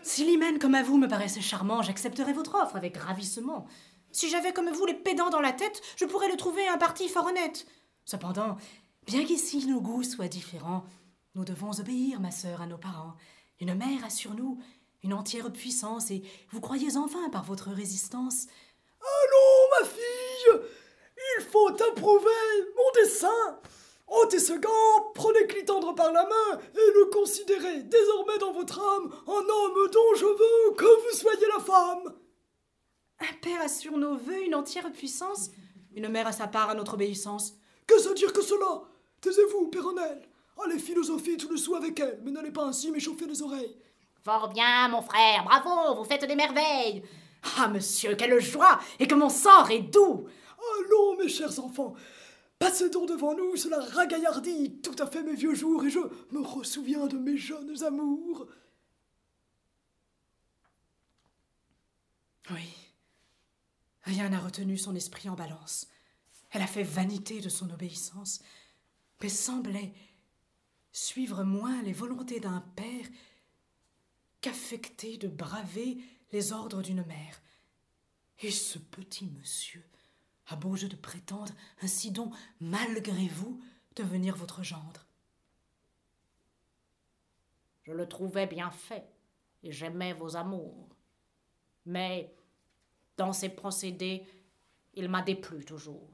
Si 0.05 0.23
l'hymen 0.23 0.59
comme 0.59 0.75
à 0.75 0.83
vous 0.83 0.99
me 0.99 1.07
paraissait 1.07 1.41
charmant, 1.41 1.81
j'accepterais 1.81 2.31
votre 2.31 2.53
offre 2.53 2.75
avec 2.75 2.95
ravissement. 2.95 3.65
Si 4.11 4.29
j'avais 4.29 4.53
comme 4.53 4.69
vous 4.69 4.85
les 4.85 4.93
pédants 4.93 5.31
dans 5.31 5.41
la 5.41 5.51
tête, 5.51 5.81
je 5.97 6.05
pourrais 6.05 6.29
le 6.29 6.37
trouver 6.37 6.67
un 6.67 6.77
parti 6.77 7.09
fort 7.09 7.25
honnête. 7.25 7.65
Cependant, 8.05 8.55
bien 9.07 9.25
qu'ici 9.25 9.65
nos 9.65 9.81
goûts 9.81 10.03
soient 10.03 10.27
différents, 10.27 10.85
nous 11.33 11.43
devons 11.43 11.71
obéir, 11.79 12.21
ma 12.21 12.29
sœur, 12.29 12.61
à 12.61 12.67
nos 12.67 12.77
parents. 12.77 13.15
Une 13.59 13.73
mère 13.73 14.05
a 14.05 14.11
sur 14.11 14.35
nous 14.35 14.61
une 15.01 15.13
entière 15.13 15.51
puissance, 15.51 16.11
et 16.11 16.21
vous 16.51 16.61
croyez 16.61 16.97
enfin 16.97 17.29
par 17.31 17.43
votre 17.43 17.71
résistance. 17.71 18.45
Allons, 19.01 19.81
ma 19.81 19.87
fille, 19.87 20.69
il 21.39 21.43
faut 21.45 21.69
approuver 21.69 22.29
mon 22.75 23.03
dessein. 23.03 23.59
Ôtez 24.07 24.39
ce 24.39 24.53
gant, 24.53 25.11
prenez 25.13 25.47
Clitandre 25.47 25.95
par 25.95 26.11
la 26.11 26.23
main 26.23 26.59
et 26.73 26.91
le 26.93 27.05
considérez 27.11 27.83
désormais 27.83 28.37
dans 28.39 28.53
votre 28.53 28.79
âme 28.79 29.11
un 29.27 29.31
homme 29.31 29.89
dont 29.91 30.15
je 30.15 30.25
veux 30.25 30.75
que 30.75 30.85
vous 30.85 31.17
soyez 31.17 31.47
la 31.47 31.63
femme. 31.63 32.13
Un 33.19 33.33
père 33.41 33.61
a 33.61 33.67
sur 33.67 33.97
nos 33.97 34.15
voeux 34.17 34.43
une 34.43 34.55
entière 34.55 34.91
puissance, 34.91 35.49
une 35.95 36.09
mère 36.09 36.27
a 36.27 36.31
sa 36.31 36.47
part 36.47 36.69
à 36.69 36.75
notre 36.75 36.93
obéissance. 36.93 37.53
Que 37.87 37.99
se 37.99 38.13
dire 38.13 38.33
que 38.33 38.41
cela? 38.41 38.83
Taisez-vous, 39.21 39.69
Péronnelle. 39.69 40.27
Allez 40.63 40.79
philosopher 40.79 41.37
tout 41.37 41.49
le 41.49 41.57
soir 41.57 41.81
avec 41.81 41.99
elle, 41.99 42.19
mais 42.23 42.31
n'allez 42.31 42.51
pas 42.51 42.65
ainsi 42.65 42.91
m'échauffer 42.91 43.25
les 43.25 43.41
oreilles. 43.41 43.75
Fort 44.23 44.49
bien, 44.49 44.87
mon 44.87 45.01
frère, 45.01 45.43
bravo, 45.43 45.95
vous 45.95 46.07
faites 46.07 46.25
des 46.25 46.35
merveilles. 46.35 47.03
Ah, 47.57 47.67
monsieur, 47.67 48.15
quelle 48.15 48.39
joie 48.39 48.79
Et 48.99 49.07
que 49.07 49.15
mon 49.15 49.29
sort 49.29 49.69
est 49.71 49.81
doux 49.81 50.25
Allons, 50.79 51.17
mes 51.17 51.29
chers 51.29 51.59
enfants, 51.63 51.93
Passez 52.59 52.89
donc 52.89 53.09
devant 53.09 53.35
nous, 53.35 53.55
cela 53.57 53.79
ragaillardit 53.79 54.81
tout 54.81 54.95
à 54.99 55.07
fait 55.07 55.23
mes 55.23 55.35
vieux 55.35 55.55
jours, 55.55 55.83
et 55.85 55.89
je 55.89 55.99
me 56.31 56.41
ressouviens 56.41 57.07
de 57.07 57.17
mes 57.17 57.37
jeunes 57.37 57.83
amours. 57.83 58.47
Oui. 62.51 62.73
Rien 64.03 64.29
n'a 64.29 64.39
retenu 64.39 64.77
son 64.77 64.95
esprit 64.95 65.29
en 65.29 65.35
balance. 65.35 65.87
Elle 66.51 66.61
a 66.61 66.67
fait 66.67 66.83
vanité 66.83 67.41
de 67.41 67.49
son 67.49 67.69
obéissance, 67.71 68.39
mais 69.21 69.29
semblait 69.29 69.93
suivre 70.91 71.43
moins 71.43 71.81
les 71.81 71.91
volontés 71.91 72.39
d'un 72.39 72.61
père 72.75 73.05
qu'affecter 74.39 75.17
de 75.17 75.27
braver 75.27 75.97
les 76.31 76.53
ordres 76.53 76.81
d'une 76.81 77.03
mère. 77.03 77.41
Et 78.41 78.51
ce 78.51 78.77
petit 78.77 79.25
monsieur 79.25 79.83
a 80.47 80.55
beau 80.55 80.75
jeu 80.75 80.87
de 80.87 80.95
prétendre 80.95 81.53
ainsi 81.81 82.11
donc, 82.11 82.33
malgré 82.59 83.27
vous, 83.27 83.61
devenir 83.95 84.35
votre 84.35 84.63
gendre. 84.63 85.05
Je 87.83 87.91
le 87.91 88.07
trouvais 88.07 88.47
bien 88.47 88.71
fait, 88.71 89.07
et 89.63 89.71
j'aimais 89.71 90.13
vos 90.13 90.35
amours. 90.35 90.89
Mais, 91.85 92.35
dans 93.17 93.33
ses 93.33 93.49
procédés, 93.49 94.25
il 94.95 95.09
m'a 95.09 95.21
déplu 95.21 95.63
toujours. 95.63 96.09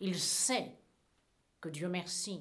Il 0.00 0.18
sait 0.18 0.76
que 1.60 1.68
Dieu 1.68 1.88
merci, 1.88 2.40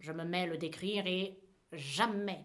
je 0.00 0.12
me 0.12 0.24
mets 0.24 0.46
le 0.46 0.58
décrire 0.58 1.06
et 1.06 1.38
jamais 1.72 2.44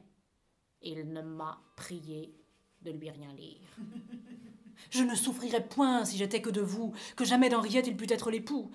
il 0.81 1.11
ne 1.11 1.21
m'a 1.21 1.61
prié 1.75 2.35
de 2.81 2.91
lui 2.91 3.09
rien 3.09 3.33
lire. 3.33 3.67
Je 4.89 5.03
ne 5.03 5.15
souffrirais 5.15 5.65
point 5.65 6.05
si 6.05 6.17
j'étais 6.17 6.41
que 6.41 6.49
de 6.49 6.61
vous, 6.61 6.93
que 7.15 7.25
jamais 7.25 7.49
d'Henriette 7.49 7.87
il 7.87 7.97
pût 7.97 8.11
être 8.11 8.31
l'époux. 8.31 8.71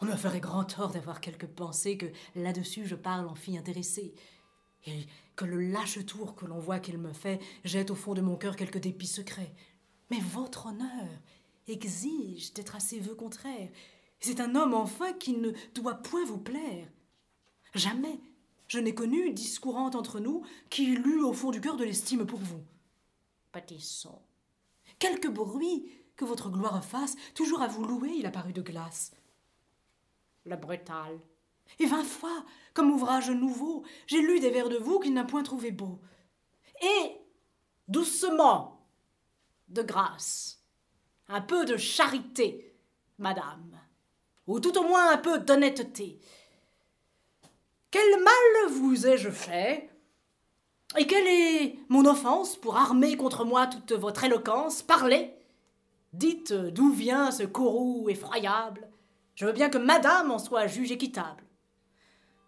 On 0.00 0.06
me 0.06 0.16
ferait 0.16 0.40
grand 0.40 0.64
tort 0.64 0.90
d'avoir 0.90 1.20
quelque 1.20 1.46
pensée 1.46 1.96
que 1.96 2.06
là-dessus 2.34 2.86
je 2.86 2.94
parle 2.94 3.28
en 3.28 3.34
fille 3.34 3.58
intéressée, 3.58 4.14
et 4.86 5.06
que 5.36 5.44
le 5.44 5.60
lâche 5.60 6.04
tour 6.06 6.34
que 6.34 6.46
l'on 6.46 6.58
voit 6.58 6.78
qu'il 6.78 6.98
me 6.98 7.12
fait 7.12 7.40
jette 7.64 7.90
au 7.90 7.94
fond 7.94 8.14
de 8.14 8.20
mon 8.20 8.36
cœur 8.36 8.56
quelque 8.56 8.78
dépit 8.78 9.06
secret. 9.06 9.52
Mais 10.10 10.20
votre 10.20 10.66
honneur 10.66 11.08
exige 11.66 12.52
d'être 12.54 12.76
à 12.76 12.80
ses 12.80 13.00
vœux 13.00 13.14
contraires. 13.14 13.68
C'est 14.20 14.40
un 14.40 14.54
homme 14.54 14.74
enfin 14.74 15.12
qui 15.12 15.32
ne 15.32 15.52
doit 15.74 15.94
point 15.94 16.24
vous 16.24 16.38
plaire. 16.38 16.88
Jamais 17.74 18.20
je 18.68 18.78
n'ai 18.78 18.94
connu, 18.94 19.32
discourant 19.32 19.90
entre 19.94 20.20
nous, 20.20 20.42
qui 20.68 20.84
eût 20.84 21.22
au 21.22 21.32
fond 21.32 21.50
du 21.50 21.60
cœur 21.60 21.76
de 21.76 21.84
l'estime 21.84 22.26
pour 22.26 22.38
vous. 22.38 22.62
Quelque 24.98 25.28
bruit 25.28 25.90
que 26.16 26.24
votre 26.24 26.50
gloire 26.50 26.84
fasse, 26.84 27.14
toujours 27.34 27.62
à 27.62 27.68
vous 27.68 27.84
louer, 27.84 28.10
il 28.16 28.26
a 28.26 28.30
paru 28.30 28.52
de 28.52 28.62
glace. 28.62 29.12
Le 30.44 30.56
brutal. 30.56 31.20
Et 31.78 31.86
vingt 31.86 32.04
fois, 32.04 32.44
comme 32.74 32.90
ouvrage 32.90 33.30
nouveau, 33.30 33.84
j'ai 34.06 34.20
lu 34.20 34.40
des 34.40 34.50
vers 34.50 34.68
de 34.68 34.76
vous 34.76 34.98
qu'il 34.98 35.14
n'a 35.14 35.24
point 35.24 35.42
trouvé 35.42 35.70
beaux. 35.70 36.00
Et 36.80 37.16
doucement, 37.86 38.86
de 39.68 39.82
grâce, 39.82 40.62
un 41.28 41.40
peu 41.40 41.64
de 41.64 41.76
charité, 41.76 42.74
madame, 43.18 43.78
ou 44.46 44.60
tout 44.60 44.76
au 44.78 44.82
moins 44.82 45.12
un 45.12 45.18
peu 45.18 45.38
d'honnêteté. 45.38 46.18
Quel 47.90 48.22
mal 48.22 48.72
vous 48.72 49.06
ai-je 49.06 49.30
fait 49.30 49.87
Et 50.96 51.06
quelle 51.06 51.26
est 51.26 51.78
mon 51.88 52.06
offense 52.06 52.56
pour 52.56 52.76
armer 52.76 53.16
contre 53.16 53.44
moi 53.44 53.66
toute 53.66 53.92
votre 53.92 54.24
éloquence 54.24 54.82
Parlez 54.82 55.34
Dites 56.14 56.54
d'où 56.54 56.90
vient 56.90 57.30
ce 57.30 57.42
courroux 57.42 58.08
effroyable. 58.08 58.88
Je 59.34 59.44
veux 59.44 59.52
bien 59.52 59.68
que 59.68 59.78
madame 59.78 60.30
en 60.30 60.38
soit 60.38 60.66
juge 60.66 60.90
équitable. 60.90 61.44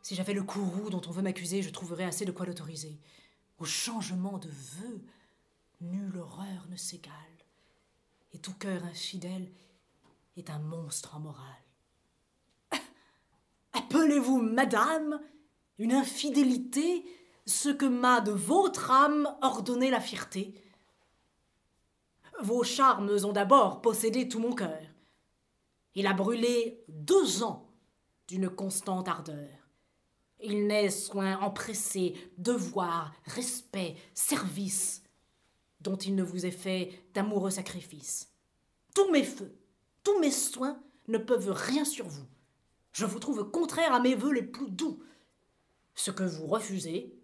Si 0.03 0.15
j'avais 0.15 0.33
le 0.33 0.43
courroux 0.43 0.89
dont 0.89 1.03
on 1.07 1.11
veut 1.11 1.23
m'accuser, 1.23 1.61
je 1.61 1.71
trouverais 1.71 2.05
assez 2.05 2.25
de 2.25 2.33
quoi 2.33 2.47
l'autoriser. 2.47 2.99
Au 3.59 3.67
changement 3.67 4.39
de 4.39 4.49
vœux, 4.49 5.05
nulle 5.83 6.17
horreur 6.17 6.67
ne 6.71 6.77
s'égale. 6.77 7.15
Et 8.33 8.39
tout 8.39 8.55
cœur 8.55 8.83
infidèle 8.85 9.53
est 10.37 10.49
un 10.49 10.59
monstre 10.59 11.15
en 11.15 11.21
morale. 11.21 11.65
Appelez-vous 13.75 14.41
madame 14.41 15.21
une 15.79 15.93
infidélité 15.93 17.05
ce 17.51 17.69
que 17.69 17.87
m'a 17.87 18.21
de 18.21 18.31
votre 18.31 18.93
âme 18.93 19.29
ordonné 19.43 19.91
la 19.91 20.01
fierté 20.01 20.55
Vos 22.43 22.63
charmes 22.63 23.11
ont 23.25 23.33
d'abord 23.33 23.83
possédé 23.83 24.29
tout 24.29 24.39
mon 24.39 24.55
cœur. 24.55 24.81
Il 25.97 26.07
a 26.07 26.15
brûlé 26.15 26.85
deux 26.89 27.43
ans 27.43 27.69
d'une 28.29 28.49
constante 28.49 29.09
ardeur. 29.09 29.49
Il 30.41 30.69
n'est 30.69 30.91
soin 30.91 31.39
empressé, 31.41 32.15
devoir, 32.39 33.13
respect, 33.27 33.97
service, 34.15 35.03
dont 35.81 35.97
il 35.97 36.15
ne 36.15 36.23
vous 36.23 36.47
ait 36.47 36.53
fait 36.53 36.93
d'amoureux 37.15 37.51
sacrifices. 37.51 38.33
Tous 38.95 39.11
mes 39.11 39.25
feux, 39.25 39.59
tous 40.05 40.19
mes 40.21 40.31
soins 40.31 40.81
ne 41.09 41.19
peuvent 41.19 41.51
rien 41.51 41.85
sur 41.85 42.07
vous. 42.07 42.27
Je 42.93 43.05
vous 43.05 43.19
trouve 43.19 43.51
contraire 43.51 43.93
à 43.93 44.01
mes 44.01 44.15
vœux 44.15 44.33
les 44.33 44.43
plus 44.43 44.71
doux. 44.71 45.03
Ce 45.95 46.13
que 46.13 46.23
vous 46.23 46.47
refusez, 46.47 47.20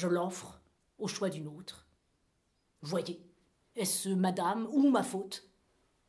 je 0.00 0.08
l'offre 0.08 0.60
au 0.98 1.06
choix 1.06 1.28
d'une 1.28 1.46
autre. 1.46 1.86
Voyez, 2.80 3.22
est-ce 3.76 4.08
madame 4.08 4.66
ou 4.72 4.90
ma 4.90 5.02
faute, 5.02 5.48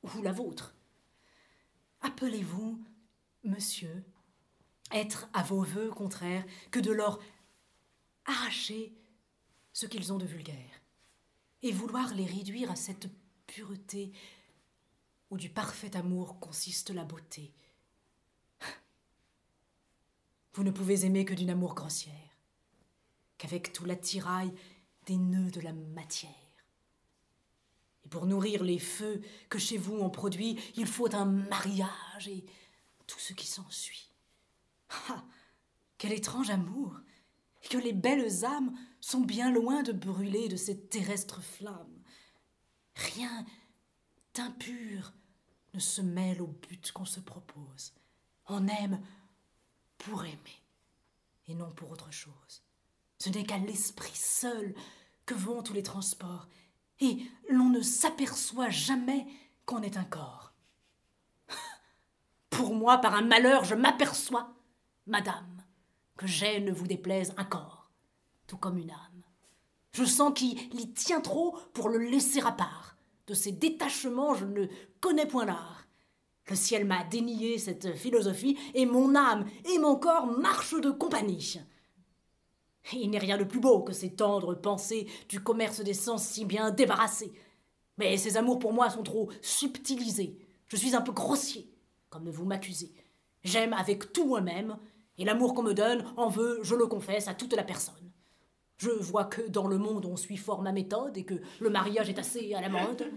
ou 0.04 0.22
la 0.22 0.32
vôtre? 0.32 0.74
Appelez-vous, 2.00 2.84
monsieur, 3.44 4.04
être 4.92 5.30
à 5.34 5.44
vos 5.44 5.62
vœux 5.62 5.92
contraires 5.92 6.46
que 6.72 6.80
de 6.80 6.92
leur 6.92 7.20
arracher 8.26 8.96
ce 9.74 9.86
qu'ils 9.86 10.14
ont 10.14 10.18
de 10.18 10.26
vulgaire, 10.26 10.82
et 11.62 11.72
vouloir 11.72 12.14
les 12.14 12.26
réduire 12.26 12.72
à 12.72 12.76
cette 12.76 13.10
pureté 13.46 14.14
où 15.30 15.38
du 15.38 15.50
parfait 15.50 15.96
amour 15.96 16.39
consiste 16.39 16.89
la 16.92 17.04
beauté. 17.04 17.54
Vous 20.54 20.64
ne 20.64 20.72
pouvez 20.72 21.06
aimer 21.06 21.26
que 21.26 21.34
d'une 21.34 21.50
amour 21.50 21.76
grossière, 21.76 22.30
qu'avec 23.42 23.74
tout 23.74 23.86
l'attirail 23.86 24.54
des 25.08 25.18
nœuds 25.18 25.50
de 25.50 25.62
la 25.62 25.74
matière. 25.74 26.30
Et 28.06 28.08
pour 28.08 28.28
nourrir 28.28 28.64
les 28.64 28.78
feux 28.78 29.20
que 29.50 29.58
chez 29.58 29.80
vous 29.80 29.96
on 29.96 30.12
produit, 30.12 30.60
il 30.76 30.86
faut 30.86 31.14
un 31.16 31.26
mariage 31.26 32.28
et 32.28 32.46
tout 33.08 33.18
ce 33.18 33.34
qui 33.34 33.48
s'ensuit. 33.48 34.12
Ah 35.10 35.24
Quel 35.98 36.12
étrange 36.12 36.52
amour 36.52 37.00
que 37.68 37.80
les 37.80 37.94
belles 37.94 38.46
âmes 38.46 38.78
sont 39.00 39.22
bien 39.22 39.52
loin 39.52 39.82
de 39.82 39.92
brûler 39.92 40.48
de 40.48 40.56
ces 40.56 40.80
terrestres 40.80 41.42
flammes. 41.42 42.04
Rien 42.96 43.46
d'impur 44.36 45.14
ne 45.74 45.80
se 45.80 46.02
mêle 46.02 46.44
au 46.44 46.48
but 46.48 46.92
qu'on 46.92 47.06
se 47.06 47.20
propose. 47.20 47.94
On 48.48 48.68
aime 48.68 49.02
pour 49.98 50.26
aimer, 50.26 50.62
et 51.48 51.56
non 51.56 51.72
pour 51.72 51.92
autre 51.92 52.12
chose. 52.12 52.64
Ce 53.22 53.30
n'est 53.30 53.43
qu'à 53.43 53.59
l'esprit 53.59 54.15
seul 54.15 54.74
que 55.28 55.36
vont 55.36 55.61
tous 55.61 55.74
les 55.74 55.84
transports, 55.84 56.47
et 56.99 57.19
l'on 57.51 57.69
ne 57.69 57.82
s'aperçoit 57.82 58.72
jamais 58.72 59.28
qu'on 59.67 59.84
est 59.84 59.95
un 59.95 60.05
corps. 60.05 60.53
Pour 62.49 62.74
moi, 62.74 62.97
par 62.97 63.13
un 63.13 63.22
malheur, 63.22 63.63
je 63.63 63.76
m'aperçois 63.76 64.55
Madame, 65.05 65.63
que 66.17 66.26
j'ai, 66.26 66.61
ne 66.61 66.72
vous 66.72 66.88
déplaise, 66.88 67.36
un 67.38 67.43
corps, 67.43 67.91
tout 68.47 68.57
comme 68.57 68.80
une 68.80 68.89
âme. 68.89 69.24
Je 69.91 70.03
sens 70.03 70.34
qu'il 70.34 70.57
y 70.74 70.91
tient 70.91 71.22
trop 71.22 71.55
pour 71.76 71.89
le 71.89 71.99
laisser 71.99 72.41
à 72.41 72.51
part. 72.51 72.95
De 73.28 73.36
ses 73.36 73.51
détachements, 73.51 74.34
je 74.34 74.45
ne 74.45 74.65
connais 74.99 75.28
point 75.28 75.45
l'art. 75.45 75.86
Le 76.47 76.55
ciel 76.55 76.86
m'a 76.86 77.03
dénié 77.03 77.59
cette 77.59 77.95
philosophie, 77.95 78.57
et 78.74 78.88
mon 78.88 79.13
âme 79.13 79.45
et 79.65 79.78
mon 79.78 79.95
corps 79.95 80.26
marchent 80.26 80.82
de 80.82 80.89
compagnie. 80.89 81.61
Il 82.93 83.09
n'est 83.09 83.19
rien 83.19 83.38
de 83.38 83.43
plus 83.43 83.59
beau 83.59 83.82
que 83.82 83.93
ces 83.93 84.15
tendres 84.15 84.55
pensées 84.55 85.07
du 85.29 85.41
commerce 85.41 85.82
des 85.82 85.93
sens 85.93 86.23
si 86.23 86.45
bien 86.45 86.71
débarrassés. 86.71 87.32
Mais 87.97 88.17
ces 88.17 88.38
amours 88.38 88.59
pour 88.59 88.73
moi 88.73 88.89
sont 88.89 89.03
trop 89.03 89.29
subtilisés. 89.41 90.38
Je 90.67 90.75
suis 90.75 90.95
un 90.95 91.01
peu 91.01 91.11
grossier, 91.11 91.71
comme 92.09 92.29
vous 92.29 92.45
m'accusez. 92.45 92.93
J'aime 93.43 93.73
avec 93.73 94.13
tout 94.13 94.25
moi-même, 94.25 94.77
et 95.17 95.25
l'amour 95.25 95.53
qu'on 95.53 95.63
me 95.63 95.73
donne 95.73 96.05
en 96.17 96.29
veut, 96.29 96.59
je 96.63 96.75
le 96.75 96.88
confesse, 96.88 97.27
à 97.27 97.34
toute 97.34 97.53
la 97.53 97.63
personne. 97.63 98.11
Je 98.77 98.89
vois 98.89 99.25
que 99.25 99.47
dans 99.47 99.67
le 99.67 99.77
monde 99.77 100.07
on 100.07 100.15
suit 100.15 100.38
fort 100.38 100.63
ma 100.63 100.71
méthode 100.71 101.15
et 101.15 101.23
que 101.23 101.39
le 101.59 101.69
mariage 101.69 102.09
est 102.09 102.17
assez 102.17 102.55
à 102.55 102.61
la 102.61 102.69
mode. 102.69 103.11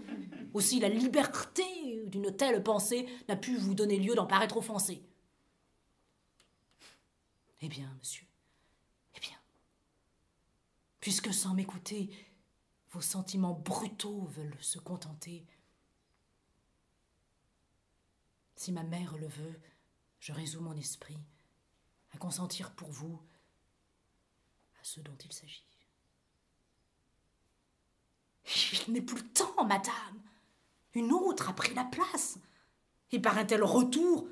Aussi 0.53 0.79
la 0.79 0.89
liberté 0.89 1.63
d'une 2.05 2.35
telle 2.35 2.61
pensée 2.61 3.07
n'a 3.27 3.35
pu 3.35 3.57
vous 3.57 3.73
donner 3.73 3.97
lieu 3.97 4.13
d'en 4.13 4.27
paraître 4.27 4.57
offensé. 4.57 5.01
Eh 7.61 7.67
bien, 7.67 7.89
monsieur, 7.97 8.27
puisque 11.05 11.31
sans 11.31 11.53
m'écouter, 11.53 12.09
vos 12.89 12.99
sentiments 12.99 13.53
brutaux 13.53 14.25
veulent 14.31 14.57
se 14.59 14.79
contenter, 14.79 15.45
si 18.55 18.71
ma 18.71 18.81
mère 18.81 19.15
le 19.19 19.27
veut, 19.27 19.59
je 20.19 20.33
résous 20.33 20.61
mon 20.61 20.75
esprit 20.75 21.19
à 22.11 22.17
consentir 22.17 22.71
pour 22.71 22.89
vous 22.89 23.21
à 24.81 24.83
ce 24.83 24.99
dont 24.99 25.15
il 25.23 25.31
s'agit. 25.31 25.67
Il 28.87 28.93
n'est 28.93 29.01
plus 29.01 29.21
le 29.21 29.29
temps, 29.29 29.63
madame. 29.63 30.23
Une 30.95 31.11
autre 31.11 31.49
a 31.49 31.53
pris 31.53 31.75
la 31.75 31.83
place. 31.83 32.39
Et 33.11 33.19
par 33.19 33.37
un 33.37 33.45
tel 33.45 33.63
retour, 33.63 34.27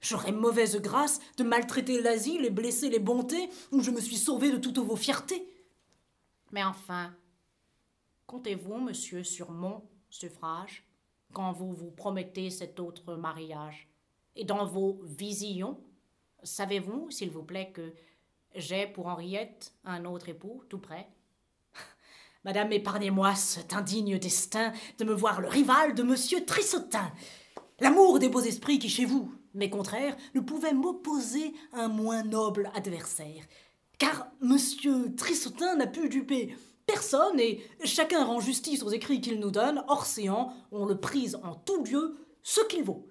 j'aurais 0.00 0.30
mauvaise 0.30 0.76
grâce 0.76 1.18
de 1.36 1.42
maltraiter 1.42 2.00
l'asile 2.00 2.44
et 2.44 2.50
blesser 2.50 2.90
les 2.90 3.00
bontés 3.00 3.50
où 3.72 3.80
je 3.80 3.90
me 3.90 4.00
suis 4.00 4.18
sauvé 4.18 4.52
de 4.52 4.58
toutes 4.58 4.78
vos 4.78 4.94
fiertés. 4.94 5.48
Mais 6.52 6.62
enfin, 6.62 7.14
comptez-vous, 8.26 8.78
monsieur, 8.78 9.24
sur 9.24 9.50
mon 9.50 9.82
suffrage 10.10 10.86
quand 11.32 11.52
vous 11.52 11.72
vous 11.72 11.90
promettez 11.90 12.50
cet 12.50 12.78
autre 12.78 13.14
mariage? 13.16 13.88
Et 14.36 14.44
dans 14.44 14.66
vos 14.66 15.00
visions, 15.02 15.80
savez-vous, 16.42 17.10
s'il 17.10 17.30
vous 17.30 17.42
plaît, 17.42 17.72
que 17.72 17.94
j'ai 18.54 18.86
pour 18.86 19.06
Henriette 19.06 19.72
un 19.84 20.04
autre 20.04 20.28
époux 20.28 20.62
tout 20.68 20.78
près? 20.78 21.08
Madame, 22.44 22.72
épargnez-moi 22.72 23.34
cet 23.34 23.72
indigne 23.72 24.18
destin 24.18 24.72
de 24.98 25.04
me 25.04 25.14
voir 25.14 25.40
le 25.40 25.48
rival 25.48 25.94
de 25.94 26.02
monsieur 26.02 26.44
Trissotin. 26.44 27.12
L'amour 27.80 28.18
des 28.18 28.28
beaux 28.28 28.40
esprits 28.40 28.78
qui, 28.78 28.90
chez 28.90 29.06
vous, 29.06 29.32
mes 29.54 29.70
contraires, 29.70 30.16
ne 30.34 30.40
pouvait 30.40 30.74
m'opposer 30.74 31.54
un 31.72 31.88
moins 31.88 32.22
noble 32.22 32.70
adversaire. 32.74 33.42
Car 34.02 34.32
monsieur 34.40 35.14
Trissotin 35.14 35.76
n'a 35.76 35.86
pu 35.86 36.08
duper 36.08 36.56
personne 36.88 37.38
et 37.38 37.62
chacun 37.84 38.24
rend 38.24 38.40
justice 38.40 38.82
aux 38.82 38.88
écrits 38.88 39.20
qu'il 39.20 39.38
nous 39.38 39.52
donne, 39.52 39.84
hors 39.86 40.06
séant, 40.06 40.52
on 40.72 40.86
le 40.86 40.98
prise 40.98 41.36
en 41.44 41.54
tout 41.54 41.84
lieu 41.84 42.16
ce 42.42 42.60
qu'il 42.66 42.82
vaut. 42.82 43.06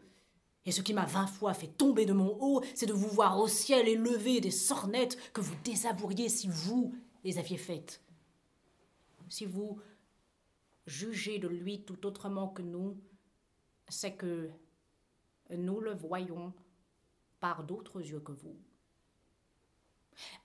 Et 0.65 0.73
ce 0.73 0.81
qui 0.81 0.93
m'a 0.93 1.05
vingt 1.05 1.27
fois 1.27 1.53
fait 1.53 1.67
tomber 1.69 2.05
de 2.05 2.11
mon 2.11 2.37
haut, 2.41 2.61
c'est 2.75 2.87
de 2.87 2.93
vous 2.93 3.07
voir 3.07 3.39
au 3.39 3.47
ciel 3.47 3.87
élever 3.87 4.41
des 4.41 4.51
sornettes 4.51 5.17
que 5.31 5.39
vous 5.39 5.55
désavoueriez 5.63 6.27
si 6.27 6.49
vous 6.49 6.93
les 7.23 7.37
aviez 7.37 7.57
faites. 7.57 8.01
Si 9.29 9.45
vous 9.45 9.79
jugez 10.87 11.39
de 11.39 11.47
lui 11.47 11.85
tout 11.85 12.05
autrement 12.05 12.49
que 12.49 12.63
nous, 12.63 12.97
c'est 13.87 14.15
que 14.15 14.49
nous 15.51 15.79
le 15.79 15.93
voyons 15.93 16.51
par 17.39 17.63
d'autres 17.63 18.01
yeux 18.01 18.19
que 18.19 18.33
vous. 18.33 18.57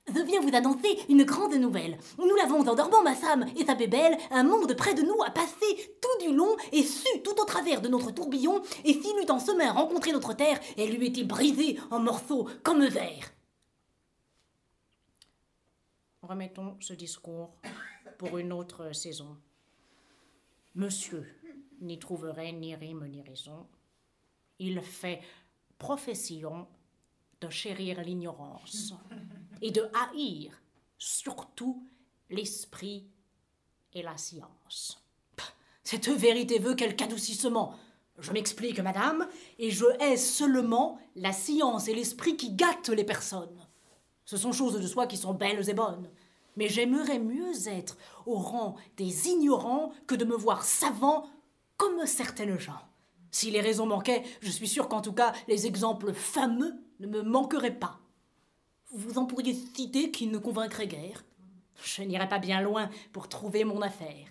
Je 0.08 0.20
viens 0.20 0.40
vous 0.40 0.54
annoncer 0.54 0.98
une 1.08 1.24
grande 1.24 1.54
nouvelle. 1.54 1.98
Nous 2.18 2.34
l'avons 2.36 2.66
en 2.66 2.74
dormant, 2.74 3.02
ma 3.02 3.14
femme 3.14 3.46
et 3.56 3.64
sa 3.64 3.74
bébelle, 3.74 4.16
un 4.30 4.44
monde 4.44 4.72
près 4.74 4.94
de 4.94 5.02
nous 5.02 5.20
a 5.26 5.30
passé 5.30 5.96
tout 6.00 6.26
du 6.26 6.34
long 6.34 6.56
et 6.72 6.82
su 6.82 7.22
tout 7.22 7.38
au 7.40 7.44
travers 7.44 7.80
de 7.80 7.88
notre 7.88 8.12
tourbillon, 8.12 8.62
et 8.84 8.92
s'il 8.92 9.16
eût 9.16 9.30
en 9.30 9.56
main 9.56 9.72
rencontré 9.72 10.12
notre 10.12 10.34
terre, 10.34 10.60
elle 10.76 10.94
lui 10.94 11.08
était 11.08 11.24
brisée 11.24 11.78
en 11.90 11.98
morceaux 11.98 12.48
comme 12.62 12.86
verre. 12.86 13.32
Remettons 16.22 16.76
ce 16.80 16.92
discours 16.92 17.54
pour 18.18 18.38
une 18.38 18.52
autre 18.52 18.92
saison. 18.92 19.36
Monsieur 20.74 21.26
n'y 21.80 21.98
trouverait 21.98 22.52
ni 22.52 22.74
rime 22.74 23.06
ni 23.08 23.22
raison. 23.22 23.66
Il 24.58 24.80
fait 24.80 25.20
profession 25.78 26.66
de 27.40 27.50
chérir 27.50 28.00
l'ignorance 28.00 28.94
et 29.62 29.70
de 29.70 29.88
haïr 29.94 30.52
surtout 30.98 31.82
l'esprit 32.30 33.06
et 33.92 34.02
la 34.02 34.16
science. 34.16 35.02
Cette 35.84 36.08
vérité 36.08 36.58
veut 36.58 36.74
quelque 36.74 37.04
adoucissement. 37.04 37.74
Je 38.18 38.32
m'explique, 38.32 38.80
madame, 38.80 39.28
et 39.58 39.70
je 39.70 39.84
hais 40.00 40.16
seulement 40.16 40.98
la 41.14 41.32
science 41.32 41.86
et 41.86 41.94
l'esprit 41.94 42.36
qui 42.36 42.52
gâtent 42.52 42.88
les 42.88 43.04
personnes. 43.04 43.66
Ce 44.24 44.36
sont 44.36 44.52
choses 44.52 44.80
de 44.80 44.86
soi 44.86 45.06
qui 45.06 45.16
sont 45.16 45.34
belles 45.34 45.70
et 45.70 45.74
bonnes. 45.74 46.10
Mais 46.56 46.68
j'aimerais 46.68 47.18
mieux 47.18 47.68
être 47.68 47.96
au 48.24 48.36
rang 48.36 48.76
des 48.96 49.28
ignorants 49.28 49.92
que 50.06 50.14
de 50.14 50.24
me 50.24 50.34
voir 50.34 50.64
savant 50.64 51.28
comme 51.76 52.06
certaines 52.06 52.58
gens. 52.58 52.82
Si 53.30 53.50
les 53.50 53.60
raisons 53.60 53.86
manquaient, 53.86 54.24
je 54.40 54.50
suis 54.50 54.66
sûr 54.66 54.88
qu'en 54.88 55.02
tout 55.02 55.12
cas 55.12 55.32
les 55.46 55.66
exemples 55.66 56.12
fameux 56.14 56.74
ne 56.98 57.06
me 57.06 57.22
manqueraient 57.22 57.78
pas. 57.78 58.00
Vous 58.92 59.18
en 59.18 59.26
pourriez 59.26 59.54
citer 59.54 60.10
qui 60.10 60.26
ne 60.26 60.38
convaincraient 60.38 60.86
guère. 60.86 61.24
Je 61.82 62.02
n'irai 62.02 62.28
pas 62.28 62.38
bien 62.38 62.60
loin 62.60 62.88
pour 63.12 63.28
trouver 63.28 63.64
mon 63.64 63.82
affaire. 63.82 64.26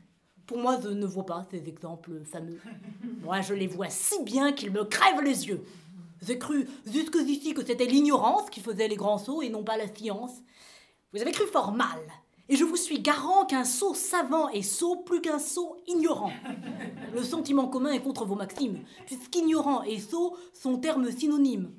Pour 0.47 0.59
moi, 0.59 0.79
je 0.81 0.89
ne 0.89 1.05
vois 1.05 1.25
pas 1.25 1.45
ces 1.51 1.67
exemples 1.67 2.23
fameux. 2.23 2.59
Moi, 3.21 3.41
je 3.41 3.53
les 3.53 3.67
vois 3.67 3.89
si 3.89 4.21
bien 4.23 4.53
qu'ils 4.53 4.71
me 4.71 4.85
crèvent 4.85 5.23
les 5.23 5.47
yeux. 5.47 5.63
J'ai 6.25 6.39
cru 6.39 6.67
jusqu'ici 6.85 7.53
que 7.53 7.65
c'était 7.65 7.85
l'ignorance 7.85 8.49
qui 8.49 8.61
faisait 8.61 8.87
les 8.87 8.95
grands 8.95 9.17
sauts 9.17 9.41
et 9.41 9.49
non 9.49 9.63
pas 9.63 9.77
la 9.77 9.93
science. 9.93 10.41
Vous 11.13 11.21
avez 11.21 11.31
cru 11.31 11.45
fort 11.47 11.71
mal. 11.71 11.99
Et 12.47 12.55
je 12.55 12.63
vous 12.63 12.75
suis 12.75 12.99
garant 12.99 13.45
qu'un 13.45 13.63
sot 13.63 13.95
savant 13.95 14.49
est 14.49 14.61
sot 14.61 14.97
plus 14.97 15.19
qu'un 15.19 15.39
sot 15.39 15.77
ignorant. 15.87 16.31
Le 17.13 17.23
sentiment 17.23 17.67
commun 17.67 17.91
est 17.91 18.01
contre 18.01 18.25
vos 18.25 18.35
maximes, 18.35 18.79
puisqu'ignorant 19.07 19.83
et 19.83 19.99
sot 19.99 20.37
sont 20.53 20.77
termes 20.77 21.11
synonymes. 21.11 21.71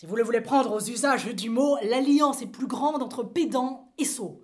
Si 0.00 0.06
vous 0.06 0.16
le 0.16 0.22
voulez 0.22 0.40
prendre 0.40 0.72
aux 0.72 0.80
usages 0.80 1.26
du 1.26 1.50
mot, 1.50 1.76
l'alliance 1.82 2.40
est 2.40 2.46
plus 2.46 2.66
grande 2.66 3.02
entre 3.02 3.22
pédant 3.22 3.92
et 3.98 4.06
sot. 4.06 4.40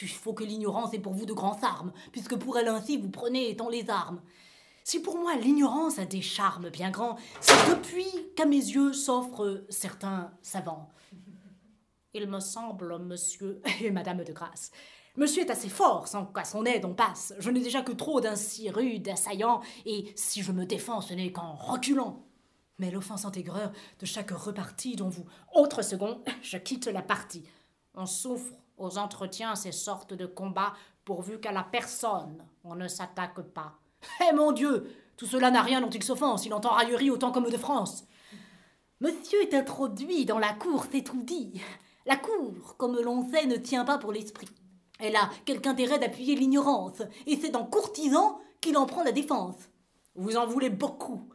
Il 0.00 0.06
faut 0.06 0.32
que 0.32 0.44
l'ignorance 0.44 0.94
ait 0.94 1.00
pour 1.00 1.12
vous 1.12 1.26
de 1.26 1.32
grandes 1.32 1.64
armes, 1.64 1.92
puisque 2.12 2.36
pour 2.36 2.56
elle 2.56 2.68
ainsi 2.68 2.98
vous 2.98 3.10
prenez 3.10 3.50
étant 3.50 3.68
les 3.68 3.90
armes. 3.90 4.22
Si 4.84 5.02
pour 5.02 5.18
moi 5.18 5.34
l'ignorance 5.34 5.98
a 5.98 6.04
des 6.04 6.22
charmes 6.22 6.70
bien 6.70 6.92
grands, 6.92 7.16
c'est 7.40 7.68
depuis 7.68 8.06
qu'à 8.36 8.46
mes 8.46 8.54
yeux 8.54 8.92
s'offrent 8.92 9.64
certains 9.70 10.30
savants. 10.40 10.88
Il 12.14 12.28
me 12.28 12.38
semble, 12.38 12.96
monsieur 13.00 13.60
et 13.80 13.90
madame 13.90 14.22
de 14.22 14.32
grâce. 14.32 14.70
Monsieur 15.16 15.42
est 15.42 15.50
assez 15.50 15.68
fort, 15.68 16.06
sans 16.06 16.26
qu'à 16.26 16.44
son 16.44 16.64
aide 16.64 16.84
on 16.84 16.94
passe. 16.94 17.34
Je 17.40 17.50
n'ai 17.50 17.60
déjà 17.60 17.82
que 17.82 17.90
trop 17.90 18.20
d'un 18.20 18.36
si 18.36 18.70
rude 18.70 19.08
assaillant, 19.08 19.62
et 19.84 20.12
si 20.14 20.42
je 20.44 20.52
me 20.52 20.64
défends, 20.64 21.00
ce 21.00 21.12
n'est 21.12 21.32
qu'en 21.32 21.56
reculant. 21.56 22.24
Mais 22.82 22.90
l'offensante 22.90 23.36
aigreur 23.36 23.70
de 24.00 24.06
chaque 24.06 24.32
repartie 24.32 24.96
dont 24.96 25.08
vous. 25.08 25.24
Autre 25.54 25.82
second, 25.82 26.20
je 26.42 26.56
quitte 26.56 26.86
la 26.86 27.00
partie. 27.00 27.44
On 27.94 28.06
souffre 28.06 28.52
aux 28.76 28.98
entretiens 28.98 29.54
ces 29.54 29.70
sortes 29.70 30.14
de 30.14 30.26
combats 30.26 30.72
pourvu 31.04 31.38
qu'à 31.38 31.52
la 31.52 31.62
personne 31.62 32.44
on 32.64 32.74
ne 32.74 32.88
s'attaque 32.88 33.40
pas. 33.40 33.78
Eh 34.28 34.34
mon 34.34 34.50
Dieu 34.50 34.90
Tout 35.16 35.26
cela 35.26 35.52
n'a 35.52 35.62
rien 35.62 35.80
dont 35.80 35.90
il 35.90 36.02
s'offense, 36.02 36.44
il 36.44 36.52
entend 36.52 36.70
raillerie 36.70 37.12
autant 37.12 37.30
comme 37.30 37.48
de 37.48 37.56
France. 37.56 38.02
Monsieur 39.00 39.40
est 39.42 39.54
introduit 39.54 40.24
dans 40.24 40.40
la 40.40 40.52
cour, 40.52 40.86
c'est 40.90 41.02
tout 41.02 41.22
dit. 41.22 41.62
La 42.04 42.16
cour, 42.16 42.76
comme 42.78 42.98
l'on 43.00 43.30
sait, 43.30 43.46
ne 43.46 43.58
tient 43.58 43.84
pas 43.84 43.98
pour 43.98 44.10
l'esprit. 44.10 44.48
Elle 44.98 45.14
a 45.14 45.30
quelque 45.44 45.68
intérêt 45.68 46.00
d'appuyer 46.00 46.34
l'ignorance, 46.34 47.00
et 47.28 47.36
c'est 47.36 47.54
en 47.54 47.64
courtisan 47.64 48.40
qu'il 48.60 48.76
en 48.76 48.86
prend 48.86 49.04
la 49.04 49.12
défense. 49.12 49.68
Vous 50.16 50.36
en 50.36 50.48
voulez 50.48 50.70
beaucoup 50.70 51.28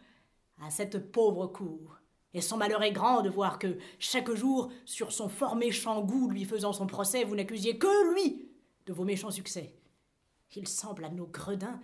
à 0.61 0.69
cette 0.69 1.11
pauvre 1.11 1.47
cour. 1.47 1.97
Et 2.33 2.41
son 2.41 2.57
malheur 2.57 2.83
est 2.83 2.91
grand 2.91 3.21
de 3.21 3.29
voir 3.29 3.57
que, 3.57 3.77
chaque 3.99 4.31
jour, 4.31 4.71
sur 4.85 5.11
son 5.11 5.29
fort 5.29 5.55
méchant 5.55 6.01
goût 6.01 6.29
lui 6.29 6.45
faisant 6.45 6.73
son 6.73 6.87
procès, 6.87 7.23
vous 7.23 7.35
n'accusiez 7.35 7.77
que 7.77 8.13
lui 8.13 8.49
de 8.85 8.93
vos 8.93 9.05
méchants 9.05 9.31
succès. 9.31 9.75
Il 10.55 10.67
semble 10.67 11.05
à 11.05 11.09
nos 11.09 11.27
gredins 11.27 11.79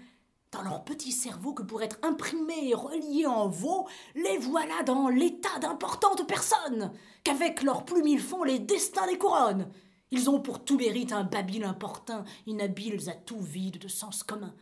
dans 0.51 0.61
leur 0.61 0.83
petit 0.83 1.11
cerveau 1.11 1.53
que 1.53 1.63
pour 1.63 1.81
être 1.81 1.97
imprimés 2.03 2.69
et 2.69 2.75
reliés 2.75 3.25
en 3.25 3.47
veau, 3.47 3.87
les 4.15 4.37
voilà 4.37 4.83
dans 4.83 5.09
l'état 5.09 5.59
d'importantes 5.59 6.27
personnes, 6.27 6.93
qu'avec 7.23 7.63
leurs 7.63 7.85
plumes 7.85 8.07
ils 8.07 8.21
font 8.21 8.43
les 8.43 8.59
destins 8.59 9.07
des 9.07 9.17
couronnes. 9.17 9.71
Ils 10.11 10.29
ont 10.29 10.39
pour 10.39 10.63
tout 10.63 10.77
mérite 10.77 11.11
un 11.11 11.23
babil 11.23 11.63
importun, 11.63 12.23
inhabiles 12.45 13.09
à 13.09 13.13
tout 13.13 13.41
vide 13.41 13.79
de 13.79 13.87
sens 13.87 14.21
commun. 14.21 14.53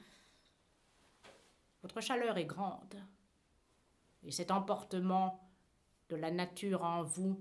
Votre 1.84 2.00
chaleur 2.00 2.38
est 2.38 2.46
grande, 2.46 2.96
et 4.24 4.32
cet 4.32 4.52
emportement 4.52 5.50
de 6.10 6.16
la 6.16 6.32
nature 6.32 6.84
en 6.84 7.04
vous 7.04 7.40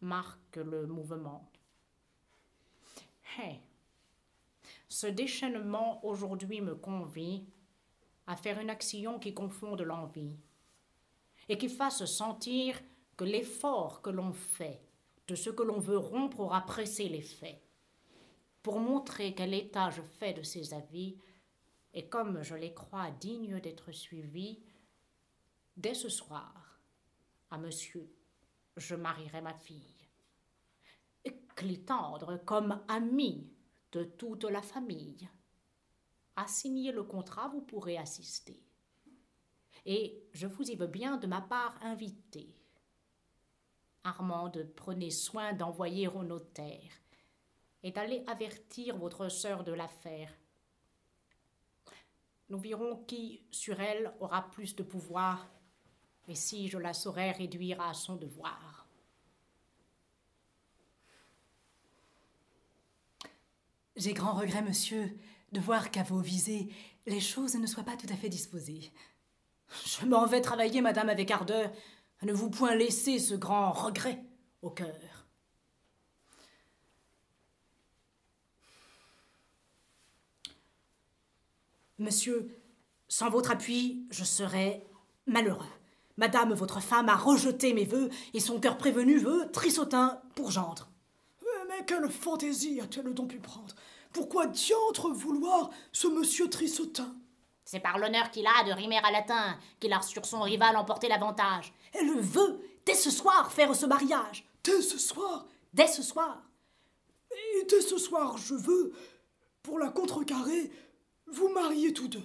marque 0.00 0.56
le 0.56 0.86
mouvement. 0.86 1.48
Ce 4.88 5.06
déchaînement 5.06 6.04
aujourd'hui 6.04 6.60
me 6.60 6.74
convie 6.74 7.44
à 8.26 8.36
faire 8.36 8.60
une 8.60 8.70
action 8.70 9.18
qui 9.18 9.32
confonde 9.32 9.80
l'envie 9.80 10.36
et 11.48 11.58
qui 11.58 11.68
fasse 11.68 12.04
sentir 12.04 12.80
que 13.16 13.24
l'effort 13.24 14.02
que 14.02 14.10
l'on 14.10 14.32
fait 14.32 14.80
de 15.28 15.34
ce 15.34 15.50
que 15.50 15.62
l'on 15.62 15.78
veut 15.78 15.98
rompre 15.98 16.40
aura 16.40 16.60
pressé 16.62 17.08
les 17.08 17.22
faits, 17.22 17.60
pour 18.62 18.80
montrer 18.80 19.34
quel 19.34 19.54
état 19.54 19.90
je 19.90 20.02
fais 20.02 20.32
de 20.32 20.42
ces 20.42 20.74
avis, 20.74 21.16
et 21.94 22.06
comme 22.06 22.42
je 22.42 22.54
les 22.54 22.74
crois 22.74 23.10
dignes 23.10 23.60
d'être 23.60 23.92
suivis, 23.92 24.60
dès 25.76 25.94
ce 25.94 26.08
soir, 26.08 26.80
à 27.50 27.58
monsieur, 27.58 28.10
je 28.76 28.94
marierai 28.94 29.40
ma 29.40 29.54
fille. 29.54 29.96
Clitandre 31.54 32.42
comme 32.44 32.82
ami 32.88 33.52
de 33.92 34.04
toute 34.04 34.44
la 34.44 34.62
famille 34.62 35.28
à 36.36 36.46
signer 36.46 36.92
le 36.92 37.02
contrat, 37.02 37.48
vous 37.48 37.60
pourrez 37.60 37.98
assister. 37.98 38.62
Et 39.84 40.28
je 40.32 40.46
vous 40.46 40.70
y 40.70 40.76
veux 40.76 40.86
bien 40.86 41.16
de 41.16 41.26
ma 41.26 41.40
part 41.40 41.76
inviter. 41.82 42.54
Armande, 44.04 44.72
prenez 44.76 45.10
soin 45.10 45.52
d'envoyer 45.52 46.08
au 46.08 46.24
notaire 46.24 46.92
et 47.82 47.90
d'aller 47.90 48.24
avertir 48.26 48.96
votre 48.96 49.28
sœur 49.28 49.64
de 49.64 49.72
l'affaire. 49.72 50.32
Nous 52.48 52.58
verrons 52.58 53.04
qui, 53.04 53.46
sur 53.50 53.80
elle, 53.80 54.14
aura 54.20 54.50
plus 54.50 54.74
de 54.74 54.82
pouvoir 54.82 55.48
et 56.28 56.34
si 56.34 56.68
je 56.68 56.78
la 56.78 56.94
saurai 56.94 57.32
réduire 57.32 57.80
à 57.80 57.94
son 57.94 58.16
devoir. 58.16 58.86
J'ai 63.96 64.14
grand 64.14 64.32
regret, 64.32 64.62
monsieur, 64.62 65.16
de 65.52 65.60
voir 65.60 65.90
qu'à 65.90 66.02
vos 66.02 66.20
visées, 66.20 66.72
les 67.06 67.20
choses 67.20 67.54
ne 67.56 67.66
soient 67.66 67.84
pas 67.84 67.96
tout 67.96 68.06
à 68.10 68.16
fait 68.16 68.28
disposées. 68.28 68.92
Je 69.84 70.06
m'en 70.06 70.26
vais 70.26 70.40
travailler, 70.40 70.80
madame, 70.80 71.08
avec 71.08 71.30
ardeur, 71.30 71.70
à 72.20 72.26
ne 72.26 72.32
vous 72.32 72.50
point 72.50 72.74
laisser 72.74 73.18
ce 73.18 73.34
grand 73.34 73.72
regret 73.72 74.22
au 74.62 74.70
cœur. 74.70 74.96
Monsieur, 81.98 82.58
sans 83.08 83.30
votre 83.30 83.50
appui, 83.50 84.06
je 84.10 84.24
serais 84.24 84.84
malheureux. 85.26 85.81
Madame, 86.16 86.52
votre 86.52 86.80
femme, 86.80 87.08
a 87.08 87.16
rejeté 87.16 87.72
mes 87.72 87.84
vœux, 87.84 88.10
et 88.34 88.40
son 88.40 88.60
cœur 88.60 88.76
prévenu 88.76 89.18
veut 89.18 89.50
Trissotin 89.52 90.20
pour 90.34 90.50
gendre. 90.50 90.88
Mais 91.68 91.84
quelle 91.86 92.10
fantaisie 92.10 92.80
a-t-elle 92.80 93.14
donc 93.14 93.28
pu 93.28 93.38
prendre? 93.38 93.74
Pourquoi 94.12 94.46
diantre 94.46 95.10
vouloir 95.10 95.70
ce 95.90 96.06
monsieur 96.06 96.50
Trissotin 96.50 97.14
C'est 97.64 97.80
par 97.80 97.98
l'honneur 97.98 98.30
qu'il 98.30 98.46
a 98.46 98.64
de 98.64 98.72
rimer 98.72 98.98
à 99.02 99.10
latin 99.10 99.58
qu'il 99.80 99.92
a 99.92 100.02
sur 100.02 100.26
son 100.26 100.42
rival 100.42 100.76
emporté 100.76 101.08
l'avantage. 101.08 101.72
Elle 101.94 102.18
veut, 102.20 102.60
dès 102.84 102.94
ce 102.94 103.10
soir, 103.10 103.50
faire 103.50 103.74
ce 103.74 103.86
mariage. 103.86 104.44
Dès 104.64 104.82
ce 104.82 104.98
soir? 104.98 105.46
Dès 105.72 105.86
ce 105.86 106.02
soir. 106.02 106.42
Et 107.30 107.64
dès 107.64 107.80
ce 107.80 107.96
soir, 107.96 108.36
je 108.36 108.54
veux, 108.54 108.92
pour 109.62 109.78
la 109.78 109.88
contrecarrer, 109.88 110.70
vous 111.26 111.48
marier 111.48 111.94
tous 111.94 112.08
deux. 112.08 112.24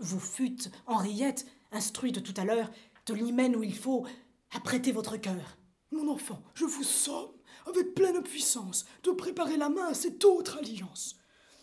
Vous 0.00 0.18
fûtes, 0.18 0.72
Henriette, 0.86 1.46
instruite 1.72 2.22
tout 2.22 2.34
à 2.40 2.44
l'heure, 2.44 2.70
de 3.06 3.14
l'hymen 3.14 3.56
où 3.56 3.62
il 3.62 3.76
faut 3.76 4.06
apprêter 4.52 4.92
votre 4.92 5.16
cœur. 5.16 5.56
Mon 5.90 6.08
enfant, 6.08 6.42
je 6.54 6.64
vous 6.64 6.84
somme 6.84 7.32
avec 7.66 7.94
pleine 7.94 8.22
puissance, 8.22 8.84
de 9.02 9.10
préparer 9.10 9.56
la 9.56 9.68
main 9.68 9.86
à 9.86 9.94
cette 9.94 10.24
autre 10.24 10.58
alliance. 10.58 11.16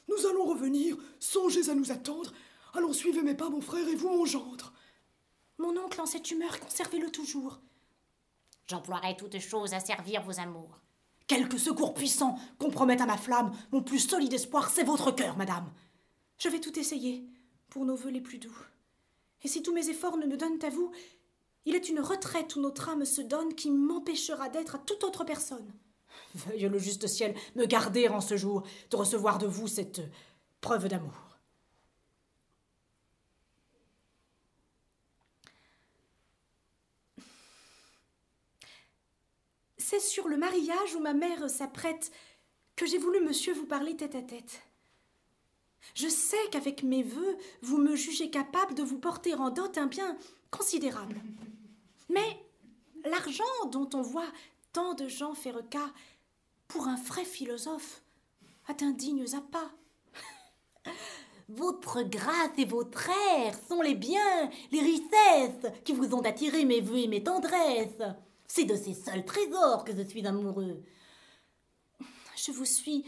Nous 0.07 0.25
allons 0.27 0.45
revenir, 0.45 0.97
songez 1.19 1.69
à 1.69 1.75
nous 1.75 1.91
attendre. 1.91 2.31
Allons, 2.73 2.93
suivez 2.93 3.21
mes 3.21 3.35
pas, 3.35 3.49
mon 3.49 3.61
frère, 3.61 3.87
et 3.87 3.95
vous, 3.95 4.09
mon 4.09 4.25
gendre. 4.25 4.73
Mon 5.57 5.75
oncle, 5.77 6.01
en 6.01 6.05
cette 6.05 6.31
humeur, 6.31 6.59
conservez-le 6.59 7.11
toujours. 7.11 7.59
J'emploierai 8.67 9.17
toutes 9.17 9.39
choses 9.39 9.73
à 9.73 9.79
servir 9.79 10.21
vos 10.23 10.39
amours. 10.39 10.79
Quelque 11.27 11.57
secours 11.57 11.93
puissant 11.93 12.39
compromettent 12.57 13.01
à 13.01 13.05
ma 13.05 13.17
flamme, 13.17 13.51
mon 13.71 13.83
plus 13.83 13.99
solide 13.99 14.33
espoir, 14.33 14.69
c'est 14.69 14.83
votre 14.83 15.11
cœur, 15.11 15.37
madame. 15.37 15.71
Je 16.37 16.49
vais 16.49 16.59
tout 16.59 16.77
essayer, 16.79 17.25
pour 17.69 17.85
nos 17.85 17.95
voeux 17.95 18.09
les 18.09 18.21
plus 18.21 18.39
doux. 18.39 18.57
Et 19.43 19.47
si 19.47 19.61
tous 19.61 19.73
mes 19.73 19.89
efforts 19.89 20.17
ne 20.17 20.25
me 20.25 20.37
donnent 20.37 20.63
à 20.63 20.69
vous, 20.69 20.91
il 21.65 21.75
est 21.75 21.89
une 21.89 21.99
retraite 21.99 22.55
où 22.55 22.61
notre 22.61 22.89
âme 22.89 23.05
se 23.05 23.21
donne 23.21 23.55
qui 23.55 23.69
m'empêchera 23.69 24.49
d'être 24.49 24.75
à 24.75 24.79
toute 24.79 25.03
autre 25.03 25.23
personne. 25.23 25.71
Veuille 26.35 26.67
le 26.69 26.79
juste 26.79 27.07
ciel 27.07 27.35
me 27.55 27.65
garder 27.65 28.07
en 28.07 28.21
ce 28.21 28.37
jour 28.37 28.63
de 28.89 28.95
recevoir 28.95 29.37
de 29.37 29.47
vous 29.47 29.67
cette 29.67 30.01
preuve 30.61 30.87
d'amour. 30.87 31.13
C'est 39.77 39.99
sur 39.99 40.27
le 40.27 40.37
mariage 40.37 40.93
où 40.95 40.99
ma 40.99 41.13
mère 41.13 41.49
s'apprête 41.49 42.11
que 42.75 42.85
j'ai 42.85 42.99
voulu, 42.99 43.19
monsieur, 43.21 43.53
vous 43.53 43.65
parler 43.65 43.95
tête 43.95 44.15
à 44.15 44.21
tête. 44.21 44.61
Je 45.95 46.07
sais 46.07 46.37
qu'avec 46.51 46.83
mes 46.83 47.03
vœux, 47.03 47.37
vous 47.61 47.77
me 47.77 47.95
jugez 47.95 48.29
capable 48.29 48.75
de 48.75 48.83
vous 48.83 48.99
porter 48.99 49.33
en 49.33 49.49
dot 49.49 49.77
un 49.77 49.87
bien 49.87 50.17
considérable. 50.51 51.21
Mais 52.09 52.37
l'argent 53.05 53.43
dont 53.71 53.89
on 53.93 54.01
voit 54.01 54.31
tant 54.73 54.93
de 54.93 55.07
gens 55.07 55.33
faire 55.33 55.61
cas 55.69 55.91
pour 56.67 56.87
un 56.87 56.95
vrai 56.95 57.25
philosophe 57.25 58.01
atteint 58.67 58.91
dignes 58.91 59.35
appâts. 59.35 59.71
Votre 61.49 62.03
grâce 62.03 62.51
et 62.59 62.65
votre 62.65 63.09
air 63.09 63.55
sont 63.67 63.81
les 63.81 63.95
biens, 63.95 64.51
les 64.71 64.81
richesses 64.81 65.73
qui 65.83 65.93
vous 65.93 66.13
ont 66.13 66.21
attiré 66.21 66.63
mes 66.63 66.79
vœux 66.79 66.99
et 66.99 67.07
mes 67.07 67.23
tendresses. 67.23 68.03
C'est 68.47 68.65
de 68.65 68.75
ces 68.75 68.93
seuls 68.93 69.25
trésors 69.25 69.83
que 69.83 69.95
je 69.95 70.03
suis 70.03 70.27
amoureux. 70.27 70.83
Je 72.35 72.51
vous 72.51 72.65
suis 72.65 73.03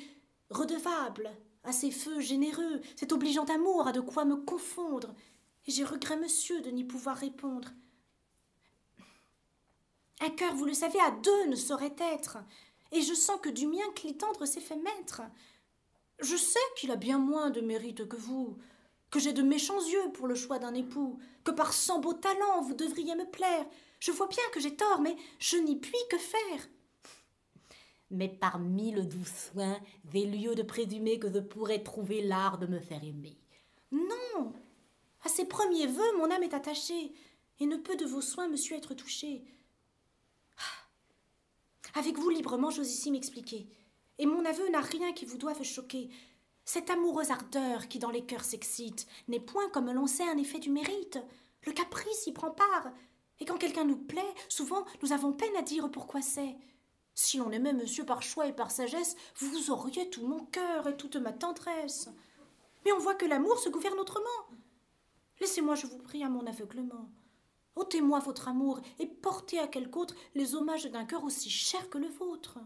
redevable 0.50 1.30
à 1.64 1.72
ces 1.72 1.92
feux 1.92 2.20
généreux, 2.20 2.82
cet 2.96 3.12
obligeant 3.12 3.46
amour 3.46 3.88
a 3.88 3.92
de 3.92 4.02
quoi 4.02 4.26
me 4.26 4.36
confondre, 4.36 5.14
et 5.68 5.72
j'ai 5.72 5.84
regret, 5.84 6.18
monsieur, 6.18 6.62
de 6.62 6.72
n'y 6.72 6.84
pouvoir 6.84 7.18
répondre. 7.18 7.70
Un 10.20 10.30
cœur, 10.30 10.56
vous 10.56 10.66
le 10.66 10.74
savez, 10.74 11.00
à 11.00 11.12
deux 11.12 11.48
ne 11.48 11.56
saurait 11.56 11.96
être, 12.00 12.38
et 12.92 13.02
je 13.02 13.14
sens 13.14 13.40
que 13.42 13.50
du 13.50 13.68
mien 13.68 13.92
Clitandre 13.96 14.48
s'est 14.48 14.60
fait 14.60 14.76
maître. 14.76 15.22
Je 16.20 16.36
sais 16.36 16.60
qu'il 16.76 16.92
a 16.92 16.96
bien 16.96 17.18
moins 17.18 17.50
de 17.50 17.62
mérite 17.62 18.08
que 18.08 18.18
vous, 18.18 18.58
que 19.10 19.20
j'ai 19.20 19.34
de 19.34 19.42
méchants 19.42 19.82
yeux 19.82 20.12
pour 20.14 20.28
le 20.28 20.36
choix 20.36 20.60
d'un 20.60 20.74
époux, 20.74 21.20
que 21.44 21.52
par 21.52 21.74
cent 21.74 22.00
beaux 22.00 22.14
talents 22.14 22.62
vous 22.62 22.74
devriez 22.74 23.16
me 23.16 23.30
plaire. 23.30 23.66
Je 24.00 24.12
vois 24.12 24.28
bien 24.28 24.44
que 24.54 24.60
j'ai 24.60 24.76
tort, 24.76 25.02
mais 25.02 25.16
je 25.40 25.58
n'y 25.58 25.76
puis 25.76 25.98
que 26.10 26.18
faire. 26.18 26.68
Mais 28.12 28.28
par 28.28 28.60
mille 28.60 29.08
doux 29.08 29.26
soins, 29.26 29.80
j'ai 30.14 30.26
lieu 30.26 30.54
de 30.54 30.64
présumer 30.64 31.18
que 31.18 31.32
je 31.34 31.40
pourrais 31.40 31.82
trouver 31.82 32.22
l'art 32.22 32.58
de 32.58 32.68
me 32.68 32.80
faire 32.80 33.04
aimer. 33.04 33.38
Non. 33.92 34.54
À 35.24 35.30
ces 35.30 35.46
premiers 35.46 35.88
vœux, 35.88 36.18
mon 36.18 36.30
âme 36.30 36.44
est 36.44 36.54
attachée, 36.54 37.14
et 37.60 37.66
ne 37.66 37.78
peut 37.78 37.96
de 37.96 38.06
vos 38.06 38.22
soins, 38.22 38.50
monsieur, 38.50 38.76
être 38.76 38.94
touchée. 38.94 39.46
Ah. 40.58 42.00
Avec 42.00 42.18
vous 42.18 42.30
librement, 42.30 42.70
j'ose 42.70 42.92
ici 42.92 43.12
m'expliquer. 43.12 43.70
Et 44.18 44.26
mon 44.26 44.44
aveu 44.46 44.70
n'a 44.70 44.82
rien 44.82 45.14
qui 45.14 45.26
vous 45.26 45.38
doive 45.38 45.64
choquer. 45.64 46.10
Cette 46.66 46.90
amoureuse 46.90 47.32
ardeur 47.32 47.88
qui 47.88 47.98
dans 47.98 48.12
les 48.12 48.26
cœurs 48.26 48.44
s'excite 48.44 49.08
n'est 49.28 49.40
point, 49.40 49.70
comme 49.70 49.92
l'on 49.92 50.08
sait, 50.08 50.28
un 50.28 50.38
effet 50.38 50.60
du 50.60 50.70
mérite. 50.70 51.20
Le 51.66 51.72
caprice 51.72 52.28
y 52.28 52.32
prend 52.32 52.52
part. 52.52 52.92
Et 53.40 53.46
quand 53.46 53.58
quelqu'un 53.58 53.86
nous 53.86 53.98
plaît, 53.98 54.22
souvent 54.50 54.86
nous 55.02 55.14
avons 55.14 55.34
peine 55.34 55.56
à 55.58 55.62
dire 55.62 55.90
pourquoi 55.90 56.22
c'est. 56.22 56.56
Si 57.24 57.38
l'on 57.38 57.52
aimait 57.52 57.72
monsieur 57.72 58.04
par 58.04 58.24
choix 58.24 58.48
et 58.48 58.52
par 58.52 58.72
sagesse, 58.72 59.16
vous 59.36 59.70
auriez 59.70 60.10
tout 60.10 60.26
mon 60.26 60.44
cœur 60.46 60.88
et 60.88 60.98
toute 60.98 61.18
ma 61.18 61.32
tendresse. 61.32 62.10
Mais 62.84 62.92
on 62.94 62.98
voit 62.98 63.14
que 63.14 63.28
l'amour 63.28 63.60
se 63.60 63.70
gouverne 63.70 64.00
autrement. 64.00 64.26
Laissez-moi, 65.40 65.76
je 65.76 65.86
vous 65.86 66.00
prie, 66.00 66.24
à 66.24 66.30
mon 66.30 66.48
aveuglement. 66.48 67.12
ôtez-moi 67.76 68.18
votre 68.20 68.48
amour 68.48 68.82
et 68.98 69.06
portez 69.06 69.60
à 69.60 69.68
quelque 69.68 69.98
autre 69.98 70.16
les 70.34 70.56
hommages 70.56 70.90
d'un 70.90 71.06
cœur 71.06 71.24
aussi 71.24 71.52
cher 71.52 71.92
que 71.92 72.00
le 72.00 72.08
vôtre. 72.08 72.58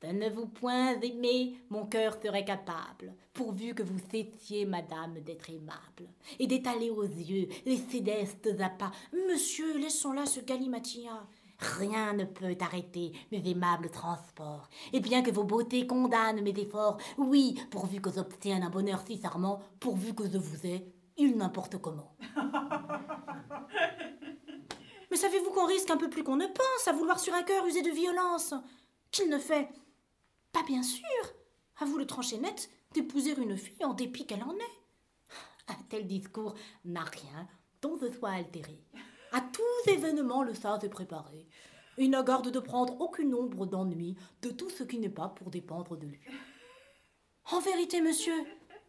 De 0.00 0.08
ne 0.08 0.30
vous 0.30 0.46
point 0.46 0.98
aimer, 0.98 1.58
mon 1.68 1.84
cœur 1.84 2.18
serait 2.22 2.46
capable, 2.46 3.14
pourvu 3.34 3.74
que 3.74 3.82
vous 3.82 4.00
cessiez, 4.10 4.64
madame, 4.64 5.20
d'être 5.20 5.50
aimable, 5.50 6.08
et 6.38 6.46
d'étaler 6.46 6.88
aux 6.88 7.04
yeux 7.04 7.48
les 7.66 7.76
célestes 7.76 8.48
appâts. 8.60 8.92
Monsieur, 9.12 9.76
laissons 9.78 10.12
là 10.12 10.24
ce 10.24 10.40
galimatia. 10.40 11.28
Rien 11.62 12.12
ne 12.14 12.24
peut 12.24 12.56
arrêter 12.60 13.12
mes 13.30 13.48
aimables 13.48 13.88
transports. 13.90 14.68
Et 14.92 14.98
bien 14.98 15.22
que 15.22 15.30
vos 15.30 15.44
beautés 15.44 15.86
condamnent 15.86 16.42
mes 16.42 16.58
efforts, 16.58 16.98
oui, 17.18 17.54
pourvu 17.70 18.00
que 18.00 18.10
j'obtienne 18.10 18.64
un 18.64 18.70
bonheur 18.70 19.04
si 19.06 19.20
charmant, 19.20 19.60
pourvu 19.78 20.12
que 20.12 20.28
je 20.28 20.38
vous 20.38 20.66
ai, 20.66 20.92
il 21.16 21.36
n'importe 21.36 21.78
comment. 21.78 22.16
Mais 25.10 25.16
savez-vous 25.16 25.50
qu'on 25.50 25.66
risque 25.66 25.90
un 25.90 25.96
peu 25.98 26.10
plus 26.10 26.24
qu'on 26.24 26.36
ne 26.36 26.46
pense 26.46 26.88
à 26.88 26.92
vouloir 26.92 27.20
sur 27.20 27.34
un 27.34 27.42
cœur 27.42 27.64
user 27.66 27.82
de 27.82 27.90
violence? 27.90 28.54
Qu'il 29.12 29.28
ne 29.28 29.38
fait 29.38 29.68
pas 30.52 30.64
bien 30.64 30.82
sûr, 30.82 31.04
à 31.78 31.84
vous 31.84 31.98
le 31.98 32.06
trancher 32.06 32.38
net, 32.38 32.70
d'épouser 32.92 33.38
une 33.40 33.56
fille 33.56 33.84
en 33.84 33.94
dépit 33.94 34.26
qu'elle 34.26 34.42
en 34.42 34.54
est. 34.54 34.78
Un 35.68 35.76
tel 35.88 36.08
discours 36.08 36.54
n'a 36.84 37.04
rien 37.04 37.46
dont 37.80 37.96
je 38.00 38.10
sois 38.10 38.30
altéré. 38.30 38.82
À 39.32 39.40
tous 39.40 39.90
événements, 39.90 40.42
le 40.42 40.54
sage 40.54 40.84
est 40.84 40.90
préparé. 40.90 41.48
Il 41.96 42.10
n'a 42.10 42.22
garde 42.22 42.50
de 42.50 42.60
prendre 42.60 43.00
aucune 43.00 43.34
ombre 43.34 43.66
d'ennui 43.66 44.14
de 44.42 44.50
tout 44.50 44.68
ce 44.68 44.84
qui 44.84 44.98
n'est 44.98 45.08
pas 45.08 45.28
pour 45.28 45.50
dépendre 45.50 45.96
de 45.96 46.06
lui. 46.06 46.20
En 47.50 47.60
vérité, 47.60 48.02
monsieur, 48.02 48.34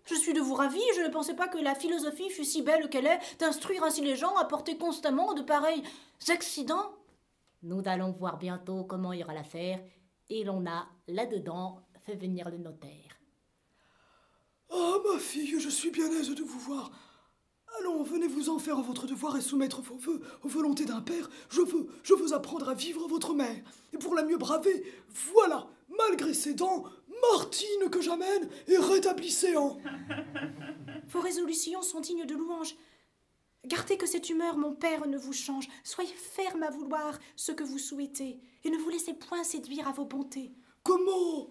je 0.06 0.16
suis 0.16 0.34
de 0.34 0.41
vous 0.41 0.54
ravi, 0.54 0.82
je 0.98 1.02
ne 1.02 1.08
pensais 1.08 1.34
pas 1.34 1.48
que 1.48 1.58
la 1.58 1.76
philosophie 1.76 2.30
fût 2.30 2.44
si 2.44 2.62
belle 2.62 2.89
qu'elle 2.89 3.08
est, 3.08 3.20
d'instruire 3.39 3.84
ainsi 3.86 4.02
les 4.02 4.18
gens 4.18 4.36
à 4.36 4.44
porter 4.44 4.78
constamment 4.78 5.34
de 5.34 5.41
pareils 5.41 5.84
accidents. 6.28 6.94
Nous 7.62 7.82
allons 7.86 8.12
voir 8.12 8.38
bientôt 8.38 8.84
comment 8.84 9.14
ira 9.14 9.34
l'affaire, 9.34 9.82
et 10.30 10.44
l'on 10.44 10.66
a, 10.66 10.88
là-dedans, 11.08 11.80
fait 12.02 12.16
venir 12.16 12.50
le 12.50 12.58
notaire. 12.58 13.18
Ah, 14.70 14.96
ma 15.06 15.20
fille, 15.20 15.60
je 15.60 15.70
suis 15.70 15.91
bien 15.91 16.12
aise 16.12 16.36
de 16.36 16.44
vous 16.44 16.60
voir. 16.60 16.91
Allons, 17.80 18.03
venez 18.03 18.28
vous 18.28 18.49
en 18.49 18.59
faire 18.59 18.82
votre 18.82 19.07
devoir 19.07 19.36
et 19.38 19.41
soumettre 19.41 19.82
vos 19.82 19.95
voeux 19.95 20.21
aux 20.43 20.47
volontés 20.47 20.86
d'un 20.86 21.01
père. 21.01 21.30
Je 21.49 21.61
veux, 21.61 21.88
je 22.03 22.13
veux 22.13 22.34
apprendre 22.34 22.69
à 22.69 22.74
vivre 22.74 23.07
votre 23.07 23.34
mère. 23.34 23.63
Et 23.93 23.97
pour 23.97 24.15
la 24.15 24.24
mieux 24.24 24.38
braver, 24.38 24.84
voilà, 25.34 25.67
malgré 25.89 26.34
ses 26.34 26.53
dents, 26.53 26.84
Martine 27.32 27.89
que 27.89 28.01
j'amène 28.01 28.49
et 28.67 28.78
rétablissez 28.78 29.55
en. 29.55 29.78
Vos 31.09 31.21
résolutions 31.21 31.82
sont 31.82 31.99
dignes 31.99 32.26
de 32.26 32.36
louange. 32.36 32.76
Gardez 33.65 33.97
que 33.97 34.05
cette 34.05 34.30
humeur, 34.30 34.57
mon 34.57 34.74
père, 34.74 35.07
ne 35.07 35.17
vous 35.17 35.32
change. 35.32 35.69
Soyez 35.84 36.13
ferme 36.13 36.63
à 36.63 36.69
vouloir 36.69 37.17
ce 37.36 37.53
que 37.53 37.63
vous 37.63 37.78
souhaitez, 37.78 38.41
et 38.63 38.69
ne 38.69 38.78
vous 38.78 38.89
laissez 38.89 39.13
point 39.13 39.43
séduire 39.43 39.88
à 39.88 39.93
vos 39.93 40.05
bontés. 40.05 40.51
Comment 40.84 41.47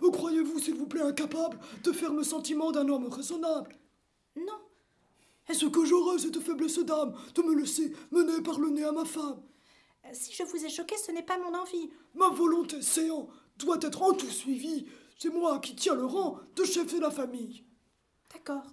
Me 0.00 0.10
croyez-vous, 0.10 0.60
s'il 0.60 0.74
vous 0.74 0.86
plaît, 0.86 1.02
incapable 1.02 1.58
de 1.82 1.90
ferme 1.90 2.22
sentiment 2.22 2.70
d'un 2.70 2.88
homme 2.88 3.08
raisonnable? 3.08 3.76
Non. 4.36 4.65
Est-ce 5.48 5.66
que 5.66 5.84
j'aurais 5.84 6.18
cette 6.18 6.40
faiblesse 6.40 6.78
d'âme 6.80 7.14
de 7.34 7.42
me 7.42 7.54
laisser 7.54 7.92
mener 8.10 8.42
par 8.42 8.58
le 8.58 8.70
nez 8.70 8.84
à 8.84 8.92
ma 8.92 9.04
femme? 9.04 9.42
Si 10.12 10.32
je 10.32 10.42
vous 10.44 10.64
ai 10.64 10.68
choqué, 10.68 10.96
ce 10.96 11.12
n'est 11.12 11.22
pas 11.22 11.38
mon 11.38 11.54
envie. 11.54 11.90
Ma 12.14 12.28
volonté 12.28 12.82
séant 12.82 13.28
doit 13.56 13.78
être 13.80 14.02
en 14.02 14.12
tout 14.12 14.30
suivie. 14.30 14.86
C'est 15.18 15.30
moi 15.30 15.58
qui 15.60 15.74
tiens 15.74 15.94
le 15.94 16.04
rang 16.04 16.38
de 16.54 16.64
chef 16.64 16.94
de 16.94 17.00
la 17.00 17.10
famille. 17.10 17.64
D'accord. 18.32 18.66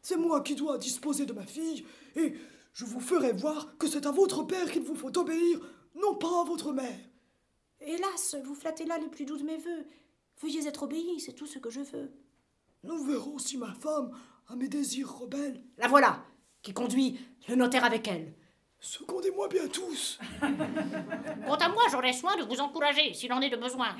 C'est 0.00 0.16
moi 0.16 0.40
qui 0.40 0.54
dois 0.54 0.78
disposer 0.78 1.26
de 1.26 1.32
ma 1.32 1.46
fille, 1.46 1.84
et 2.16 2.34
je 2.72 2.84
vous 2.84 3.00
ferai 3.00 3.32
voir 3.32 3.76
que 3.78 3.86
c'est 3.86 4.06
à 4.06 4.10
votre 4.10 4.42
père 4.42 4.70
qu'il 4.70 4.82
vous 4.82 4.96
faut 4.96 5.16
obéir, 5.16 5.60
non 5.94 6.16
pas 6.16 6.40
à 6.40 6.44
votre 6.44 6.72
mère. 6.72 6.98
Hélas, 7.80 8.36
vous 8.44 8.54
flattez 8.54 8.84
là 8.84 8.98
les 8.98 9.08
plus 9.08 9.24
doux 9.24 9.36
de 9.36 9.44
mes 9.44 9.58
voeux. 9.58 9.84
Veuillez 10.40 10.66
être 10.66 10.84
obéi, 10.84 11.20
c'est 11.20 11.34
tout 11.34 11.46
ce 11.46 11.58
que 11.58 11.70
je 11.70 11.80
veux. 11.80 12.10
Nous 12.82 13.04
verrons 13.04 13.38
si 13.38 13.56
ma 13.58 13.72
femme 13.74 14.10
a 14.48 14.56
mes 14.56 14.68
désirs 14.68 15.12
rebelles. 15.12 15.62
La 15.78 15.88
voilà, 15.88 16.24
qui 16.62 16.72
conduit 16.72 17.18
le 17.48 17.54
notaire 17.54 17.84
avec 17.84 18.06
elle. 18.08 18.34
Secondez-moi 18.78 19.48
bien 19.48 19.68
tous. 19.68 20.18
Quant 20.40 21.54
à 21.54 21.68
moi, 21.68 21.84
j'aurai 21.90 22.12
soin 22.12 22.36
de 22.36 22.42
vous 22.42 22.60
encourager 22.60 23.14
s'il 23.14 23.32
en 23.32 23.40
est 23.40 23.50
de 23.50 23.56
besoin. 23.56 23.96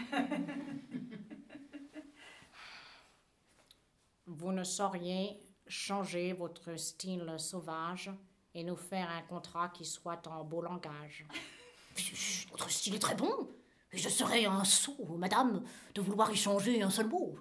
Vous 4.27 4.51
ne 4.51 4.65
sauriez 4.65 5.41
changer 5.69 6.33
votre 6.33 6.77
style 6.77 7.33
sauvage 7.39 8.11
et 8.55 8.65
nous 8.65 8.77
faire 8.77 9.09
un 9.09 9.23
contrat 9.23 9.69
qui 9.69 9.85
soit 9.85 10.27
en 10.27 10.45
beau 10.45 10.63
langage. 10.63 11.25
Votre 12.51 12.71
style 12.71 12.97
est 12.97 12.99
très 12.99 13.15
bon. 13.15 13.49
je 13.93 14.09
serais 14.09 14.47
un 14.47 14.65
sot, 14.65 15.17
madame, 15.17 15.63
de 15.95 16.01
vouloir 16.01 16.31
échanger 16.31 16.83
un 16.83 16.91
seul 16.91 17.07
mot. 17.07 17.37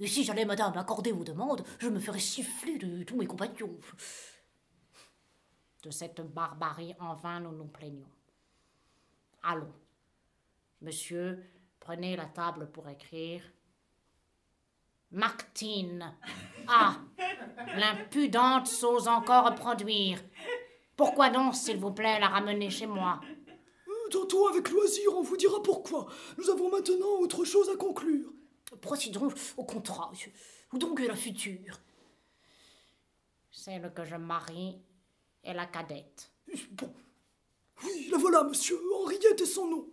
Et 0.00 0.06
si 0.06 0.24
j'allais, 0.24 0.46
madame, 0.46 0.76
accorder 0.78 1.12
vos 1.12 1.24
demandes, 1.24 1.62
je 1.78 1.88
me 1.88 2.00
ferais 2.00 2.18
siffler 2.18 2.78
de 2.78 3.02
tous 3.02 3.16
mes 3.16 3.26
compagnons. 3.26 3.78
De 5.82 5.90
cette 5.90 6.22
barbarie, 6.22 6.94
en 6.98 7.14
vain 7.14 7.40
nous 7.40 7.52
nous 7.52 7.66
plaignons. 7.66 8.08
Allons. 9.42 9.72
Monsieur, 10.80 11.44
prenez 11.78 12.16
la 12.16 12.26
table 12.26 12.70
pour 12.70 12.88
écrire. 12.88 13.42
Martine. 15.10 16.14
Ah 16.66 16.96
L'impudente 17.76 18.68
s'ose 18.68 19.06
encore 19.06 19.54
produire. 19.54 20.18
Pourquoi 20.96 21.28
donc, 21.28 21.54
s'il 21.54 21.78
vous 21.78 21.92
plaît, 21.92 22.20
la 22.20 22.28
ramener 22.28 22.70
chez 22.70 22.86
moi? 22.86 23.20
Euh, 23.26 24.08
Tantôt, 24.10 24.48
avec 24.48 24.70
loisir, 24.70 25.10
on 25.14 25.22
vous 25.22 25.36
dira 25.36 25.62
pourquoi. 25.62 26.06
Nous 26.38 26.48
avons 26.48 26.70
maintenant 26.70 27.18
autre 27.20 27.44
chose 27.44 27.68
à 27.68 27.76
conclure. 27.76 28.30
Procédons 28.80 29.32
au 29.56 29.64
contrat. 29.64 30.12
Où 30.72 30.78
donc 30.78 31.00
est 31.00 31.08
la 31.08 31.16
future? 31.16 31.80
Celle 33.50 33.92
que 33.92 34.04
je 34.04 34.16
marie 34.16 34.80
est 35.42 35.54
la 35.54 35.66
cadette. 35.66 36.30
Bon. 36.70 36.94
Oui, 37.82 38.08
la 38.10 38.18
voilà, 38.18 38.44
monsieur. 38.44 38.78
Henriette 38.94 39.40
est 39.40 39.46
son 39.46 39.66
nom. 39.66 39.88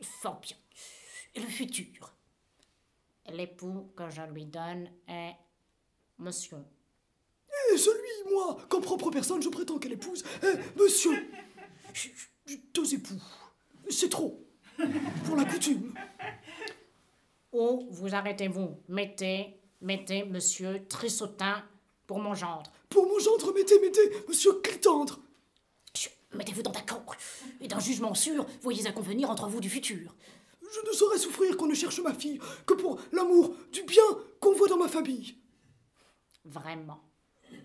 Fort 0.00 0.40
bien. 0.40 0.56
Et 1.34 1.40
le 1.40 1.48
futur? 1.48 2.14
L'époux 3.26 3.92
que 3.96 4.08
je 4.10 4.22
lui 4.22 4.46
donne 4.46 4.90
est 5.06 5.34
monsieur. 6.18 6.58
Et 7.72 7.76
celui, 7.76 8.32
moi, 8.32 8.56
qu'en 8.68 8.80
propre 8.80 9.10
personne, 9.10 9.42
je 9.42 9.48
prétends 9.48 9.78
qu'elle 9.78 9.92
épouse, 9.92 10.24
est 10.42 10.76
monsieur. 10.76 11.30
Deux 12.72 12.94
époux. 12.94 13.20
C'est 13.88 14.08
trop. 14.08 14.44
Pour 15.26 15.36
la 15.36 15.44
coutume. 15.44 15.94
Où 17.52 17.86
vous 17.90 18.14
arrêtez-vous 18.14 18.76
Mettez, 18.88 19.60
mettez 19.80 20.24
monsieur 20.24 20.86
Trissautin 20.88 21.64
pour 22.06 22.20
mon 22.20 22.34
gendre. 22.34 22.70
Pour 22.88 23.06
mon 23.06 23.18
gendre, 23.18 23.52
mettez, 23.52 23.80
mettez, 23.80 24.10
monsieur 24.28 24.52
Clitandre. 24.60 25.20
Mettez-vous 26.32 26.62
dans 26.62 26.70
d'accord. 26.70 27.16
Et 27.60 27.66
d'un 27.66 27.80
jugement 27.80 28.14
sûr, 28.14 28.46
voyez 28.62 28.86
à 28.86 28.92
convenir 28.92 29.30
entre 29.30 29.48
vous 29.48 29.60
du 29.60 29.68
futur. 29.68 30.14
Je 30.62 30.88
ne 30.88 30.92
saurais 30.94 31.18
souffrir 31.18 31.56
qu'on 31.56 31.66
ne 31.66 31.74
cherche 31.74 32.00
ma 32.00 32.14
fille 32.14 32.40
que 32.66 32.74
pour 32.74 33.00
l'amour 33.12 33.54
du 33.72 33.82
bien 33.82 34.04
qu'on 34.40 34.54
voit 34.54 34.68
dans 34.68 34.76
ma 34.76 34.88
famille. 34.88 35.36
Vraiment. 36.44 37.00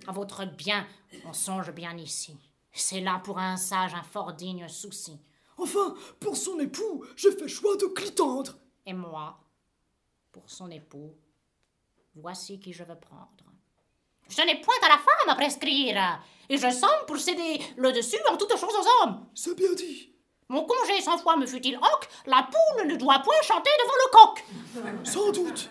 À 0.07 0.11
votre 0.11 0.45
bien, 0.45 0.87
on 1.25 1.33
songe 1.33 1.71
bien 1.71 1.95
ici. 1.97 2.35
C'est 2.71 3.01
là 3.01 3.21
pour 3.23 3.37
un 3.37 3.57
sage 3.57 3.93
un 3.93 4.03
fort 4.03 4.33
digne 4.33 4.67
souci. 4.67 5.19
Enfin, 5.57 5.95
pour 6.19 6.35
son 6.35 6.59
époux, 6.59 7.05
j'ai 7.15 7.31
fait 7.31 7.47
choix 7.47 7.77
de 7.77 7.85
Clitandre. 7.85 8.57
Et 8.85 8.93
moi, 8.93 9.39
pour 10.35 10.49
son 10.49 10.69
époux, 10.69 11.15
voici 12.13 12.59
qui 12.59 12.73
je 12.73 12.83
veux 12.83 12.99
prendre. 12.99 13.45
Je 14.27 14.41
n'ai 14.41 14.59
point 14.59 14.75
à 14.83 14.89
la 14.89 14.97
femme 14.97 15.29
à 15.29 15.35
prescrire, 15.35 16.21
et 16.49 16.57
je 16.57 16.69
somme 16.71 17.05
pour 17.07 17.17
céder 17.17 17.61
le 17.77 17.93
dessus 17.93 18.19
en 18.29 18.35
toutes 18.35 18.57
choses 18.57 18.75
aux 18.75 19.03
hommes. 19.03 19.27
C'est 19.33 19.55
bien 19.55 19.71
dit. 19.71 20.13
Mon 20.49 20.65
congé 20.65 20.99
cent 20.99 21.17
fois 21.19 21.37
me 21.37 21.45
fut-il 21.45 21.77
hoc, 21.77 22.09
la 22.25 22.49
poule 22.51 22.87
ne 22.87 22.97
doit 22.97 23.19
point 23.19 23.41
chanter 23.43 23.69
devant 23.81 23.93
le 24.03 24.11
coq. 24.11 25.05
Sans 25.05 25.31
doute. 25.31 25.69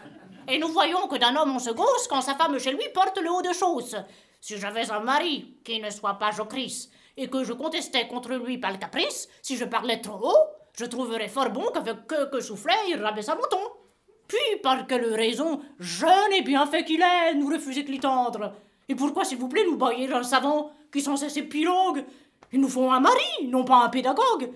Et 0.48 0.58
nous 0.58 0.68
voyons 0.68 1.08
que 1.08 1.16
d'un 1.16 1.36
homme 1.36 1.56
on 1.56 1.58
se 1.58 1.70
gausse 1.70 2.08
quand 2.08 2.22
sa 2.22 2.34
femme 2.34 2.58
chez 2.58 2.72
lui 2.72 2.88
porte 2.94 3.18
le 3.18 3.30
haut 3.30 3.42
de 3.42 3.52
chausse. 3.52 3.96
Si 4.40 4.58
j'avais 4.58 4.90
un 4.90 5.00
mari 5.00 5.58
qui 5.62 5.78
ne 5.78 5.90
soit 5.90 6.14
pas 6.14 6.30
jocrisse, 6.30 6.88
et 7.18 7.28
que 7.28 7.44
je 7.44 7.52
contestais 7.52 8.08
contre 8.08 8.32
lui 8.32 8.56
par 8.56 8.72
le 8.72 8.78
caprice, 8.78 9.28
si 9.42 9.58
je 9.58 9.66
parlais 9.66 10.00
trop 10.00 10.26
haut, 10.26 10.46
je 10.78 10.86
trouverais 10.86 11.28
fort 11.28 11.50
bon 11.50 11.70
qu'avec 11.70 12.06
que, 12.06 12.30
que 12.30 12.40
soufflait, 12.40 12.88
il 12.88 13.02
rabaissa 13.02 13.34
mon 13.34 13.46
ton. 13.50 13.83
Puis, 14.28 14.60
par 14.62 14.86
quelle 14.86 15.14
raison, 15.14 15.60
jeune 15.78 16.32
et 16.36 16.42
bien 16.42 16.66
fait 16.66 16.84
qu'il 16.84 17.02
est, 17.02 17.34
nous 17.34 17.48
refuser 17.48 17.82
de 17.82 17.90
l'y 17.90 18.00
tendre 18.00 18.54
Et 18.88 18.94
pourquoi, 18.94 19.24
s'il 19.24 19.38
vous 19.38 19.48
plaît, 19.48 19.64
nous 19.64 19.76
bailler 19.76 20.10
un 20.12 20.22
savant 20.22 20.72
qui 20.92 21.00
sans 21.00 21.16
cesse 21.16 21.36
épilogue 21.36 22.04
Ils 22.52 22.60
nous 22.60 22.68
font 22.68 22.92
un 22.92 23.00
mari, 23.00 23.46
non 23.48 23.64
pas 23.64 23.84
un 23.84 23.88
pédagogue. 23.88 24.50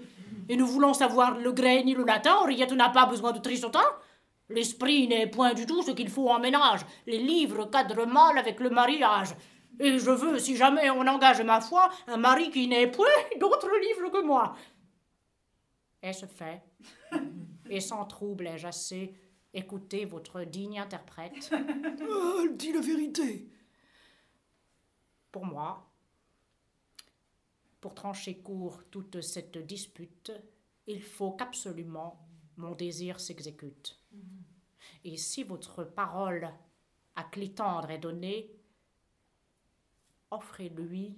Et 0.49 0.57
nous 0.57 0.67
voulons 0.67 0.95
savoir 0.95 1.39
le 1.39 1.53
grec 1.53 1.85
ni 1.85 1.95
le 1.95 2.05
latin, 2.05 2.37
Henriette 2.37 2.73
n'a 2.73 2.89
pas 2.89 3.07
besoin 3.07 3.33
de 3.33 3.39
trissotin. 3.39 3.85
L'esprit 4.49 5.07
n'est 5.07 5.27
point 5.27 5.53
du 5.53 5.67
tout 5.67 5.83
ce 5.83 5.91
qu'il 5.91 6.09
faut 6.09 6.31
en 6.31 6.39
ménage. 6.39 6.81
Les 7.07 7.19
livres 7.19 7.67
cadrent 7.67 8.07
mal 8.07 8.39
avec 8.39 8.61
le 8.61 8.71
mariage. 8.71 9.35
Et 9.79 9.99
je 9.99 10.11
veux, 10.11 10.39
si 10.39 10.57
jamais 10.57 10.91
on 10.91 11.07
engage 11.07 11.43
ma 11.43 11.61
foi, 11.61 11.91
un 12.07 12.17
mari 12.17 12.51
qui 12.51 12.67
n'ait 12.67 12.91
point 12.91 13.07
d'autres 13.39 13.71
livres 13.79 14.11
que 14.11 14.25
moi. 14.25 14.55
Est-ce 16.03 16.27
fait 16.27 16.63
Et 17.69 17.81
sans 17.81 18.05
trouble 18.07 18.47
ai-je 18.47 18.67
assez 18.67 19.13
écouté 19.59 20.05
votre 20.05 20.43
digne 20.45 20.79
interprète 20.79 21.51
Ah, 21.53 22.43
elle 22.43 22.57
dit 22.57 22.73
la 22.73 22.81
vérité. 22.81 23.49
Pour 25.31 25.45
moi, 25.45 25.91
pour 27.81 27.95
trancher 27.95 28.39
court 28.39 28.83
toute 28.91 29.21
cette 29.21 29.59
dispute, 29.59 30.33
il 30.87 31.03
faut 31.03 31.33
qu'absolument 31.33 32.27
mon 32.57 32.75
désir 32.75 33.21
s'exécute. 33.21 34.01
Et 35.05 35.17
si 35.17 35.45
votre 35.45 35.85
parole 35.85 36.49
à 37.15 37.25
Clitandre 37.25 37.91
est 37.91 37.99
donnée, 37.99 38.51
offrez-lui 40.31 41.17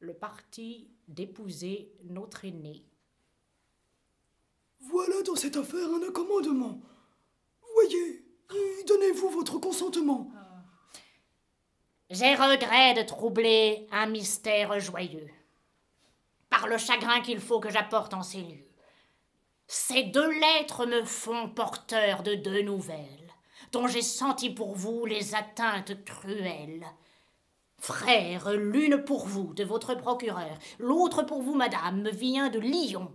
le 0.00 0.14
parti 0.14 0.90
d'épouser 1.08 1.92
notre 2.04 2.44
aîné. 2.44 2.84
Voilà 4.80 5.22
dans 5.22 5.34
cette 5.34 5.56
affaire 5.56 5.88
un 5.88 6.08
accommodement. 6.08 6.80
Voyez, 7.74 8.24
donnez-vous 8.86 9.28
votre 9.30 9.58
consentement. 9.58 10.30
J'ai 12.08 12.34
regret 12.34 12.94
de 12.94 13.02
troubler 13.02 13.88
un 13.90 14.06
mystère 14.06 14.78
joyeux, 14.78 15.28
par 16.48 16.68
le 16.68 16.78
chagrin 16.78 17.20
qu'il 17.20 17.40
faut 17.40 17.58
que 17.58 17.70
j'apporte 17.70 18.14
en 18.14 18.22
ces 18.22 18.42
lieux. 18.42 18.68
Ces 19.66 20.04
deux 20.04 20.30
lettres 20.30 20.86
me 20.86 21.04
font 21.04 21.48
porteur 21.48 22.22
de 22.22 22.34
deux 22.36 22.62
nouvelles, 22.62 23.34
dont 23.72 23.88
j'ai 23.88 24.02
senti 24.02 24.50
pour 24.50 24.76
vous 24.76 25.04
les 25.04 25.34
atteintes 25.34 26.04
cruelles. 26.04 26.86
Frère, 27.78 28.52
l'une 28.52 29.04
pour 29.04 29.26
vous, 29.26 29.52
de 29.54 29.64
votre 29.64 29.94
procureur, 29.96 30.56
l'autre 30.78 31.24
pour 31.24 31.42
vous, 31.42 31.54
madame, 31.54 32.02
me 32.02 32.10
vient 32.10 32.48
de 32.48 32.60
Lyon. 32.60 33.12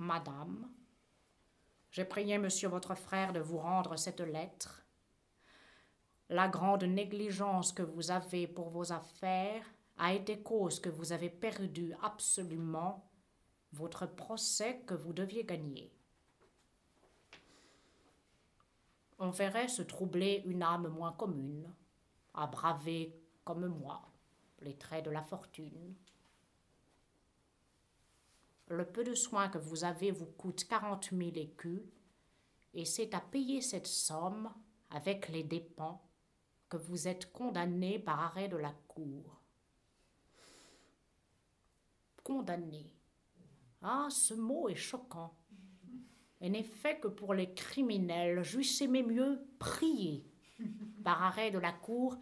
Madame, 0.00 0.66
j'ai 1.90 2.06
prié 2.06 2.38
monsieur 2.38 2.68
votre 2.68 2.94
frère 2.94 3.34
de 3.34 3.40
vous 3.40 3.58
rendre 3.58 3.96
cette 3.96 4.22
lettre. 4.22 4.86
La 6.30 6.48
grande 6.48 6.84
négligence 6.84 7.70
que 7.70 7.82
vous 7.82 8.10
avez 8.10 8.46
pour 8.46 8.70
vos 8.70 8.92
affaires 8.92 9.66
a 9.98 10.14
été 10.14 10.40
cause 10.40 10.80
que 10.80 10.88
vous 10.88 11.12
avez 11.12 11.28
perdu 11.28 11.92
absolument 12.02 13.10
votre 13.74 14.06
procès 14.06 14.80
que 14.86 14.94
vous 14.94 15.12
deviez 15.12 15.44
gagner. 15.44 15.92
On 19.18 19.28
verrait 19.28 19.68
se 19.68 19.82
troubler 19.82 20.42
une 20.46 20.62
âme 20.62 20.88
moins 20.88 21.12
commune, 21.12 21.70
à 22.32 22.46
braver 22.46 23.20
comme 23.44 23.66
moi 23.66 24.00
les 24.62 24.78
traits 24.78 25.04
de 25.04 25.10
la 25.10 25.22
fortune. 25.22 25.94
Le 28.70 28.84
peu 28.84 29.02
de 29.02 29.16
soin 29.16 29.48
que 29.48 29.58
vous 29.58 29.82
avez 29.82 30.12
vous 30.12 30.26
coûte 30.26 30.68
quarante 30.68 31.10
mille 31.10 31.36
écus, 31.36 31.82
et 32.72 32.84
c'est 32.84 33.14
à 33.14 33.20
payer 33.20 33.62
cette 33.62 33.88
somme, 33.88 34.48
avec 34.90 35.28
les 35.28 35.42
dépens, 35.42 36.00
que 36.68 36.76
vous 36.76 37.08
êtes 37.08 37.32
condamné 37.32 37.98
par 37.98 38.20
arrêt 38.20 38.46
de 38.46 38.56
la 38.56 38.72
cour. 38.86 39.40
Condamné. 42.22 42.94
Ah, 43.82 44.06
ce 44.08 44.34
mot 44.34 44.68
est 44.68 44.76
choquant. 44.76 45.34
Et 46.40 46.48
n'est 46.48 46.62
fait 46.62 47.00
que 47.00 47.08
pour 47.08 47.34
les 47.34 47.52
criminels, 47.52 48.44
j'eusse 48.44 48.82
aimé 48.82 49.02
mieux 49.02 49.44
prier, 49.58 50.24
par 51.02 51.20
arrêt 51.24 51.50
de 51.50 51.58
la 51.58 51.72
cour, 51.72 52.18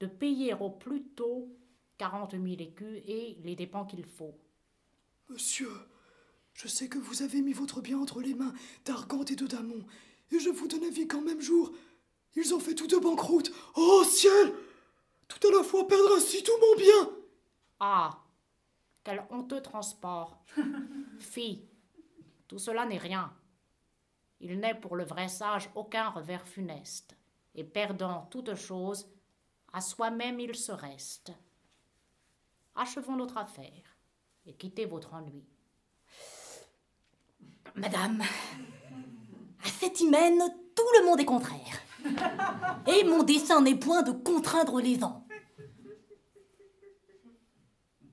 de 0.00 0.06
payer 0.06 0.52
au 0.52 0.68
plus 0.68 1.04
tôt 1.08 1.56
quarante 1.96 2.34
mille 2.34 2.60
écus 2.60 3.02
et 3.06 3.38
les 3.42 3.56
dépens 3.56 3.86
qu'il 3.86 4.04
faut. 4.04 4.38
Monsieur, 5.28 5.72
je 6.54 6.68
sais 6.68 6.88
que 6.88 6.98
vous 6.98 7.22
avez 7.22 7.42
mis 7.42 7.52
votre 7.52 7.80
bien 7.80 7.98
entre 7.98 8.20
les 8.20 8.34
mains 8.34 8.54
d'Argante 8.84 9.32
et 9.32 9.36
de 9.36 9.46
Damon, 9.46 9.84
et 10.30 10.38
je 10.38 10.50
vous 10.50 10.68
donne 10.68 10.84
avis 10.84 11.08
qu'en 11.08 11.20
même 11.20 11.40
jour, 11.40 11.72
ils 12.36 12.54
ont 12.54 12.60
fait 12.60 12.76
tous 12.76 12.86
deux 12.86 13.00
banqueroute. 13.00 13.52
Oh 13.74 14.04
ciel 14.04 14.54
Tout 15.26 15.48
à 15.48 15.50
la 15.50 15.64
fois 15.64 15.88
perdre 15.88 16.14
ainsi 16.16 16.44
tout 16.44 16.52
mon 16.60 16.76
bien 16.76 17.10
Ah 17.80 18.22
Quel 19.02 19.26
honteux 19.30 19.60
transport 19.60 20.44
Fille, 21.18 21.68
tout 22.46 22.58
cela 22.58 22.86
n'est 22.86 22.96
rien. 22.96 23.32
Il 24.38 24.60
n'est 24.60 24.78
pour 24.78 24.94
le 24.94 25.04
vrai 25.04 25.28
sage 25.28 25.70
aucun 25.74 26.10
revers 26.10 26.46
funeste, 26.46 27.16
et 27.56 27.64
perdant 27.64 28.26
toute 28.30 28.54
chose, 28.54 29.08
à 29.72 29.80
soi-même 29.80 30.38
il 30.38 30.54
se 30.54 30.72
reste. 30.72 31.32
achevons 32.76 33.16
notre 33.16 33.38
affaire 33.38 33.95
et 34.46 34.54
quittez 34.54 34.86
votre 34.86 35.14
ennui. 35.14 35.44
Madame, 37.74 38.22
à 38.22 39.68
cet 39.68 40.00
hymen, 40.00 40.38
tout 40.74 40.88
le 40.98 41.06
monde 41.06 41.20
est 41.20 41.24
contraire. 41.24 41.82
Et 42.86 43.04
mon 43.04 43.22
dessein 43.22 43.60
n'est 43.60 43.74
point 43.74 44.02
de 44.02 44.12
contraindre 44.12 44.80
les 44.80 45.02
ans. 45.02 45.26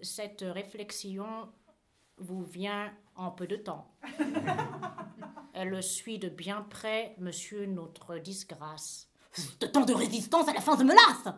Cette 0.02 0.42
réflexion 0.42 1.50
vous 2.18 2.44
vient 2.44 2.92
en 3.16 3.32
peu 3.32 3.48
de 3.48 3.56
temps. 3.56 3.96
Elle 5.54 5.82
suit 5.82 6.20
de 6.20 6.30
bien 6.30 6.66
près, 6.70 7.16
monsieur, 7.20 7.66
notre 7.66 8.18
disgrâce. 8.18 9.08
De 9.60 9.68
tant 9.68 9.86
de 9.86 9.94
résistance, 9.94 10.48
à 10.48 10.54
la 10.54 10.62
fin 10.62 10.78
je 10.78 10.84
me 10.84 10.94
lasse. 10.94 11.34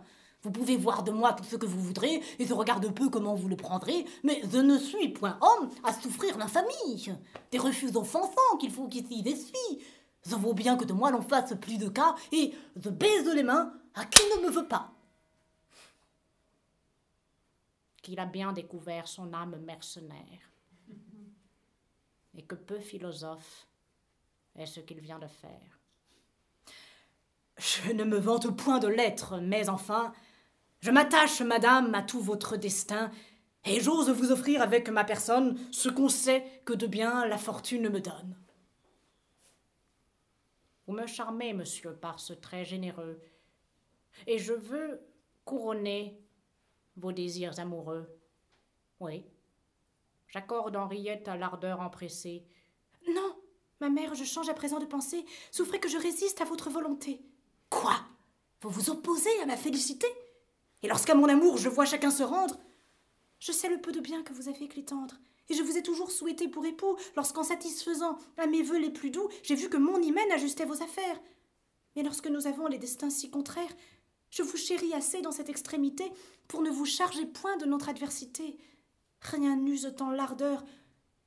Vous 0.46 0.52
pouvez 0.52 0.78
voir 0.78 1.02
de 1.02 1.10
moi 1.10 1.34
tout 1.34 1.44
ce 1.44 1.56
que 1.56 1.66
vous 1.66 1.82
voudrez, 1.82 2.22
et 2.38 2.46
je 2.46 2.54
regarde 2.54 2.94
peu 2.94 3.10
comment 3.10 3.34
vous 3.34 3.48
le 3.48 3.56
prendrez, 3.56 4.06
mais 4.24 4.44
je 4.44 4.60
ne 4.60 4.78
suis 4.78 5.10
point 5.10 5.40
homme 5.42 5.72
à 5.84 5.92
souffrir 5.92 6.38
l'infamie. 6.38 7.10
Des 7.50 7.58
refus 7.58 7.90
offensants 7.96 8.58
qu'il 8.60 8.72
faut 8.72 8.88
qu'ici 8.88 9.24
essuie. 9.26 9.84
Je 10.24 10.36
vaut 10.36 10.54
bien 10.54 10.78
que 10.78 10.86
de 10.86 10.94
moi 10.94 11.10
l'on 11.10 11.24
fasse 11.24 11.56
plus 11.60 11.80
de 11.80 11.90
cas, 11.90 12.14
et 12.32 12.54
je 12.76 12.90
baise 12.92 13.26
les 13.26 13.42
mains 13.42 13.74
à 13.96 14.06
qui 14.06 14.22
ne 14.36 14.46
me 14.46 14.52
veut 14.52 14.68
pas. 14.68 14.92
Qu'il 18.04 18.20
a 18.20 18.28
bien 18.28 18.54
découvert 18.54 19.08
son 19.08 19.34
âme 19.34 19.58
mercenaire, 19.66 20.52
et 22.38 22.44
que 22.44 22.54
peu 22.54 22.78
philosophe 22.78 23.66
est 24.56 24.68
ce 24.68 24.80
qu'il 24.80 25.00
vient 25.00 25.18
de 25.18 25.26
faire. 25.26 25.80
Je 27.58 27.94
ne 27.94 28.04
me 28.04 28.20
vante 28.20 28.56
point 28.56 28.78
de 28.78 28.88
l'être, 28.88 29.40
mais 29.40 29.70
enfin, 29.70 30.14
je 30.86 30.92
m'attache, 30.92 31.42
madame, 31.42 31.96
à 31.96 32.04
tout 32.04 32.22
votre 32.22 32.58
destin, 32.58 33.10
et 33.64 33.80
j'ose 33.82 34.12
vous 34.12 34.32
offrir 34.32 34.62
avec 34.62 34.88
ma 34.88 35.04
personne 35.04 35.58
ce 35.72 35.90
qu'on 35.90 36.10
sait 36.10 36.46
que 36.64 36.74
de 36.74 36.86
bien 36.86 37.26
la 37.26 37.40
fortune 37.40 37.90
me 37.90 38.00
donne. 38.00 38.38
Vous 40.86 40.94
me 40.94 41.08
charmez, 41.08 41.54
monsieur, 41.54 41.96
par 41.96 42.20
ce 42.20 42.34
trait 42.34 42.66
généreux, 42.66 43.20
et 44.28 44.38
je 44.38 44.54
veux 44.54 45.02
couronner 45.44 46.22
vos 46.98 47.12
désirs 47.12 47.60
amoureux. 47.60 48.08
Oui, 49.00 49.26
j'accorde 50.28 50.76
Henriette 50.76 51.28
à 51.28 51.36
l'ardeur 51.36 51.82
empressée. 51.82 52.46
Non, 53.12 53.36
ma 53.82 53.90
mère, 53.90 54.14
je 54.14 54.24
change 54.24 54.50
à 54.50 54.54
présent 54.54 54.78
de 54.78 54.86
pensée. 54.86 55.26
Souffrez 55.50 55.80
que 55.80 55.90
je 55.90 55.98
résiste 55.98 56.42
à 56.42 56.46
votre 56.46 56.70
volonté. 56.70 57.26
Quoi? 57.72 57.96
Vous 58.62 58.70
vous 58.70 58.92
opposez 58.92 59.42
à 59.42 59.48
ma 59.48 59.58
félicité? 59.58 60.06
Et 60.84 60.88
lorsqu'à 60.88 61.16
mon 61.16 61.30
amour 61.30 61.58
je 61.58 61.70
vois 61.70 61.86
chacun 61.86 62.12
se 62.12 62.24
rendre 62.24 62.60
Je 63.40 63.52
sais 63.52 63.70
le 63.70 63.82
peu 63.82 63.92
de 63.92 64.00
bien 64.00 64.24
que 64.24 64.34
vous 64.34 64.50
avez 64.50 64.68
Clétendre, 64.68 65.16
et 65.50 65.54
je 65.54 65.64
vous 65.64 65.78
ai 65.78 65.84
toujours 65.84 66.12
souhaité 66.12 66.48
pour 66.48 66.66
époux, 66.66 66.98
lorsqu'en 67.16 67.44
satisfaisant 67.44 68.18
à 68.38 68.48
mes 68.48 68.64
vœux 68.64 68.80
les 68.80 68.92
plus 68.92 69.12
doux, 69.12 69.30
j'ai 69.44 69.56
vu 69.56 69.70
que 69.70 69.78
mon 69.78 70.02
hymen 70.02 70.32
ajustait 70.32 70.66
vos 70.66 70.82
affaires. 70.82 71.22
Mais 71.96 72.04
lorsque 72.04 72.28
nous 72.28 72.48
avons 72.48 72.68
les 72.68 72.78
destins 72.78 73.10
si 73.10 73.30
contraires, 73.30 73.76
je 74.32 74.44
vous 74.44 74.58
chéris 74.58 74.94
assez 74.94 75.22
dans 75.22 75.32
cette 75.32 75.50
extrémité 75.50 76.12
pour 76.48 76.62
ne 76.62 76.70
vous 76.70 76.86
charger 76.86 77.26
point 77.26 77.58
de 77.58 77.66
notre 77.66 77.90
adversité. 77.90 78.58
Rien 79.22 79.56
n'use 79.56 79.94
tant 79.98 80.12
l'ardeur 80.12 80.64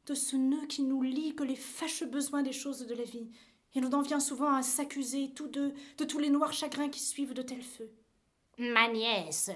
de 0.06 0.14
ce 0.14 0.36
nœud 0.36 0.66
qui 0.66 0.82
nous 0.82 1.02
lie 1.02 1.34
que 1.34 1.44
les 1.44 1.56
fâcheux 1.56 2.06
besoins 2.06 2.42
des 2.42 2.52
choses 2.52 2.86
de 2.86 2.94
la 2.94 3.04
vie, 3.04 3.30
et 3.74 3.80
l'on 3.80 3.92
en 3.92 4.02
vient 4.02 4.20
souvent 4.20 4.52
à 4.54 4.62
s'accuser 4.62 5.32
tous 5.34 5.48
deux 5.48 5.72
de 5.98 6.04
tous 6.04 6.18
les 6.18 6.30
noirs 6.30 6.52
chagrins 6.52 6.88
qui 6.88 7.00
suivent 7.00 7.34
de 7.34 7.42
tels 7.42 7.62
feux. 7.62 7.90
Ma 8.58 8.88
nièce, 8.88 9.52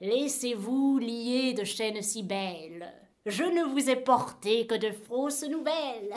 laissez-vous 0.00 0.98
lier 0.98 1.54
de 1.54 1.64
chaînes 1.64 2.02
si 2.02 2.22
belles. 2.22 2.92
Je 3.26 3.42
ne 3.42 3.64
vous 3.64 3.90
ai 3.90 3.96
porté 3.96 4.64
que 4.66 4.76
de 4.76 4.92
fausses 4.92 5.42
nouvelles. 5.48 6.14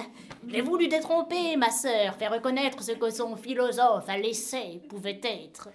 J'ai 0.48 0.62
voulu 0.62 0.88
détromper, 0.88 1.58
ma 1.58 1.72
sœur, 1.72 2.16
faire 2.16 2.32
reconnaître 2.32 2.84
ce 2.84 2.92
que 2.92 3.10
son 3.10 3.36
philosophe 3.36 4.08
à 4.08 4.20
l'essai 4.20 4.84
pouvait 4.88 5.20
être. 5.24 5.70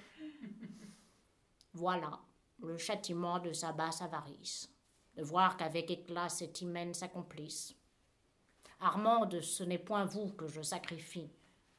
Voilà 1.75 2.21
le 2.63 2.79
châtiment 2.79 3.41
de 3.41 3.53
sa 3.53 3.73
basse 3.73 4.01
avarice, 4.01 4.73
de 5.17 5.25
voir 5.25 5.57
qu'avec 5.57 5.91
éclat 5.91 6.29
cet 6.29 6.61
hymen 6.61 6.95
s'accomplisse. 6.95 7.75
Armande, 8.79 9.41
ce 9.41 9.65
n'est 9.65 9.79
point 9.79 10.05
vous 10.05 10.29
que 10.31 10.47
je 10.47 10.63
sacrifie, 10.63 11.31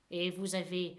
et 0.10 0.30
vous 0.30 0.56
avez 0.56 0.98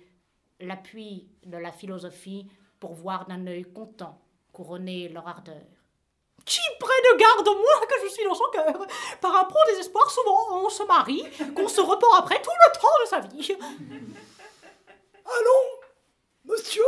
l'appui 0.60 1.28
de 1.44 1.58
la 1.58 1.72
philosophie 1.72 2.48
pour 2.82 2.94
voir 2.94 3.26
d'un 3.26 3.46
œil 3.46 3.62
content 3.62 4.20
couronner 4.50 5.08
leur 5.08 5.28
ardeur. 5.28 5.62
Qui 6.44 6.58
prenne 6.80 7.16
garde 7.16 7.46
moi 7.46 7.86
que 7.88 7.94
je 8.02 8.12
suis 8.12 8.24
dans 8.24 8.34
son 8.34 8.50
cœur 8.52 8.88
Par 9.20 9.36
un 9.36 9.44
prompt 9.44 9.64
désespoir, 9.68 10.10
souvent 10.10 10.64
on 10.64 10.68
se 10.68 10.82
marie, 10.82 11.22
qu'on 11.54 11.68
se 11.68 11.80
repent 11.80 12.12
après 12.18 12.42
tout 12.42 12.50
le 12.50 12.80
temps 12.80 12.88
de 13.04 13.08
sa 13.08 13.20
vie. 13.20 13.56
Allons, 15.24 15.68
monsieur, 16.44 16.82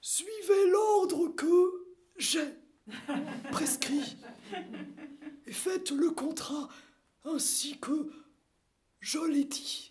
suivez 0.00 0.66
l'ordre 0.70 1.28
que 1.28 1.86
j'ai 2.16 2.52
prescrit 3.52 4.16
et 5.46 5.52
faites 5.52 5.92
le 5.92 6.10
contrat 6.10 6.68
ainsi 7.24 7.78
que 7.78 8.10
je 8.98 9.20
l'ai 9.20 9.44
dit. 9.44 9.89